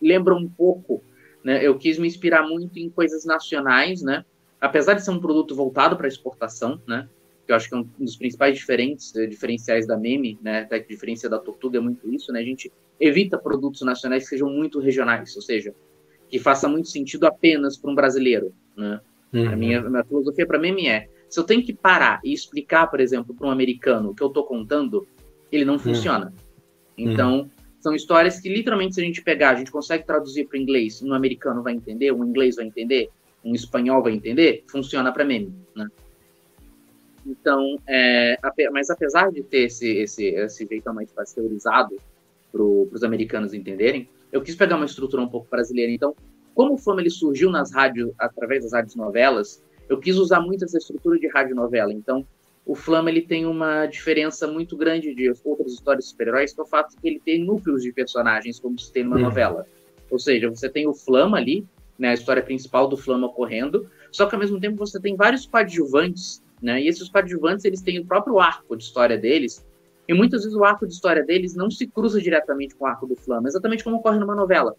lembra 0.00 0.34
um 0.34 0.48
pouco, 0.48 1.02
né? 1.42 1.64
Eu 1.64 1.76
quis 1.76 1.98
me 1.98 2.06
inspirar 2.06 2.46
muito 2.46 2.78
em 2.78 2.88
coisas 2.88 3.24
nacionais, 3.24 4.02
né? 4.02 4.24
Apesar 4.60 4.94
de 4.94 5.04
ser 5.04 5.10
um 5.10 5.20
produto 5.20 5.54
voltado 5.54 5.96
para 5.96 6.08
exportação, 6.08 6.80
né? 6.86 7.08
Que 7.46 7.52
eu 7.52 7.56
acho 7.56 7.68
que 7.68 7.74
é 7.74 7.78
um 7.78 7.88
dos 7.98 8.16
principais 8.16 8.56
diferentes, 8.56 9.14
eh, 9.14 9.26
diferenciais 9.26 9.86
da 9.86 9.96
meme, 9.96 10.38
né? 10.42 10.60
Até 10.60 10.80
que 10.80 10.92
a 10.92 10.94
diferença 10.94 11.28
da 11.28 11.38
Tortuga 11.38 11.78
é 11.78 11.80
muito 11.80 12.12
isso, 12.12 12.32
né? 12.32 12.40
A 12.40 12.44
gente 12.44 12.72
evita 12.98 13.38
produtos 13.38 13.82
nacionais 13.82 14.24
que 14.24 14.30
sejam 14.30 14.50
muito 14.50 14.80
regionais, 14.80 15.34
ou 15.36 15.42
seja, 15.42 15.74
que 16.28 16.38
faça 16.38 16.68
muito 16.68 16.88
sentido 16.88 17.26
apenas 17.26 17.76
para 17.76 17.90
um 17.90 17.94
brasileiro, 17.94 18.52
né? 18.76 19.00
Uhum. 19.32 19.48
A, 19.48 19.56
minha, 19.56 19.80
a 19.80 19.90
minha 19.90 20.04
filosofia 20.04 20.46
para 20.46 20.58
meme 20.58 20.88
é 20.88 21.08
se 21.28 21.38
eu 21.40 21.44
tenho 21.44 21.62
que 21.62 21.74
parar 21.74 22.20
e 22.24 22.32
explicar, 22.32 22.86
por 22.86 23.00
exemplo, 23.00 23.34
para 23.34 23.46
um 23.46 23.50
americano 23.50 24.10
o 24.10 24.14
que 24.14 24.22
eu 24.22 24.28
estou 24.28 24.44
contando, 24.44 25.06
ele 25.50 25.64
não 25.64 25.74
hum. 25.74 25.78
funciona. 25.78 26.32
Então, 26.96 27.42
hum. 27.42 27.50
são 27.80 27.94
histórias 27.94 28.40
que 28.40 28.48
literalmente, 28.48 28.94
se 28.94 29.00
a 29.00 29.04
gente 29.04 29.22
pegar, 29.22 29.50
a 29.50 29.54
gente 29.54 29.70
consegue 29.70 30.06
traduzir 30.06 30.46
para 30.46 30.58
inglês, 30.58 31.02
um 31.02 31.12
americano 31.12 31.62
vai 31.62 31.74
entender, 31.74 32.12
um 32.12 32.24
inglês 32.24 32.56
vai 32.56 32.66
entender, 32.66 33.10
um 33.44 33.54
espanhol 33.54 34.02
vai 34.02 34.12
entender, 34.12 34.64
funciona 34.68 35.12
para 35.12 35.24
meme, 35.24 35.54
né? 35.74 35.86
Então, 37.26 37.78
é, 37.88 38.38
mas 38.72 38.88
apesar 38.88 39.30
de 39.32 39.42
ter 39.42 39.64
esse, 39.64 39.88
esse, 39.98 40.26
esse 40.26 40.66
jeito 40.66 40.92
mais 40.94 41.10
pasteurizado 41.10 41.96
para 42.52 42.62
os 42.62 43.02
americanos 43.02 43.52
entenderem, 43.52 44.08
eu 44.32 44.40
quis 44.42 44.54
pegar 44.54 44.76
uma 44.76 44.86
estrutura 44.86 45.22
um 45.22 45.28
pouco 45.28 45.48
brasileira. 45.50 45.90
Então, 45.90 46.14
como 46.54 46.74
o 46.74 46.78
Fama 46.78 47.00
ele 47.00 47.10
surgiu 47.10 47.50
nas 47.50 47.72
rádios, 47.72 48.12
através 48.18 48.62
das 48.62 48.72
rádios 48.72 48.94
novelas, 48.94 49.62
eu 49.88 49.98
quis 49.98 50.16
usar 50.16 50.40
muito 50.40 50.64
essa 50.64 50.78
estrutura 50.78 51.18
de 51.18 51.28
radionovela. 51.28 51.92
Então, 51.92 52.26
o 52.64 52.74
Flama 52.74 53.10
ele 53.10 53.22
tem 53.22 53.46
uma 53.46 53.86
diferença 53.86 54.46
muito 54.46 54.76
grande 54.76 55.14
de 55.14 55.32
outras 55.44 55.72
histórias 55.72 56.04
de 56.04 56.10
super-heróis, 56.10 56.52
que 56.52 56.60
é 56.60 56.64
o 56.64 56.66
fato 56.66 56.90
de 56.90 56.96
que 56.96 57.08
ele 57.08 57.20
tem 57.20 57.44
núcleos 57.44 57.82
de 57.82 57.92
personagens, 57.92 58.58
como 58.58 58.78
se 58.78 58.92
tem 58.92 59.04
numa 59.04 59.18
novela. 59.18 59.66
Ou 60.10 60.18
seja, 60.18 60.48
você 60.48 60.68
tem 60.68 60.86
o 60.88 60.94
Flama 60.94 61.36
ali, 61.36 61.64
né, 61.96 62.08
a 62.08 62.14
história 62.14 62.42
principal 62.42 62.88
do 62.88 62.96
Flama 62.96 63.28
ocorrendo, 63.28 63.88
só 64.10 64.26
que 64.26 64.34
ao 64.34 64.40
mesmo 64.40 64.58
tempo 64.58 64.76
você 64.76 65.00
tem 65.00 65.14
vários 65.14 65.46
coadjuvantes, 65.46 66.42
né, 66.66 66.82
e 66.82 66.88
esses 66.88 67.08
coadjuvantes 67.08 67.64
eles 67.64 67.80
têm 67.80 68.00
o 68.00 68.04
próprio 68.04 68.40
arco 68.40 68.76
de 68.76 68.82
história 68.82 69.16
deles, 69.16 69.64
e 70.08 70.12
muitas 70.12 70.42
vezes 70.42 70.56
o 70.56 70.64
arco 70.64 70.86
de 70.86 70.92
história 70.92 71.24
deles 71.24 71.54
não 71.54 71.70
se 71.70 71.86
cruza 71.86 72.20
diretamente 72.20 72.74
com 72.74 72.84
o 72.84 72.88
arco 72.88 73.06
do 73.06 73.16
Flama, 73.16 73.48
exatamente 73.48 73.84
como 73.84 73.96
ocorre 73.96 74.18
numa 74.18 74.34
novela. 74.34 74.74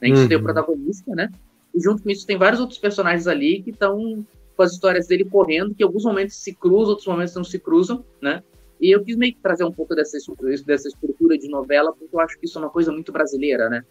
Né, 0.00 0.08
uhum. 0.08 0.16
Você 0.16 0.28
tem 0.28 0.36
o 0.36 0.42
protagonista, 0.42 1.14
né, 1.14 1.30
e 1.72 1.80
junto 1.80 2.02
com 2.02 2.10
isso 2.10 2.26
tem 2.26 2.36
vários 2.36 2.60
outros 2.60 2.78
personagens 2.78 3.26
ali 3.28 3.62
que 3.62 3.70
estão 3.70 4.26
com 4.56 4.62
as 4.62 4.72
histórias 4.72 5.06
dele 5.06 5.24
correndo, 5.24 5.74
que 5.74 5.82
em 5.82 5.86
alguns 5.86 6.04
momentos 6.04 6.36
se 6.36 6.52
cruzam, 6.54 6.90
outros 6.90 7.06
momentos 7.06 7.34
não 7.34 7.44
se 7.44 7.58
cruzam, 7.58 8.04
né? 8.20 8.42
E 8.80 8.90
eu 8.90 9.02
quis 9.02 9.16
meio 9.16 9.32
que 9.32 9.40
trazer 9.40 9.64
um 9.64 9.72
pouco 9.72 9.94
dessa, 9.94 10.18
dessa 10.66 10.88
estrutura 10.88 11.38
de 11.38 11.48
novela, 11.48 11.92
porque 11.92 12.14
eu 12.14 12.20
acho 12.20 12.38
que 12.38 12.46
isso 12.46 12.58
é 12.58 12.62
uma 12.62 12.70
coisa 12.70 12.92
muito 12.92 13.12
brasileira, 13.12 13.70
né? 13.70 13.84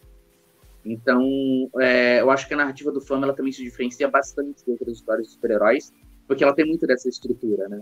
Então, 0.84 1.24
é, 1.80 2.22
eu 2.22 2.30
acho 2.30 2.48
que 2.48 2.54
a 2.54 2.58
narrativa 2.58 2.92
do 2.92 3.00
Flama 3.00 3.26
ela 3.26 3.34
também 3.34 3.52
se 3.52 3.64
diferencia 3.64 4.08
bastante 4.10 4.66
de 4.66 4.72
outras 4.72 4.98
histórias 4.98 5.28
de 5.28 5.34
super-heróis, 5.34 5.94
porque 6.28 6.44
ela 6.44 6.54
tem 6.54 6.66
muito 6.66 6.86
dessa 6.88 7.10
estrutura, 7.10 7.68
né? 7.68 7.80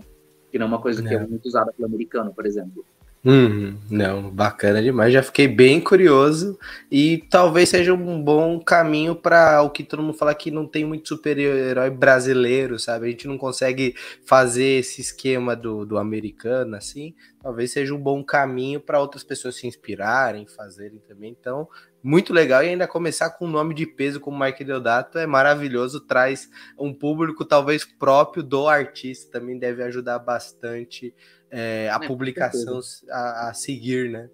Que 0.50 0.58
não 0.58 0.66
é 0.66 0.68
uma 0.68 0.80
coisa 0.80 1.02
que 1.02 1.08
é, 1.08 1.14
é 1.14 1.26
muito 1.26 1.46
usada 1.46 1.72
pelo 1.72 1.86
americano, 1.86 2.32
por 2.34 2.46
exemplo. 2.46 2.84
Hum, 3.22 3.76
não, 3.90 4.30
bacana 4.30 4.82
demais. 4.82 5.12
Já 5.12 5.22
fiquei 5.22 5.46
bem 5.46 5.78
curioso 5.78 6.58
e 6.90 7.18
talvez 7.28 7.68
seja 7.68 7.92
um 7.92 8.22
bom 8.22 8.58
caminho 8.58 9.14
para 9.14 9.60
o 9.60 9.68
que 9.68 9.84
todo 9.84 10.02
mundo 10.02 10.16
fala 10.16 10.34
que 10.34 10.50
não 10.50 10.66
tem 10.66 10.86
muito 10.86 11.08
super-herói 11.08 11.90
brasileiro, 11.90 12.78
sabe? 12.78 13.06
A 13.06 13.10
gente 13.10 13.28
não 13.28 13.36
consegue 13.36 13.94
fazer 14.24 14.78
esse 14.80 15.02
esquema 15.02 15.54
do, 15.54 15.84
do 15.84 15.98
americano 15.98 16.76
assim. 16.76 17.14
Talvez 17.42 17.72
seja 17.72 17.94
um 17.94 18.00
bom 18.00 18.24
caminho 18.24 18.80
para 18.80 18.98
outras 18.98 19.22
pessoas 19.22 19.56
se 19.56 19.66
inspirarem, 19.66 20.46
fazerem 20.46 20.98
também. 21.06 21.36
Então, 21.38 21.68
muito 22.02 22.32
legal. 22.32 22.62
E 22.62 22.68
ainda 22.68 22.86
começar 22.86 23.30
com 23.30 23.46
um 23.46 23.50
nome 23.50 23.74
de 23.74 23.86
peso 23.86 24.20
como 24.20 24.38
Mike 24.42 24.64
Deodato 24.64 25.18
é 25.18 25.26
maravilhoso, 25.26 26.00
traz 26.00 26.48
um 26.78 26.92
público 26.92 27.44
talvez 27.44 27.84
próprio 27.84 28.42
do 28.42 28.68
artista, 28.68 29.38
também 29.38 29.58
deve 29.58 29.82
ajudar 29.82 30.18
bastante 30.18 31.14
é, 31.50 31.90
a 31.90 32.02
é, 32.02 32.06
publicação 32.06 32.80
a, 33.10 33.48
a, 33.48 33.54
seguir, 33.54 34.10
né? 34.10 34.30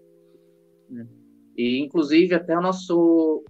É. 0.97 1.07
E 1.57 1.81
inclusive 1.81 2.35
até 2.35 2.57
o 2.57 2.61
nosso 2.61 3.45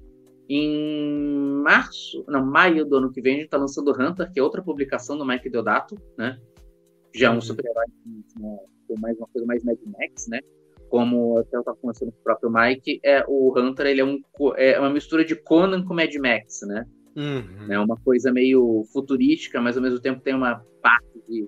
em 0.49 1.61
março, 1.63 2.25
não, 2.29 2.47
maio 2.47 2.85
do 2.85 2.97
ano 2.97 3.11
que 3.11 3.21
vem, 3.21 3.35
a 3.35 3.37
gente 3.39 3.47
está 3.47 3.57
lançando 3.57 3.91
Hunter, 3.91 4.31
que 4.33 4.39
é 4.39 4.43
outra 4.43 4.63
publicação 4.63 5.19
do 5.19 5.27
Mike 5.27 5.51
Deodato, 5.51 6.01
né? 6.17 6.39
Já 7.13 7.29
é 7.29 7.31
um 7.31 7.35
uhum. 7.35 7.41
super-herói 7.41 7.87
com 8.87 8.97
mais 9.01 9.17
uma 9.19 9.27
coisa 9.27 9.47
mais 9.47 9.65
Mad 9.65 9.79
Max, 9.87 10.29
né? 10.29 10.41
Como 10.97 11.37
até 11.37 11.55
eu 11.55 11.61
estava 11.61 11.77
conversando 11.77 12.11
com 12.11 12.19
o 12.19 12.23
próprio 12.23 12.51
Mike, 12.51 13.01
é, 13.05 13.23
o 13.29 13.53
Hunter 13.55 13.87
ele 13.87 14.01
é, 14.01 14.05
um, 14.05 14.19
é 14.57 14.81
uma 14.81 14.89
mistura 14.89 15.27
de 15.27 15.37
Conan 15.37 15.85
com 15.85 15.93
Mad 15.93 16.15
Max, 16.15 16.63
né? 16.63 16.87
Uhum. 17.15 17.71
É 17.71 17.79
uma 17.79 17.99
coisa 17.99 18.33
meio 18.33 18.83
futurística, 18.95 19.61
mas 19.61 19.77
ao 19.77 19.83
mesmo 19.83 20.01
tempo 20.01 20.23
tem 20.23 20.35
uma 20.35 20.65
parte 20.81 21.21
de 21.29 21.47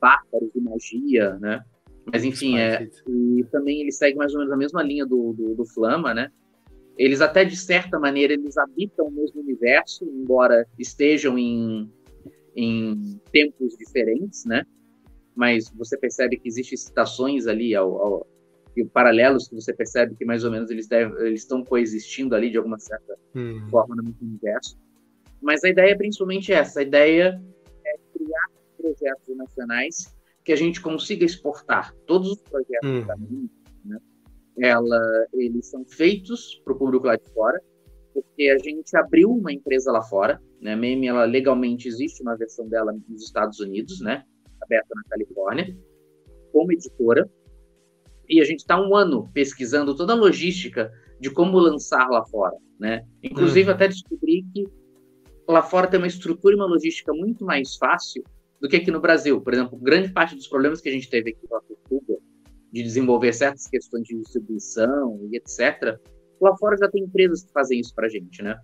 bárbaros 0.00 0.54
e 0.54 0.60
magia, 0.60 1.34
né? 1.40 1.64
Mas 2.12 2.22
enfim, 2.22 2.58
é, 2.58 2.88
e 3.08 3.44
também 3.50 3.80
ele 3.80 3.90
segue 3.90 4.16
mais 4.16 4.32
ou 4.32 4.38
menos 4.38 4.52
a 4.52 4.56
mesma 4.56 4.84
linha 4.84 5.04
do, 5.04 5.32
do, 5.32 5.56
do, 5.56 5.66
Flama, 5.66 6.14
né? 6.14 6.30
Eles 6.96 7.20
até 7.20 7.44
de 7.44 7.56
certa 7.56 7.98
maneira 7.98 8.34
eles 8.34 8.56
habitam 8.56 9.06
o 9.06 9.10
mesmo 9.10 9.40
universo, 9.40 10.04
embora 10.04 10.64
estejam 10.78 11.36
em, 11.36 11.90
em 12.54 13.20
tempos 13.32 13.76
diferentes, 13.76 14.44
né? 14.44 14.64
Mas 15.34 15.68
você 15.76 15.98
percebe 15.98 16.36
que 16.36 16.46
existem 16.46 16.78
citações 16.78 17.48
ali 17.48 17.74
ao, 17.74 18.00
ao 18.00 18.35
e 18.76 18.84
paralelos 18.84 19.48
que 19.48 19.54
você 19.54 19.72
percebe 19.72 20.14
que 20.14 20.24
mais 20.24 20.44
ou 20.44 20.50
menos 20.50 20.70
eles, 20.70 20.90
eles 20.90 21.40
estão 21.40 21.64
coexistindo 21.64 22.34
ali 22.34 22.50
de 22.50 22.58
alguma 22.58 22.78
certa 22.78 23.16
hum. 23.34 23.66
forma 23.70 23.96
no 23.96 24.14
universo. 24.20 24.78
Mas 25.40 25.64
a 25.64 25.68
ideia 25.68 25.92
é 25.92 25.96
principalmente 25.96 26.52
essa, 26.52 26.80
a 26.80 26.82
ideia 26.82 27.42
é 27.84 27.94
criar 28.12 28.50
projetos 28.76 29.36
nacionais 29.36 30.14
que 30.44 30.52
a 30.52 30.56
gente 30.56 30.80
consiga 30.80 31.24
exportar. 31.24 31.94
Todos 32.06 32.32
os 32.32 32.42
projetos 32.42 32.90
hum. 32.90 33.06
da 33.06 33.16
MIM, 33.16 33.50
né, 33.84 33.98
ela, 34.58 35.26
eles 35.32 35.66
são 35.66 35.84
feitos 35.84 36.60
para 36.64 36.74
o 36.74 36.78
público 36.78 37.06
lá 37.06 37.16
de 37.16 37.28
fora, 37.32 37.60
porque 38.12 38.48
a 38.48 38.58
gente 38.58 38.96
abriu 38.96 39.30
uma 39.30 39.52
empresa 39.52 39.92
lá 39.92 40.02
fora, 40.02 40.40
né, 40.60 40.72
a 40.72 40.76
MEME, 40.76 41.08
ela 41.08 41.24
legalmente 41.24 41.88
existe 41.88 42.22
uma 42.22 42.36
versão 42.36 42.66
dela 42.68 42.94
nos 43.08 43.22
Estados 43.24 43.60
Unidos, 43.60 44.00
né, 44.00 44.24
aberta 44.62 44.88
na 44.94 45.02
Califórnia, 45.10 45.76
como 46.52 46.72
editora, 46.72 47.30
e 48.28 48.40
a 48.40 48.44
gente 48.44 48.60
está 48.60 48.80
um 48.80 48.94
ano 48.94 49.30
pesquisando 49.32 49.94
toda 49.94 50.12
a 50.12 50.16
logística 50.16 50.92
de 51.20 51.30
como 51.30 51.58
lançar 51.58 52.08
lá 52.08 52.24
fora, 52.26 52.56
né? 52.78 53.04
Inclusive 53.22 53.68
uhum. 53.68 53.74
até 53.74 53.88
descobri 53.88 54.44
que 54.52 54.64
lá 55.48 55.62
fora 55.62 55.86
tem 55.86 55.98
uma 55.98 56.06
estrutura 56.06 56.54
e 56.54 56.56
uma 56.56 56.66
logística 56.66 57.12
muito 57.12 57.44
mais 57.44 57.76
fácil 57.76 58.22
do 58.60 58.68
que 58.68 58.76
aqui 58.76 58.90
no 58.90 59.00
Brasil. 59.00 59.40
Por 59.40 59.54
exemplo, 59.54 59.78
grande 59.78 60.12
parte 60.12 60.34
dos 60.34 60.46
problemas 60.46 60.80
que 60.80 60.88
a 60.88 60.92
gente 60.92 61.08
teve 61.08 61.30
aqui 61.30 61.46
na 61.50 61.60
Portugal 61.60 62.20
de 62.72 62.82
desenvolver 62.82 63.32
certas 63.32 63.66
questões 63.66 64.04
de 64.04 64.16
distribuição 64.16 65.20
e 65.30 65.36
etc. 65.36 65.98
Lá 66.40 66.54
fora 66.56 66.76
já 66.76 66.90
tem 66.90 67.04
empresas 67.04 67.44
que 67.44 67.52
fazem 67.52 67.80
isso 67.80 67.94
para 67.94 68.06
a 68.06 68.10
gente, 68.10 68.42
né? 68.42 68.58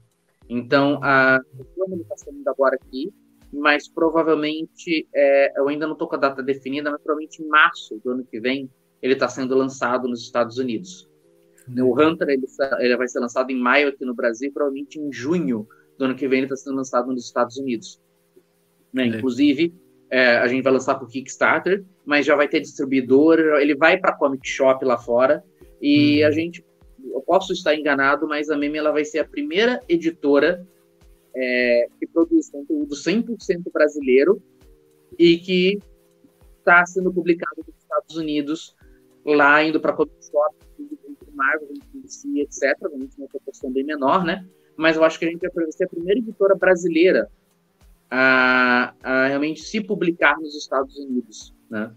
Então, 0.49 1.01
a, 1.03 1.41
plano 1.75 2.03
está 2.03 2.17
saindo 2.17 2.47
agora 2.49 2.77
aqui, 2.77 3.11
mas 3.53 3.89
provavelmente, 3.89 5.09
é, 5.15 5.59
eu 5.59 5.69
ainda 5.69 5.87
não 5.87 5.95
estou 5.95 6.09
com 6.09 6.17
a 6.17 6.19
data 6.19 6.43
definida, 6.43 6.91
mas 6.91 7.01
provavelmente 7.01 7.43
em 7.43 7.49
março 7.49 7.99
do 8.05 8.11
ano 8.11 8.25
que 8.25 8.41
vem 8.41 8.69
ele 9.03 9.15
está 9.15 9.29
sendo 9.29 9.57
lançado 9.57 10.09
nos 10.09 10.23
Estados 10.23 10.59
Unidos. 10.59 11.11
O 11.69 12.01
Hunter 12.01 12.29
ele, 12.29 12.47
ele, 12.79 12.97
vai 12.97 13.09
ser 13.09 13.21
lançado 13.21 13.51
em 13.51 13.59
maio 13.59 13.89
aqui 13.89 14.05
no 14.05 14.15
Brasil, 14.15 14.53
provavelmente 14.53 14.99
em 14.99 15.13
junho 15.13 15.67
do 15.99 16.05
ano 16.07 16.15
que 16.15 16.27
vem 16.27 16.39
ele 16.39 16.47
está 16.47 16.57
sendo 16.57 16.77
lançado 16.77 17.09
nos 17.09 17.25
Estados 17.25 17.57
Unidos. 17.57 18.01
Né? 18.93 19.07
Inclusive, 19.07 19.75
é, 20.11 20.39
a 20.39 20.47
gente 20.47 20.63
vai 20.63 20.73
lançar 20.73 20.97
por 20.97 21.09
Kickstarter, 21.09 21.85
mas 22.05 22.27
já 22.27 22.37
vai 22.37 22.49
ter 22.49 22.61
distribuidor, 22.61 23.39
ele 23.39 23.75
vai 23.75 23.97
para 23.97 24.13
Comic 24.13 24.47
Shop 24.47 24.85
lá 24.85 24.99
fora, 24.99 25.43
e 25.81 26.23
hum. 26.23 26.27
a 26.27 26.31
gente, 26.31 26.65
eu 27.05 27.21
posso 27.23 27.53
estar 27.53 27.75
enganado, 27.75 28.27
mas 28.27 28.51
a 28.51 28.57
Meme 28.57 28.79
ela 28.79 28.93
vai 28.93 29.05
ser 29.05 29.21
a 29.21 29.25
primeira 29.25 29.81
editora 29.89 30.67
é, 31.35 31.87
que 31.99 32.07
produz 32.07 32.51
conteúdo 32.51 32.95
100% 32.95 33.73
brasileiro 33.73 34.43
e 35.19 35.39
que 35.39 35.79
está 36.59 36.85
sendo 36.87 37.13
publicado 37.13 37.65
nos 37.67 37.77
Estados 37.77 38.17
Unidos, 38.17 38.75
lá 39.25 39.63
indo 39.63 39.81
para 39.81 39.93
Comic 39.93 40.15
Shop, 40.25 40.57
Marvel, 41.35 41.69
DC, 41.95 42.29
etc. 42.41 42.77
Obviamente, 42.83 43.17
uma 43.19 43.29
proporção 43.29 43.71
bem 43.71 43.85
menor, 43.85 44.25
né? 44.25 44.47
Mas 44.77 44.97
eu 44.97 45.05
acho 45.05 45.19
que 45.19 45.25
a 45.25 45.29
gente 45.29 45.41
vai 45.41 45.73
ser 45.73 45.85
a 45.85 45.89
primeira 45.89 46.19
editora 46.19 46.55
brasileira 46.55 47.31
a, 48.11 48.95
a 49.03 49.27
realmente 49.27 49.63
se 49.63 49.81
publicar 49.81 50.39
nos 50.39 50.55
Estados 50.55 50.97
Unidos, 50.99 51.55
né? 51.71 51.93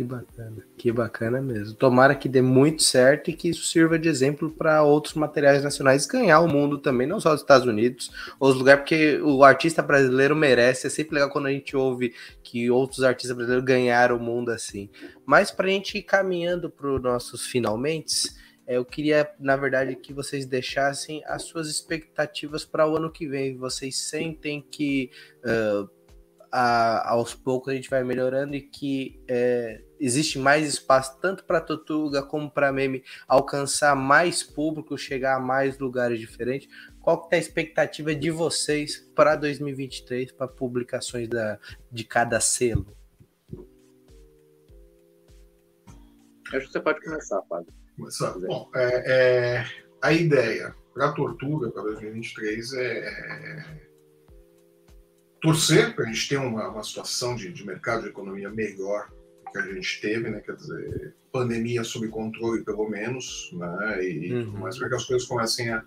Que 0.00 0.04
bacana, 0.04 0.66
que 0.78 0.92
bacana 0.92 1.42
mesmo. 1.42 1.74
Tomara 1.74 2.14
que 2.14 2.26
dê 2.26 2.40
muito 2.40 2.82
certo 2.82 3.28
e 3.28 3.34
que 3.34 3.50
isso 3.50 3.66
sirva 3.66 3.98
de 3.98 4.08
exemplo 4.08 4.50
para 4.50 4.82
outros 4.82 5.12
materiais 5.12 5.62
nacionais 5.62 6.06
ganhar 6.06 6.40
o 6.40 6.48
mundo 6.48 6.78
também, 6.78 7.06
não 7.06 7.20
só 7.20 7.34
os 7.34 7.42
Estados 7.42 7.66
Unidos, 7.66 8.10
os 8.40 8.56
lugares, 8.56 8.80
porque 8.80 9.20
o 9.20 9.44
artista 9.44 9.82
brasileiro 9.82 10.34
merece. 10.34 10.86
É 10.86 10.90
sempre 10.90 11.16
legal 11.16 11.28
quando 11.28 11.48
a 11.48 11.52
gente 11.52 11.76
ouve 11.76 12.14
que 12.42 12.70
outros 12.70 13.02
artistas 13.02 13.36
brasileiros 13.36 13.66
ganharam 13.66 14.16
o 14.16 14.20
mundo 14.20 14.50
assim. 14.50 14.88
Mas 15.26 15.50
para 15.50 15.66
a 15.66 15.70
gente 15.70 15.98
ir 15.98 16.02
caminhando 16.02 16.70
para 16.70 16.90
os 16.90 17.02
nossos 17.02 17.44
finalmente, 17.44 18.30
é, 18.66 18.78
eu 18.78 18.86
queria, 18.86 19.30
na 19.38 19.54
verdade, 19.54 19.94
que 19.96 20.14
vocês 20.14 20.46
deixassem 20.46 21.22
as 21.26 21.42
suas 21.42 21.68
expectativas 21.68 22.64
para 22.64 22.88
o 22.88 22.96
ano 22.96 23.12
que 23.12 23.28
vem. 23.28 23.54
Vocês 23.58 23.98
sentem 23.98 24.62
que. 24.62 25.10
Uh, 25.44 26.00
a, 26.50 27.10
aos 27.10 27.34
poucos 27.34 27.72
a 27.72 27.76
gente 27.76 27.88
vai 27.88 28.02
melhorando 28.02 28.54
e 28.56 28.60
que 28.60 29.20
é, 29.28 29.80
existe 30.00 30.38
mais 30.38 30.66
espaço 30.66 31.18
tanto 31.20 31.44
para 31.44 31.60
Totuga 31.60 32.22
como 32.22 32.50
para 32.50 32.72
Meme 32.72 33.04
alcançar 33.28 33.94
mais 33.94 34.42
público, 34.42 34.96
chegar 34.96 35.36
a 35.36 35.40
mais 35.40 35.78
lugares 35.78 36.18
diferentes. 36.18 36.68
Qual 37.00 37.28
que 37.28 37.34
é 37.34 37.38
a 37.38 37.40
expectativa 37.40 38.14
de 38.14 38.30
vocês 38.30 38.98
para 39.14 39.36
2023, 39.36 40.32
para 40.32 40.48
publicações 40.48 41.28
da, 41.28 41.58
de 41.92 42.04
cada 42.04 42.40
selo? 42.40 42.96
Acho 46.52 46.66
que 46.66 46.72
você 46.72 46.80
pode 46.80 47.00
começar, 47.00 47.40
Fábio. 47.48 47.72
Começar. 47.96 48.38
Bom, 48.38 48.70
é, 48.74 49.02
é, 49.06 49.66
a 50.02 50.12
ideia 50.12 50.74
para 50.92 51.10
a 51.10 51.12
Tortuga 51.12 51.70
para 51.70 51.82
2023 51.82 52.72
é, 52.72 52.98
é 52.98 53.90
torcer 55.40 55.94
para 55.94 56.04
a 56.04 56.12
gente 56.12 56.28
ter 56.28 56.36
uma, 56.36 56.68
uma 56.68 56.82
situação 56.82 57.34
de, 57.34 57.52
de, 57.52 57.64
mercado 57.64 58.02
de 58.02 58.08
economia 58.08 58.50
melhor 58.50 59.10
que 59.50 59.58
a 59.58 59.74
gente 59.74 60.00
teve, 60.00 60.30
né? 60.30 60.40
Quer 60.40 60.56
dizer, 60.56 61.14
pandemia 61.32 61.84
sob 61.84 62.08
controle, 62.08 62.64
pelo 62.64 62.88
menos, 62.88 63.50
né? 63.54 64.04
E 64.04 64.32
uhum. 64.32 64.60
mais 64.60 64.78
para 64.78 64.88
que 64.88 64.94
as 64.94 65.04
coisas 65.04 65.26
comecem 65.26 65.70
a, 65.70 65.82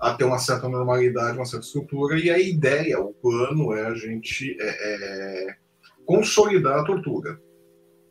a, 0.00 0.14
ter 0.14 0.24
uma 0.24 0.38
certa 0.38 0.68
normalidade, 0.68 1.36
uma 1.36 1.46
certa 1.46 1.66
estrutura. 1.66 2.18
E 2.18 2.30
a 2.30 2.38
ideia, 2.38 3.00
o 3.00 3.12
plano 3.14 3.72
é 3.72 3.86
a 3.86 3.94
gente 3.94 4.56
é, 4.60 4.66
é, 4.68 5.56
consolidar 6.06 6.80
a 6.80 6.84
tortura. 6.84 7.40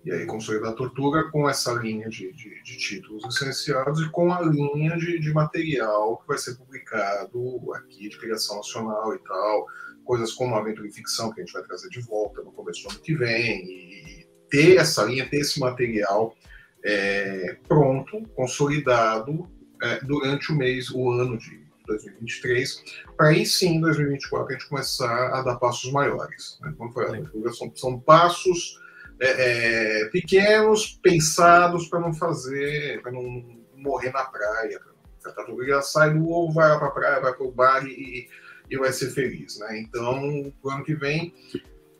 E 0.05 0.11
aí, 0.11 0.25
consolidar 0.25 0.71
a 0.71 0.75
tortura 0.75 1.29
com 1.31 1.49
essa 1.49 1.73
linha 1.73 2.07
de, 2.07 2.31
de, 2.31 2.63
de 2.63 2.77
títulos 2.77 3.25
licenciados 3.25 3.99
e 4.01 4.09
com 4.09 4.31
a 4.31 4.41
linha 4.41 4.95
de, 4.95 5.19
de 5.19 5.33
material 5.33 6.17
que 6.17 6.27
vai 6.27 6.37
ser 6.37 6.55
publicado 6.55 7.73
aqui, 7.73 8.07
de 8.07 8.17
criação 8.17 8.57
nacional 8.57 9.13
e 9.13 9.19
tal 9.19 9.65
coisas 10.07 10.31
como 10.31 10.55
a 10.55 10.59
aventura 10.59 10.87
e 10.87 10.91
ficção, 10.91 11.31
que 11.31 11.41
a 11.41 11.43
gente 11.43 11.53
vai 11.53 11.61
trazer 11.63 11.89
de 11.89 11.99
volta 11.99 12.41
no 12.41 12.51
começo 12.51 12.83
do 12.83 12.91
ano 12.91 12.99
que 13.01 13.13
vem, 13.13 13.65
e 13.65 14.16
ter 14.49 14.77
essa 14.77 15.03
linha, 15.03 15.27
ter 15.29 15.37
esse 15.37 15.59
material 15.59 16.35
é, 16.83 17.57
pronto, 17.67 18.21
consolidado 18.35 19.49
é, 19.81 19.99
durante 20.03 20.51
o 20.51 20.55
mês, 20.55 20.89
o 20.89 21.11
ano 21.11 21.37
de 21.37 21.65
2023, 21.85 22.83
para 23.15 23.29
aí 23.29 23.45
sim, 23.45 23.75
em 23.75 23.81
2024, 23.81 24.47
a 24.47 24.51
gente 24.53 24.69
começar 24.69 25.29
a 25.33 25.41
dar 25.41 25.55
passos 25.55 25.91
maiores. 25.91 26.59
Né? 26.61 26.73
Como 26.77 26.91
foi, 26.91 27.05
são, 27.53 27.71
são 27.75 27.99
passos 27.99 28.79
é, 29.19 30.01
é, 30.01 30.05
pequenos, 30.09 30.99
pensados 31.01 31.87
para 31.87 31.99
não 31.99 32.13
fazer, 32.13 33.01
para 33.01 33.11
não 33.11 33.57
morrer 33.75 34.11
na 34.11 34.23
praia. 34.25 34.79
Pra, 35.23 35.43
pra, 35.43 35.81
sai 35.81 36.13
do 36.13 36.29
ovo, 36.29 36.53
vai 36.53 36.77
para 36.77 36.87
a 36.87 36.91
praia, 36.91 37.21
vai 37.21 37.33
para 37.33 37.45
o 37.45 37.51
bar 37.51 37.85
e 37.85 38.27
e 38.69 38.77
vai 38.77 38.91
ser 38.91 39.09
feliz. 39.11 39.57
Né? 39.59 39.79
Então, 39.79 40.53
o 40.61 40.69
ano 40.69 40.83
que 40.83 40.95
vem, 40.95 41.33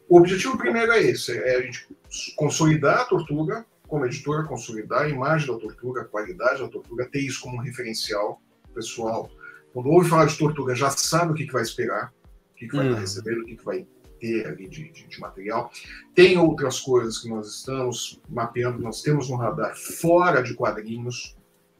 o 0.09 0.17
objetivo 0.17 0.57
primeiro 0.57 0.91
é 0.91 1.01
esse: 1.03 1.37
é 1.37 1.57
a 1.57 1.61
gente 1.61 1.87
consolidar 2.35 3.01
a 3.01 3.05
tortuga 3.05 3.65
como 3.87 4.05
editora, 4.05 4.43
consolidar 4.43 5.03
a 5.03 5.09
imagem 5.09 5.47
da 5.47 5.57
tortuga, 5.57 6.01
a 6.01 6.05
qualidade 6.05 6.61
da 6.61 6.67
tortuga, 6.67 7.05
ter 7.05 7.19
isso 7.19 7.41
como 7.41 7.57
um 7.57 7.61
referencial. 7.61 8.41
pessoal, 8.73 9.29
quando 9.73 9.89
ouve 9.89 10.09
falar 10.09 10.25
de 10.25 10.37
tortuga, 10.37 10.75
já 10.75 10.89
sabe 10.89 11.31
o 11.31 11.35
que, 11.35 11.45
que 11.45 11.53
vai 11.53 11.61
esperar, 11.61 12.13
o 12.51 12.55
que, 12.55 12.67
que 12.67 12.75
vai 12.75 12.85
hum. 12.85 12.89
estar 12.89 13.01
recebendo, 13.01 13.41
o 13.41 13.45
que, 13.45 13.55
que 13.55 13.65
vai 13.65 13.87
ter 14.19 14.47
ali 14.47 14.67
de, 14.67 14.89
de, 14.89 15.07
de, 15.07 15.19
material. 15.19 15.71
Tem 16.13 16.37
outras 16.37 16.79
coisas 16.79 17.19
que 17.19 17.29
nós 17.29 17.47
estamos 17.47 18.21
mapeando, 18.29 18.79
nós 18.81 19.01
temos 19.01 19.29
no 19.29 19.35
radar 19.35 19.75
fora 19.75 20.41
de 20.41 20.53
quadrinhos, 20.53 21.35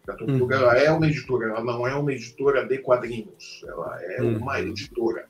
a 0.08 0.14
Tortuga 0.14 0.56
ela 0.56 0.78
é 0.78 0.90
uma 0.90 1.06
editora, 1.06 1.50
ela 1.50 1.64
não 1.64 1.86
é 1.86 1.94
uma 1.94 2.14
editora 2.14 2.66
de 2.66 2.78
quadrinhos, 2.78 3.62
ela 3.68 4.02
é 4.02 4.22
uhum. 4.22 4.38
uma 4.38 4.62
editora. 4.62 5.28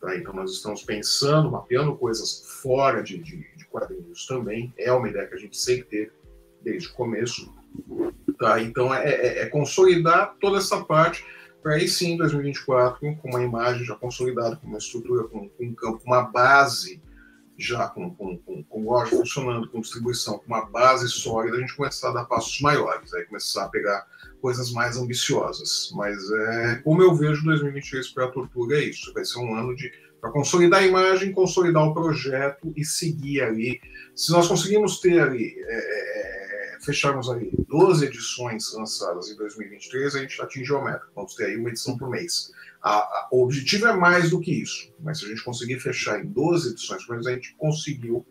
Tá? 0.00 0.16
Então 0.16 0.32
nós 0.34 0.52
estamos 0.52 0.82
pensando, 0.82 1.50
mapeando 1.50 1.96
coisas 1.96 2.42
fora 2.62 3.02
de, 3.02 3.18
de, 3.18 3.46
de, 3.56 3.66
quadrinhos 3.66 4.26
também. 4.26 4.72
É 4.78 4.92
uma 4.92 5.08
ideia 5.08 5.26
que 5.26 5.34
a 5.34 5.38
gente 5.38 5.56
sempre 5.56 5.84
teve 5.84 6.12
desde 6.62 6.88
o 6.88 6.94
começo. 6.94 7.52
Tá? 8.38 8.60
Então 8.60 8.94
é, 8.94 9.08
é, 9.08 9.42
é 9.42 9.46
consolidar 9.46 10.36
toda 10.40 10.58
essa 10.58 10.84
parte 10.84 11.24
para 11.62 11.74
aí 11.74 11.88
sim, 11.88 12.12
em 12.12 12.16
2024, 12.16 13.16
com 13.16 13.28
uma 13.28 13.42
imagem 13.42 13.84
já 13.84 13.96
consolidada, 13.96 14.54
com 14.54 14.68
uma 14.68 14.78
estrutura, 14.78 15.24
com, 15.24 15.48
com 15.48 15.64
um 15.64 15.74
campo, 15.74 16.00
uma 16.04 16.22
base 16.22 17.02
já 17.58 17.88
com, 17.88 18.14
com, 18.14 18.36
com, 18.38 18.62
com 18.64 18.84
loja 18.84 19.10
funcionando, 19.10 19.68
com 19.70 19.80
distribuição, 19.80 20.38
com 20.38 20.46
uma 20.46 20.66
base 20.66 21.08
sólida, 21.08 21.56
a 21.56 21.60
gente 21.60 21.76
começar 21.76 22.10
a 22.10 22.12
dar 22.12 22.24
passos 22.24 22.60
maiores, 22.60 23.12
aí 23.14 23.24
começar 23.24 23.64
a 23.64 23.68
pegar 23.68 24.06
coisas 24.40 24.70
mais 24.72 24.96
ambiciosas. 24.96 25.90
Mas 25.94 26.18
é, 26.30 26.76
como 26.84 27.02
eu 27.02 27.14
vejo 27.14 27.44
2023 27.44 28.08
para 28.08 28.26
a 28.26 28.30
Tortuga 28.30 28.76
é 28.76 28.84
isso, 28.84 29.12
vai 29.12 29.24
ser 29.24 29.38
um 29.38 29.54
ano 29.54 29.74
de 29.74 29.90
para 30.20 30.30
consolidar 30.30 30.80
a 30.80 30.86
imagem, 30.86 31.32
consolidar 31.32 31.84
o 31.84 31.94
projeto 31.94 32.72
e 32.76 32.84
seguir 32.84 33.42
ali. 33.42 33.80
Se 34.14 34.32
nós 34.32 34.48
conseguimos 34.48 35.00
ter 35.00 35.20
ali, 35.20 35.54
é, 35.58 36.74
é 36.74 36.78
fecharmos 36.80 37.28
ali 37.28 37.50
12 37.68 38.06
edições 38.06 38.72
lançadas 38.74 39.30
em 39.30 39.36
2023, 39.36 40.14
a 40.14 40.20
gente 40.20 40.40
atingiu 40.40 40.78
a 40.78 40.84
meta. 40.84 41.06
Vamos 41.14 41.34
ter 41.34 41.46
aí 41.46 41.56
uma 41.56 41.68
edição 41.68 41.96
por 41.98 42.08
mês. 42.08 42.52
A, 42.86 42.98
a, 42.98 43.28
o 43.32 43.42
objetivo 43.42 43.88
é 43.88 43.96
mais 43.96 44.30
do 44.30 44.38
que 44.38 44.62
isso, 44.62 44.94
mas 45.00 45.18
se 45.18 45.24
a 45.24 45.28
gente 45.28 45.42
conseguir 45.42 45.80
fechar 45.80 46.24
em 46.24 46.26
12 46.28 46.70
edições, 46.70 47.04
pelo 47.04 47.14
menos 47.14 47.26
a 47.26 47.32
gente 47.32 47.52
conseguiu. 47.56 48.24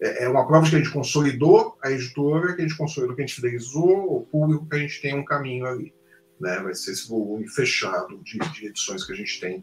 É, 0.00 0.24
é, 0.24 0.28
uma 0.28 0.46
prova 0.46 0.64
de 0.64 0.70
que 0.70 0.76
a 0.76 0.78
gente 0.78 0.92
consolidou 0.92 1.76
a 1.82 1.90
editora, 1.90 2.54
que 2.54 2.62
a 2.62 2.68
gente 2.68 2.78
consolidou, 2.78 3.16
que 3.16 3.22
a 3.22 3.26
gente 3.26 3.34
fidelizou 3.34 4.18
o 4.18 4.24
público, 4.24 4.68
que 4.68 4.76
a 4.76 4.78
gente 4.78 5.02
tem 5.02 5.18
um 5.18 5.24
caminho 5.24 5.66
ali. 5.66 5.92
Né? 6.38 6.56
Vai 6.60 6.72
ser 6.74 6.92
esse 6.92 7.08
volume 7.08 7.48
fechado 7.48 8.22
de, 8.22 8.38
de 8.38 8.66
edições 8.66 9.04
que 9.04 9.12
a 9.12 9.16
gente 9.16 9.40
tem, 9.40 9.60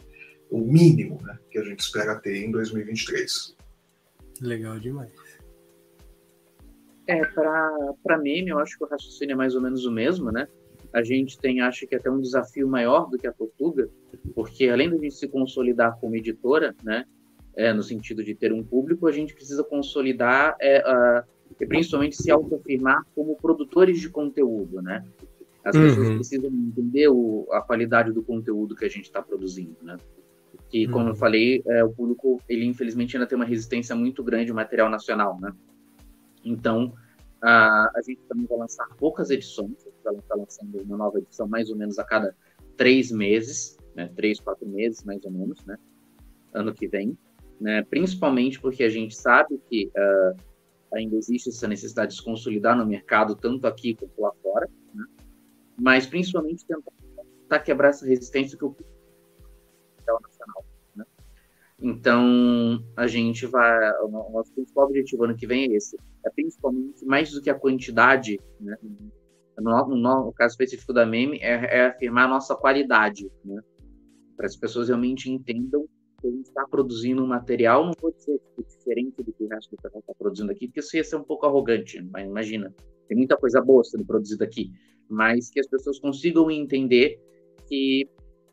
o 0.51 0.59
mínimo 0.59 1.21
né, 1.21 1.39
que 1.49 1.57
a 1.57 1.63
gente 1.63 1.79
espera 1.79 2.19
ter 2.19 2.43
em 2.43 2.51
2023. 2.51 3.55
Legal 4.41 4.77
demais. 4.77 5.13
É, 7.07 7.23
para 7.23 8.17
meme, 8.17 8.49
eu 8.49 8.59
acho 8.59 8.77
que 8.77 8.83
o 8.83 8.87
raciocínio 8.87 9.35
é 9.35 9.37
mais 9.37 9.55
ou 9.55 9.61
menos 9.61 9.85
o 9.85 9.91
mesmo, 9.91 10.33
né? 10.33 10.49
A 10.93 11.03
gente 11.03 11.39
tem, 11.39 11.61
acho 11.61 11.87
que 11.87 11.95
até 11.95 12.09
um 12.09 12.21
desafio 12.21 12.67
maior 12.67 13.09
do 13.09 13.17
que 13.17 13.27
a 13.27 13.31
Tortuga, 13.31 13.89
porque 14.35 14.69
além 14.69 14.89
de 14.89 14.95
a 14.95 14.99
gente 14.99 15.15
se 15.15 15.27
consolidar 15.27 15.97
como 15.99 16.15
editora, 16.15 16.75
né, 16.83 17.05
é, 17.55 17.73
no 17.73 17.83
sentido 17.83 18.23
de 18.23 18.35
ter 18.35 18.51
um 18.51 18.63
público, 18.63 19.07
a 19.07 19.11
gente 19.11 19.33
precisa 19.33 19.63
consolidar 19.63 20.55
é, 20.59 20.79
uh, 20.79 21.23
e 21.59 21.65
principalmente 21.65 22.15
se 22.15 22.31
autoafirmar 22.31 23.03
como 23.15 23.35
produtores 23.35 23.99
de 23.99 24.09
conteúdo, 24.09 24.81
né? 24.81 25.03
As 25.63 25.75
uhum. 25.75 25.83
pessoas 25.83 26.09
precisam 26.15 26.49
entender 26.49 27.07
o, 27.09 27.47
a 27.51 27.61
qualidade 27.61 28.11
do 28.11 28.23
conteúdo 28.23 28.75
que 28.75 28.85
a 28.85 28.89
gente 28.89 29.05
está 29.05 29.21
produzindo, 29.21 29.77
né? 29.81 29.97
E 30.71 30.87
como 30.87 31.05
uhum. 31.05 31.11
eu 31.11 31.15
falei, 31.15 31.61
é, 31.67 31.83
o 31.83 31.91
público, 31.91 32.41
ele 32.49 32.65
infelizmente 32.65 33.15
ainda 33.15 33.27
tem 33.27 33.35
uma 33.35 33.45
resistência 33.45 33.95
muito 33.95 34.23
grande 34.23 34.49
ao 34.49 34.55
material 34.55 34.89
nacional, 34.89 35.39
né? 35.39 35.53
Então, 36.43 36.93
uh, 37.43 37.91
a 37.93 38.01
gente 38.05 38.21
também 38.27 38.45
vai 38.47 38.57
lançar 38.57 38.87
poucas 38.97 39.29
edições, 39.29 39.75
a 39.85 39.89
gente 39.89 40.03
vai 40.03 40.15
estar 40.15 40.35
lançando 40.35 40.81
uma 40.81 40.97
nova 40.97 41.19
edição 41.19 41.47
mais 41.47 41.69
ou 41.69 41.75
menos 41.75 41.99
a 41.99 42.03
cada 42.03 42.35
três 42.77 43.11
meses, 43.11 43.77
né, 43.95 44.09
três, 44.15 44.39
quatro 44.39 44.65
meses 44.67 45.03
mais 45.03 45.23
ou 45.25 45.31
menos, 45.31 45.63
né, 45.65 45.77
ano 46.53 46.73
que 46.73 46.87
vem, 46.87 47.17
né, 47.59 47.83
principalmente 47.83 48.59
porque 48.59 48.83
a 48.83 48.89
gente 48.89 49.15
sabe 49.15 49.59
que 49.69 49.91
uh, 49.95 50.37
ainda 50.93 51.15
existe 51.17 51.49
essa 51.49 51.67
necessidade 51.67 52.11
de 52.11 52.17
se 52.17 52.23
consolidar 52.23 52.77
no 52.77 52.85
mercado, 52.85 53.35
tanto 53.35 53.67
aqui 53.67 53.93
quanto 53.93 54.21
lá 54.21 54.31
fora, 54.41 54.69
né, 54.93 55.05
mas 55.77 56.07
principalmente 56.07 56.65
tentar 56.65 57.59
quebrar 57.59 57.89
essa 57.89 58.05
resistência 58.05 58.57
que 58.57 58.65
o. 58.65 58.75
Então, 61.83 62.81
a 62.95 63.07
gente 63.07 63.45
vai. 63.45 63.91
O 64.03 64.07
nosso 64.07 64.53
principal 64.53 64.85
objetivo 64.85 65.25
ano 65.25 65.35
que 65.35 65.45
vem 65.45 65.65
é 65.65 65.75
esse. 65.75 65.97
É 66.25 66.29
principalmente 66.29 67.05
mais 67.05 67.31
do 67.31 67.41
que 67.41 67.49
a 67.49 67.59
quantidade, 67.59 68.39
né? 68.59 68.77
No, 69.59 69.87
no, 69.89 70.25
no 70.25 70.33
caso 70.33 70.53
específico 70.53 70.93
da 70.93 71.05
meme, 71.05 71.37
é, 71.39 71.79
é 71.79 71.85
afirmar 71.87 72.25
a 72.25 72.29
nossa 72.29 72.55
qualidade, 72.55 73.29
né? 73.45 73.61
para 74.35 74.47
as 74.47 74.55
pessoas 74.55 74.87
realmente 74.87 75.29
entendam 75.29 75.85
que 76.19 76.27
a 76.27 76.31
gente 76.31 76.47
está 76.47 76.65
produzindo 76.67 77.23
um 77.23 77.27
material, 77.27 77.85
não 77.85 78.11
dizer 78.11 78.39
tipo, 78.39 78.63
diferente 78.63 79.23
do 79.23 79.31
que 79.31 79.43
o 79.43 79.47
resto 79.47 79.71
do 79.71 79.81
pessoal 79.81 79.99
está 79.99 80.13
produzindo 80.17 80.51
aqui, 80.51 80.67
porque 80.67 80.79
isso 80.79 80.95
ia 80.97 81.03
ser 81.03 81.17
um 81.17 81.23
pouco 81.23 81.45
arrogante, 81.45 82.01
mas 82.11 82.27
imagina, 82.27 82.73
tem 83.07 83.17
muita 83.17 83.37
coisa 83.37 83.61
boa 83.61 83.83
sendo 83.83 84.05
produzida 84.05 84.43
aqui, 84.45 84.71
mas 85.09 85.49
que 85.49 85.59
as 85.59 85.67
pessoas 85.67 85.99
consigam 85.99 86.49
entender 86.49 87.19
que 87.67 88.07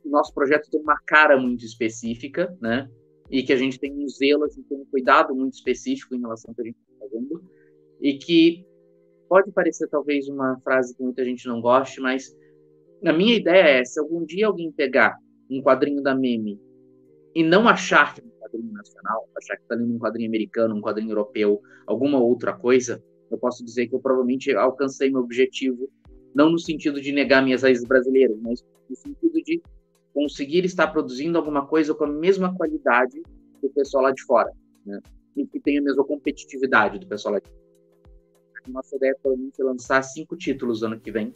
o 0.04 0.10
nosso 0.10 0.32
projeto 0.34 0.70
tem 0.70 0.80
uma 0.80 0.98
cara 1.06 1.38
muito 1.38 1.64
específica, 1.64 2.56
né? 2.60 2.90
E 3.30 3.42
que 3.42 3.52
a 3.52 3.56
gente 3.56 3.78
tem 3.78 3.92
um 3.92 4.08
zelo, 4.08 4.44
a 4.44 4.48
gente 4.48 4.62
tem 4.64 4.78
um 4.78 4.86
cuidado 4.86 5.34
muito 5.34 5.54
específico 5.54 6.14
em 6.14 6.20
relação 6.20 6.50
ao 6.50 6.54
que 6.54 6.62
a 6.62 6.64
gente 6.64 6.76
está 6.76 6.92
fazendo, 6.98 7.44
e 8.00 8.18
que 8.18 8.66
pode 9.28 9.52
parecer 9.52 9.86
talvez 9.88 10.28
uma 10.28 10.58
frase 10.64 10.96
que 10.96 11.02
muita 11.02 11.24
gente 11.24 11.46
não 11.46 11.60
goste, 11.60 12.00
mas 12.00 12.36
a 13.04 13.12
minha 13.12 13.36
ideia 13.36 13.80
é, 13.80 13.84
se 13.84 14.00
algum 14.00 14.24
dia 14.24 14.46
alguém 14.46 14.72
pegar 14.72 15.16
um 15.50 15.62
quadrinho 15.62 16.02
da 16.02 16.14
Meme 16.14 16.60
e 17.34 17.42
não 17.42 17.68
achar 17.68 18.14
que 18.14 18.20
é 18.20 18.24
um 18.24 18.40
quadrinho 18.40 18.72
nacional, 18.72 19.28
achar 19.36 19.56
que 19.56 19.62
está 19.62 19.74
lendo 19.74 19.94
um 19.94 19.98
quadrinho 19.98 20.28
americano, 20.28 20.74
um 20.74 20.80
quadrinho 20.80 21.12
europeu, 21.12 21.60
alguma 21.86 22.18
outra 22.18 22.52
coisa, 22.52 23.02
eu 23.30 23.38
posso 23.38 23.64
dizer 23.64 23.86
que 23.86 23.94
eu 23.94 24.00
provavelmente 24.00 24.52
alcancei 24.54 25.10
meu 25.10 25.20
objetivo, 25.20 25.88
não 26.34 26.50
no 26.50 26.58
sentido 26.58 27.00
de 27.00 27.12
negar 27.12 27.42
minhas 27.42 27.62
raízes 27.62 27.84
brasileiras, 27.84 28.36
mas 28.40 28.64
no 28.88 28.96
sentido 28.96 29.40
de 29.44 29.62
conseguir 30.12 30.64
estar 30.64 30.88
produzindo 30.88 31.38
alguma 31.38 31.66
coisa 31.66 31.94
com 31.94 32.04
a 32.04 32.08
mesma 32.08 32.54
qualidade 32.54 33.22
do 33.62 33.68
pessoal 33.70 34.04
lá 34.04 34.10
de 34.12 34.22
fora, 34.24 34.50
né? 34.84 35.00
E 35.36 35.46
que 35.46 35.60
tenha 35.60 35.80
a 35.80 35.84
mesma 35.84 36.04
competitividade 36.04 36.98
do 36.98 37.06
pessoal 37.06 37.34
lá 37.34 37.40
de 37.40 37.48
fora. 37.48 37.60
Nossa 38.68 38.96
ideia 38.96 39.12
é 39.12 39.14
provavelmente 39.14 39.62
lançar 39.62 40.02
cinco 40.02 40.36
títulos 40.36 40.82
ano 40.82 41.00
que 41.00 41.10
vem. 41.10 41.34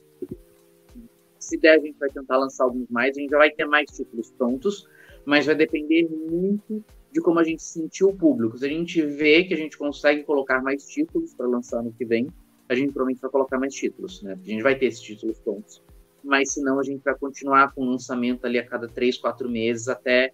Se 1.38 1.58
der, 1.58 1.78
a 1.78 1.78
gente 1.78 1.98
vai 1.98 2.10
tentar 2.10 2.36
lançar 2.36 2.64
alguns 2.64 2.88
mais. 2.88 3.16
A 3.16 3.20
gente 3.20 3.30
já 3.30 3.38
vai 3.38 3.50
ter 3.50 3.64
mais 3.64 3.90
títulos 3.90 4.30
prontos, 4.32 4.88
mas 5.24 5.46
vai 5.46 5.54
depender 5.54 6.08
muito 6.08 6.84
de 7.12 7.20
como 7.20 7.38
a 7.38 7.44
gente 7.44 7.62
sentiu 7.62 8.08
o 8.08 8.16
público. 8.16 8.58
Se 8.58 8.66
a 8.66 8.68
gente 8.68 9.00
vê 9.02 9.44
que 9.44 9.54
a 9.54 9.56
gente 9.56 9.78
consegue 9.78 10.24
colocar 10.24 10.62
mais 10.62 10.84
títulos 10.86 11.34
para 11.34 11.46
lançar 11.46 11.80
ano 11.80 11.94
que 11.96 12.04
vem, 12.04 12.26
a 12.68 12.74
gente 12.74 12.92
provavelmente 12.92 13.20
vai 13.20 13.30
colocar 13.30 13.58
mais 13.58 13.74
títulos, 13.74 14.22
né? 14.22 14.32
A 14.32 14.48
gente 14.48 14.62
vai 14.62 14.76
ter 14.76 14.86
esses 14.86 15.00
títulos 15.00 15.38
prontos. 15.38 15.82
Mas 16.24 16.52
senão 16.52 16.80
a 16.80 16.82
gente 16.82 17.02
vai 17.02 17.14
continuar 17.14 17.72
com 17.74 17.82
o 17.82 17.90
lançamento 17.90 18.46
ali 18.46 18.58
a 18.58 18.66
cada 18.66 18.88
três, 18.88 19.18
quatro 19.18 19.48
meses 19.48 19.88
até 19.88 20.32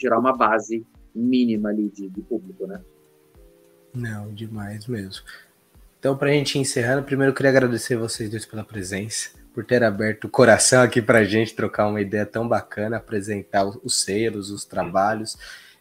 gerar 0.00 0.18
uma 0.18 0.36
base 0.36 0.84
mínima 1.14 1.70
ali 1.70 1.88
de, 1.88 2.08
de 2.08 2.20
público, 2.22 2.66
né? 2.66 2.80
Não, 3.94 4.32
demais 4.34 4.86
mesmo. 4.86 5.24
Então, 5.98 6.16
para 6.16 6.30
a 6.30 6.32
gente 6.32 6.56
ir 6.56 6.60
encerrando, 6.60 7.02
primeiro 7.02 7.30
eu 7.30 7.34
queria 7.34 7.50
agradecer 7.50 7.96
vocês 7.96 8.30
dois 8.30 8.46
pela 8.46 8.64
presença 8.64 9.30
por 9.52 9.64
ter 9.64 9.82
aberto 9.82 10.24
o 10.24 10.30
coração 10.30 10.82
aqui 10.82 11.02
para 11.02 11.18
a 11.18 11.24
gente 11.24 11.54
trocar 11.54 11.88
uma 11.88 12.00
ideia 12.00 12.24
tão 12.24 12.46
bacana, 12.48 12.96
apresentar 12.96 13.64
os 13.64 14.00
selos, 14.02 14.50
os 14.50 14.64
trabalhos. 14.64 15.36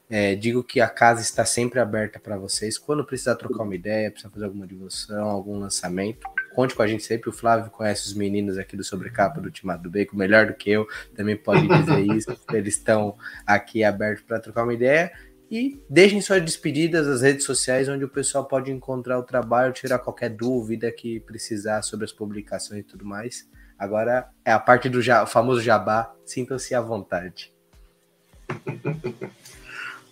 É, 0.10 0.34
digo 0.36 0.64
que 0.64 0.82
a 0.82 0.90
casa 0.90 1.22
está 1.22 1.46
sempre 1.46 1.80
aberta 1.80 2.20
para 2.20 2.36
vocês. 2.36 2.78
Quando 2.78 3.06
precisar 3.06 3.36
trocar 3.36 3.64
uma 3.64 3.76
ideia, 3.76 4.10
precisar 4.10 4.32
fazer 4.32 4.46
alguma 4.46 4.66
divulgação, 4.66 5.30
algum 5.30 5.60
lançamento, 5.60 6.28
conte 6.54 6.76
com 6.76 6.82
a 6.82 6.88
gente 6.88 7.04
sempre. 7.04 7.30
O 7.30 7.34
Flávio 7.34 7.72
conhece 7.72 8.08
os 8.08 8.14
meninos 8.14 8.58
aqui 8.58 8.76
do 8.76 8.84
Sobrecapa 8.84 9.42
do 9.42 9.52
Timado 9.52 9.84
do 9.84 9.90
Bacon 9.90 10.18
melhor 10.18 10.48
do 10.48 10.54
que 10.54 10.70
eu, 10.70 10.88
também 11.16 11.36
pode 11.36 11.68
dizer 11.68 12.00
isso. 12.16 12.38
Eles 12.52 12.76
estão 12.76 13.18
aqui 13.46 13.84
abertos 13.84 14.24
para 14.24 14.40
trocar 14.40 14.64
uma 14.64 14.74
ideia. 14.74 15.12
E 15.52 15.82
deixem 15.90 16.22
suas 16.22 16.44
despedidas 16.44 17.08
nas 17.08 17.22
redes 17.22 17.44
sociais, 17.44 17.90
onde 17.90 18.06
o 18.06 18.10
pessoal 18.10 18.46
pode 18.46 18.72
encontrar 18.72 19.18
o 19.18 19.24
trabalho, 19.24 19.74
tirar 19.74 19.98
qualquer 19.98 20.30
dúvida 20.30 20.92
que 20.92 21.20
precisar 21.22 21.82
sobre 21.82 22.06
as 22.06 22.12
publicações 22.12 22.82
e 22.82 22.84
tudo 22.84 23.04
mais. 23.04 23.50
Agora 23.78 24.30
é 24.46 24.52
a 24.52 24.60
parte 24.60 24.88
do 24.90 25.02
ja 25.02 25.26
famoso 25.26 25.62
jabá. 25.62 26.14
Sintam-se 26.24 26.76
à 26.76 26.82
vontade. 26.82 27.52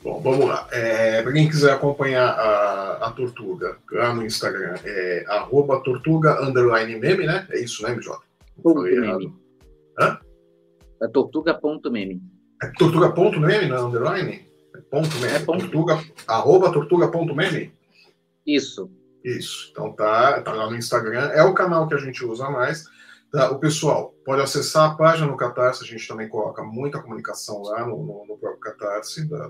Bom, 0.08 0.22
vamos 0.22 0.48
lá. 0.48 0.66
É, 0.72 1.22
Para 1.22 1.34
quem 1.34 1.50
quiser 1.50 1.74
acompanhar 1.74 2.30
a, 2.30 3.08
a 3.08 3.12
Tortuga 3.12 3.78
lá 3.92 4.14
no 4.14 4.26
Instagram, 4.26 4.76
é 4.86 5.26
arroba 5.28 5.82
tortuga 5.82 6.42
underline 6.42 6.96
meme, 6.96 7.26
né? 7.26 7.46
É 7.52 7.60
isso, 7.60 7.84
né, 7.84 7.94
MJ? 7.94 8.18
Ponto 8.64 8.84
meme. 8.84 9.34
Hã? 10.00 10.18
É 11.02 11.08
tortuga.meme. 11.10 12.22
É 12.64 12.68
tortuga.meme, 12.80 13.68
não 13.68 13.76
é 13.76 13.82
underline? 13.82 14.46
É 14.74 14.80
ponto 14.90 15.14
meme. 15.18 15.34
É 15.34 15.40
ponto. 15.40 15.70
Tortuga, 15.70 16.02
arroba 16.26 16.72
tortuga.meme? 16.72 17.74
Isso. 18.46 18.90
Isso. 19.26 19.68
Então 19.74 19.92
tá, 19.92 20.42
tá 20.42 20.54
lá 20.54 20.70
no 20.70 20.78
Instagram. 20.78 21.32
É 21.34 21.44
o 21.44 21.54
canal 21.54 21.86
que 21.86 21.96
a 21.96 22.00
gente 22.00 22.24
usa 22.24 22.50
mais. 22.50 22.86
Tá, 23.30 23.52
o 23.52 23.60
pessoal 23.60 24.16
pode 24.24 24.42
acessar 24.42 24.90
a 24.90 24.96
página 24.96 25.28
no 25.28 25.36
Catarse, 25.36 25.84
a 25.84 25.88
gente 25.88 26.08
também 26.08 26.30
coloca 26.30 26.64
muita 26.64 27.02
comunicação 27.02 27.62
lá 27.62 27.86
no, 27.86 27.98
no, 27.98 28.26
no 28.26 28.38
próprio 28.38 28.60
Catarse 28.62 29.28
da, 29.28 29.38
da, 29.38 29.48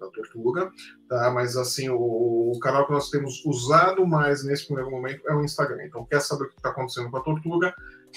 da, 0.00 0.10
Tortuga, 0.10 0.70
tá? 1.08 1.30
mas 1.30 1.56
assim, 1.56 1.88
o, 1.88 2.52
o, 2.54 2.58
canal 2.60 2.86
que 2.86 2.92
nós 2.92 3.08
temos 3.08 3.42
usado 3.46 4.06
mais 4.06 4.44
nesse 4.44 4.66
primeiro 4.66 4.90
momento 4.90 5.26
é 5.26 5.34
o 5.34 5.42
Instagram. 5.42 5.84
Então, 5.84 6.04
quer 6.04 6.20
saber 6.20 6.44
o 6.44 6.48
que 6.48 6.56
está 6.56 6.68
acontecendo 6.68 7.10
com 7.10 7.16
a 7.16 7.22
Tortuga? 7.22 7.74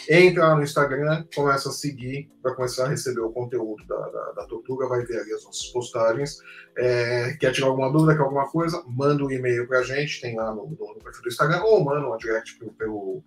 Entra 0.09 0.49
lá 0.49 0.55
no 0.55 0.63
Instagram, 0.63 1.25
começa 1.33 1.69
a 1.69 1.71
seguir 1.71 2.29
para 2.41 2.53
começar 2.53 2.85
a 2.85 2.89
receber 2.89 3.21
o 3.21 3.31
conteúdo 3.31 3.85
da, 3.87 3.97
da, 3.97 4.31
da 4.33 4.45
Tortuga, 4.45 4.89
vai 4.89 5.05
ver 5.05 5.21
ali 5.21 5.33
as 5.33 5.43
nossas 5.45 5.67
postagens. 5.67 6.37
É, 6.77 7.33
quer 7.39 7.53
tirar 7.53 7.67
alguma 7.67 7.91
dúvida, 7.91 8.15
quer 8.15 8.23
alguma 8.23 8.49
coisa? 8.49 8.83
Manda 8.85 9.23
um 9.23 9.31
e-mail 9.31 9.67
para 9.67 9.79
a 9.79 9.83
gente, 9.83 10.19
tem 10.19 10.35
lá 10.35 10.53
no, 10.53 10.67
no, 10.67 11.01
perfil 11.01 11.23
do 11.23 11.29
Instagram, 11.29 11.63
ou 11.63 11.83
manda 11.83 12.05
uma 12.05 12.17
direct 12.17 12.59
pelo 12.77 13.23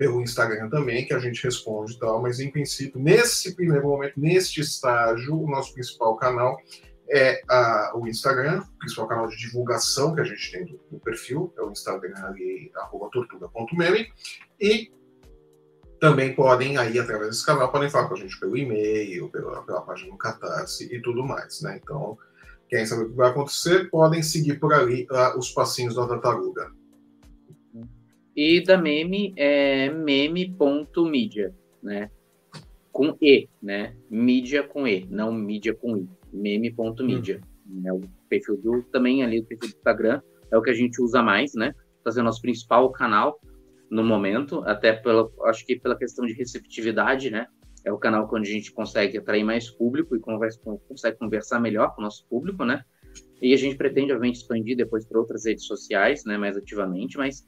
pelo 0.00 0.22
Instagram 0.22 0.70
também, 0.70 1.04
que 1.04 1.12
a 1.12 1.18
gente 1.18 1.44
responde 1.44 1.92
e 1.92 1.98
tal, 1.98 2.22
mas 2.22 2.40
em 2.40 2.50
princípio, 2.50 2.98
nesse 2.98 3.54
primeiro 3.54 3.86
momento, 3.86 4.18
neste 4.18 4.62
estágio, 4.62 5.38
o 5.38 5.46
nosso 5.46 5.74
principal 5.74 6.16
canal 6.16 6.56
é 7.10 7.42
a, 7.46 7.92
o 7.94 8.08
Instagram, 8.08 8.62
o 8.62 8.78
principal 8.78 9.06
canal 9.06 9.28
de 9.28 9.36
divulgação 9.36 10.14
que 10.14 10.22
a 10.22 10.24
gente 10.24 10.52
tem 10.52 10.64
do, 10.64 10.80
do 10.90 10.98
perfil, 11.00 11.52
é 11.58 11.60
o 11.60 11.70
Instagram 11.70 12.14
ali, 12.16 12.72
arroba 12.76 13.10
tortuga.meme, 13.12 14.10
e 14.58 14.90
também 16.00 16.34
podem, 16.34 16.78
aí, 16.78 16.98
através 16.98 17.32
desse 17.32 17.44
canal, 17.44 17.70
podem 17.70 17.90
falar 17.90 18.08
com 18.08 18.14
a 18.14 18.16
gente 18.18 18.40
pelo 18.40 18.56
e-mail, 18.56 19.28
pela, 19.28 19.62
pela 19.64 19.82
página 19.82 20.10
do 20.10 20.16
Catarse 20.16 20.88
e 20.90 21.02
tudo 21.02 21.22
mais, 21.22 21.60
né? 21.60 21.78
Então, 21.82 22.16
quem 22.70 22.86
sabe 22.86 23.02
o 23.02 23.10
que 23.10 23.16
vai 23.16 23.28
acontecer, 23.28 23.90
podem 23.90 24.22
seguir 24.22 24.58
por 24.58 24.72
ali 24.72 25.06
uh, 25.10 25.38
os 25.38 25.50
passinhos 25.50 25.94
da 25.94 26.06
tartaruga. 26.06 26.72
E 28.36 28.62
da 28.62 28.78
meme 28.78 29.32
é 29.36 29.90
meme.media, 29.90 31.54
né? 31.82 32.10
Com 32.92 33.16
E, 33.20 33.48
né? 33.62 33.96
Mídia 34.10 34.62
com 34.62 34.86
E, 34.86 35.06
não 35.10 35.32
mídia 35.32 35.74
com 35.74 35.96
I. 35.96 36.08
Meme.media. 36.32 37.40
Hum. 37.68 37.82
É 37.84 37.92
o 37.92 38.00
perfil 38.28 38.56
do, 38.56 38.82
também 38.84 39.22
ali, 39.22 39.40
o 39.40 39.44
perfil 39.44 39.70
do 39.70 39.76
Instagram, 39.76 40.20
é 40.50 40.56
o 40.56 40.62
que 40.62 40.70
a 40.70 40.74
gente 40.74 41.00
usa 41.02 41.22
mais, 41.22 41.54
né? 41.54 41.74
Fazer 42.04 42.20
o 42.20 42.24
nosso 42.24 42.40
principal 42.40 42.90
canal 42.90 43.40
no 43.90 44.04
momento, 44.04 44.62
até 44.64 44.92
pela, 44.92 45.28
acho 45.46 45.66
que 45.66 45.78
pela 45.78 45.96
questão 45.96 46.24
de 46.24 46.32
receptividade, 46.32 47.30
né? 47.30 47.46
É 47.84 47.92
o 47.92 47.98
canal 47.98 48.28
onde 48.32 48.50
a 48.50 48.52
gente 48.52 48.72
consegue 48.72 49.18
atrair 49.18 49.42
mais 49.42 49.70
público 49.70 50.14
e 50.14 50.20
conversa, 50.20 50.60
consegue 50.88 51.18
conversar 51.18 51.60
melhor 51.60 51.94
com 51.94 52.00
o 52.00 52.04
nosso 52.04 52.26
público, 52.28 52.64
né? 52.64 52.84
E 53.40 53.54
a 53.54 53.56
gente 53.56 53.76
pretende, 53.76 54.12
obviamente, 54.12 54.36
expandir 54.36 54.76
depois 54.76 55.06
para 55.06 55.18
outras 55.18 55.46
redes 55.46 55.64
sociais, 55.64 56.24
né, 56.24 56.36
mais 56.36 56.56
ativamente, 56.56 57.16
mas 57.16 57.46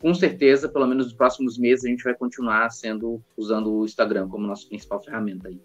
com 0.00 0.14
certeza, 0.14 0.68
pelo 0.68 0.86
menos 0.86 1.06
nos 1.06 1.14
próximos 1.14 1.58
meses, 1.58 1.84
a 1.84 1.88
gente 1.88 2.04
vai 2.04 2.14
continuar 2.14 2.70
sendo 2.70 3.20
usando 3.36 3.72
o 3.72 3.84
Instagram 3.84 4.28
como 4.28 4.46
nossa 4.46 4.66
principal 4.68 5.02
ferramenta 5.02 5.48
aí. 5.48 5.60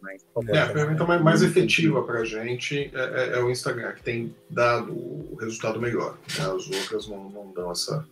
Mas, 0.00 0.24
é, 0.48 0.58
a 0.58 0.68
ferramenta 0.68 1.04
mais, 1.04 1.22
mais 1.22 1.42
efetiva 1.42 2.02
para 2.02 2.20
a 2.20 2.24
gente 2.24 2.90
é, 2.94 2.98
é, 2.98 3.38
é, 3.38 3.42
o 3.42 3.50
Instagram, 3.50 3.92
que 3.92 4.02
tem 4.02 4.34
dado 4.48 4.92
o 4.92 5.36
resultado 5.40 5.80
melhor. 5.80 6.16
Né? 6.38 6.44
As 6.44 6.70
outras 6.70 7.08
não, 7.08 7.28
não 7.30 7.52
dão 7.52 7.72
essa, 7.72 8.06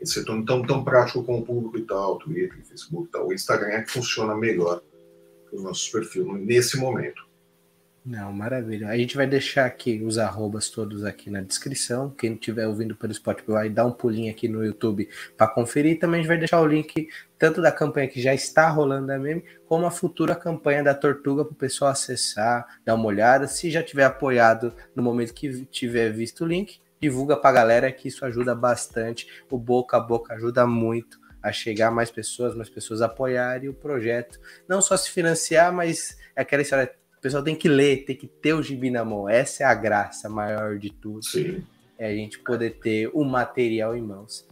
esse 0.00 0.20
retorno 0.20 0.44
tão, 0.44 0.62
tão 0.62 0.82
prático 0.82 1.22
com 1.22 1.38
o 1.38 1.44
público 1.44 1.78
e 1.78 1.82
tal, 1.82 2.18
Twitter, 2.18 2.64
Facebook 2.66 3.08
e 3.08 3.12
tal. 3.12 3.28
O 3.28 3.32
Instagram 3.32 3.68
é 3.68 3.82
que 3.82 3.90
funciona 3.90 4.34
melhor 4.34 4.80
para 5.44 5.56
os 5.56 5.62
nossos 5.62 5.88
perfis 5.88 6.24
nesse 6.26 6.78
momento. 6.78 7.27
Não, 8.10 8.32
maravilha. 8.32 8.88
A 8.88 8.96
gente 8.96 9.14
vai 9.18 9.26
deixar 9.26 9.66
aqui 9.66 10.02
os 10.02 10.16
arrobas 10.16 10.70
todos 10.70 11.04
aqui 11.04 11.28
na 11.28 11.42
descrição. 11.42 12.08
Quem 12.08 12.32
estiver 12.32 12.66
ouvindo 12.66 12.96
pelo 12.96 13.12
Spotify 13.12 13.50
vai 13.50 13.68
dar 13.68 13.84
um 13.84 13.92
pulinho 13.92 14.30
aqui 14.30 14.48
no 14.48 14.64
YouTube 14.64 15.06
para 15.36 15.46
conferir. 15.46 15.98
Também 15.98 16.20
a 16.20 16.22
gente 16.22 16.28
vai 16.28 16.38
deixar 16.38 16.58
o 16.62 16.66
link 16.66 17.06
tanto 17.38 17.60
da 17.60 17.70
campanha 17.70 18.08
que 18.08 18.18
já 18.18 18.32
está 18.32 18.66
rolando 18.70 19.08
da 19.08 19.18
meme, 19.18 19.44
como 19.66 19.84
a 19.84 19.90
futura 19.90 20.34
campanha 20.34 20.82
da 20.82 20.94
Tortuga 20.94 21.44
para 21.44 21.52
o 21.52 21.54
pessoal 21.54 21.90
acessar, 21.90 22.78
dar 22.82 22.94
uma 22.94 23.04
olhada. 23.04 23.46
Se 23.46 23.70
já 23.70 23.82
tiver 23.82 24.04
apoiado 24.04 24.72
no 24.96 25.02
momento 25.02 25.34
que 25.34 25.66
tiver 25.66 26.10
visto 26.10 26.44
o 26.44 26.46
link, 26.46 26.80
divulga 26.98 27.36
para 27.36 27.50
a 27.50 27.52
galera 27.52 27.92
que 27.92 28.08
isso 28.08 28.24
ajuda 28.24 28.54
bastante. 28.54 29.28
O 29.50 29.58
boca 29.58 29.98
a 29.98 30.00
boca 30.00 30.32
ajuda 30.32 30.66
muito 30.66 31.20
a 31.42 31.52
chegar 31.52 31.88
a 31.88 31.90
mais 31.90 32.10
pessoas, 32.10 32.54
mais 32.54 32.70
pessoas 32.70 33.02
apoiarem 33.02 33.68
o 33.68 33.74
projeto. 33.74 34.40
Não 34.66 34.80
só 34.80 34.96
se 34.96 35.10
financiar, 35.10 35.70
mas 35.70 36.16
é 36.34 36.40
aquela 36.40 36.62
história 36.62 36.90
o 37.18 37.20
pessoal 37.20 37.42
tem 37.42 37.56
que 37.56 37.68
ler, 37.68 38.04
tem 38.04 38.16
que 38.16 38.28
ter 38.28 38.54
o 38.54 38.62
gibi 38.62 38.90
na 38.90 39.04
mão. 39.04 39.28
Essa 39.28 39.64
é 39.64 39.66
a 39.66 39.74
graça 39.74 40.28
maior 40.28 40.78
de 40.78 40.90
tudo. 40.90 41.24
Sim. 41.24 41.64
É 41.98 42.06
a 42.06 42.14
gente 42.14 42.38
poder 42.38 42.78
ter 42.78 43.10
o 43.12 43.24
material 43.24 43.96
em 43.96 44.00
mãos. 44.00 44.46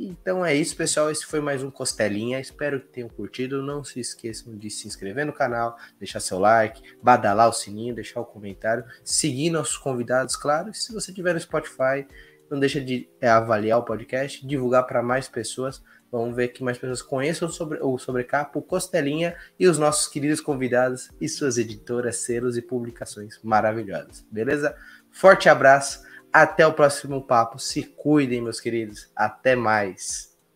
Então 0.00 0.44
é 0.44 0.52
isso, 0.52 0.76
pessoal. 0.76 1.10
Esse 1.10 1.24
foi 1.24 1.40
mais 1.40 1.62
um 1.62 1.70
Costelinha. 1.70 2.40
Espero 2.40 2.80
que 2.80 2.88
tenham 2.88 3.08
curtido. 3.08 3.62
Não 3.62 3.84
se 3.84 4.00
esqueçam 4.00 4.56
de 4.56 4.68
se 4.68 4.88
inscrever 4.88 5.24
no 5.24 5.32
canal, 5.32 5.76
deixar 5.98 6.18
seu 6.18 6.40
like, 6.40 6.82
badalar 7.00 7.48
o 7.48 7.52
sininho, 7.52 7.94
deixar 7.94 8.20
o 8.20 8.24
comentário, 8.24 8.84
seguir 9.04 9.50
nossos 9.50 9.76
convidados, 9.76 10.34
claro. 10.34 10.70
E 10.70 10.74
se 10.74 10.92
você 10.92 11.12
tiver 11.12 11.34
no 11.34 11.40
Spotify, 11.40 12.04
não 12.50 12.58
deixa 12.58 12.80
de 12.80 13.08
é, 13.20 13.28
avaliar 13.28 13.78
o 13.78 13.84
podcast, 13.84 14.44
divulgar 14.44 14.86
para 14.86 15.02
mais 15.02 15.28
pessoas. 15.28 15.82
Vamos 16.10 16.34
ver 16.34 16.48
que 16.48 16.64
mais 16.64 16.78
pessoas 16.78 17.02
conheçam 17.02 17.48
sobre, 17.48 17.78
o 17.82 17.98
Sobrecapo, 17.98 18.62
Costelinha 18.62 19.36
e 19.58 19.68
os 19.68 19.78
nossos 19.78 20.08
queridos 20.08 20.40
convidados 20.40 21.10
e 21.20 21.28
suas 21.28 21.58
editoras, 21.58 22.16
selos 22.16 22.56
e 22.56 22.62
publicações 22.62 23.38
maravilhosas. 23.42 24.26
Beleza? 24.30 24.74
Forte 25.10 25.48
abraço. 25.48 26.06
Até 26.32 26.66
o 26.66 26.72
próximo 26.72 27.26
papo. 27.26 27.58
Se 27.58 27.82
cuidem, 27.82 28.40
meus 28.40 28.60
queridos. 28.60 29.10
Até 29.14 29.54
mais. 29.54 30.37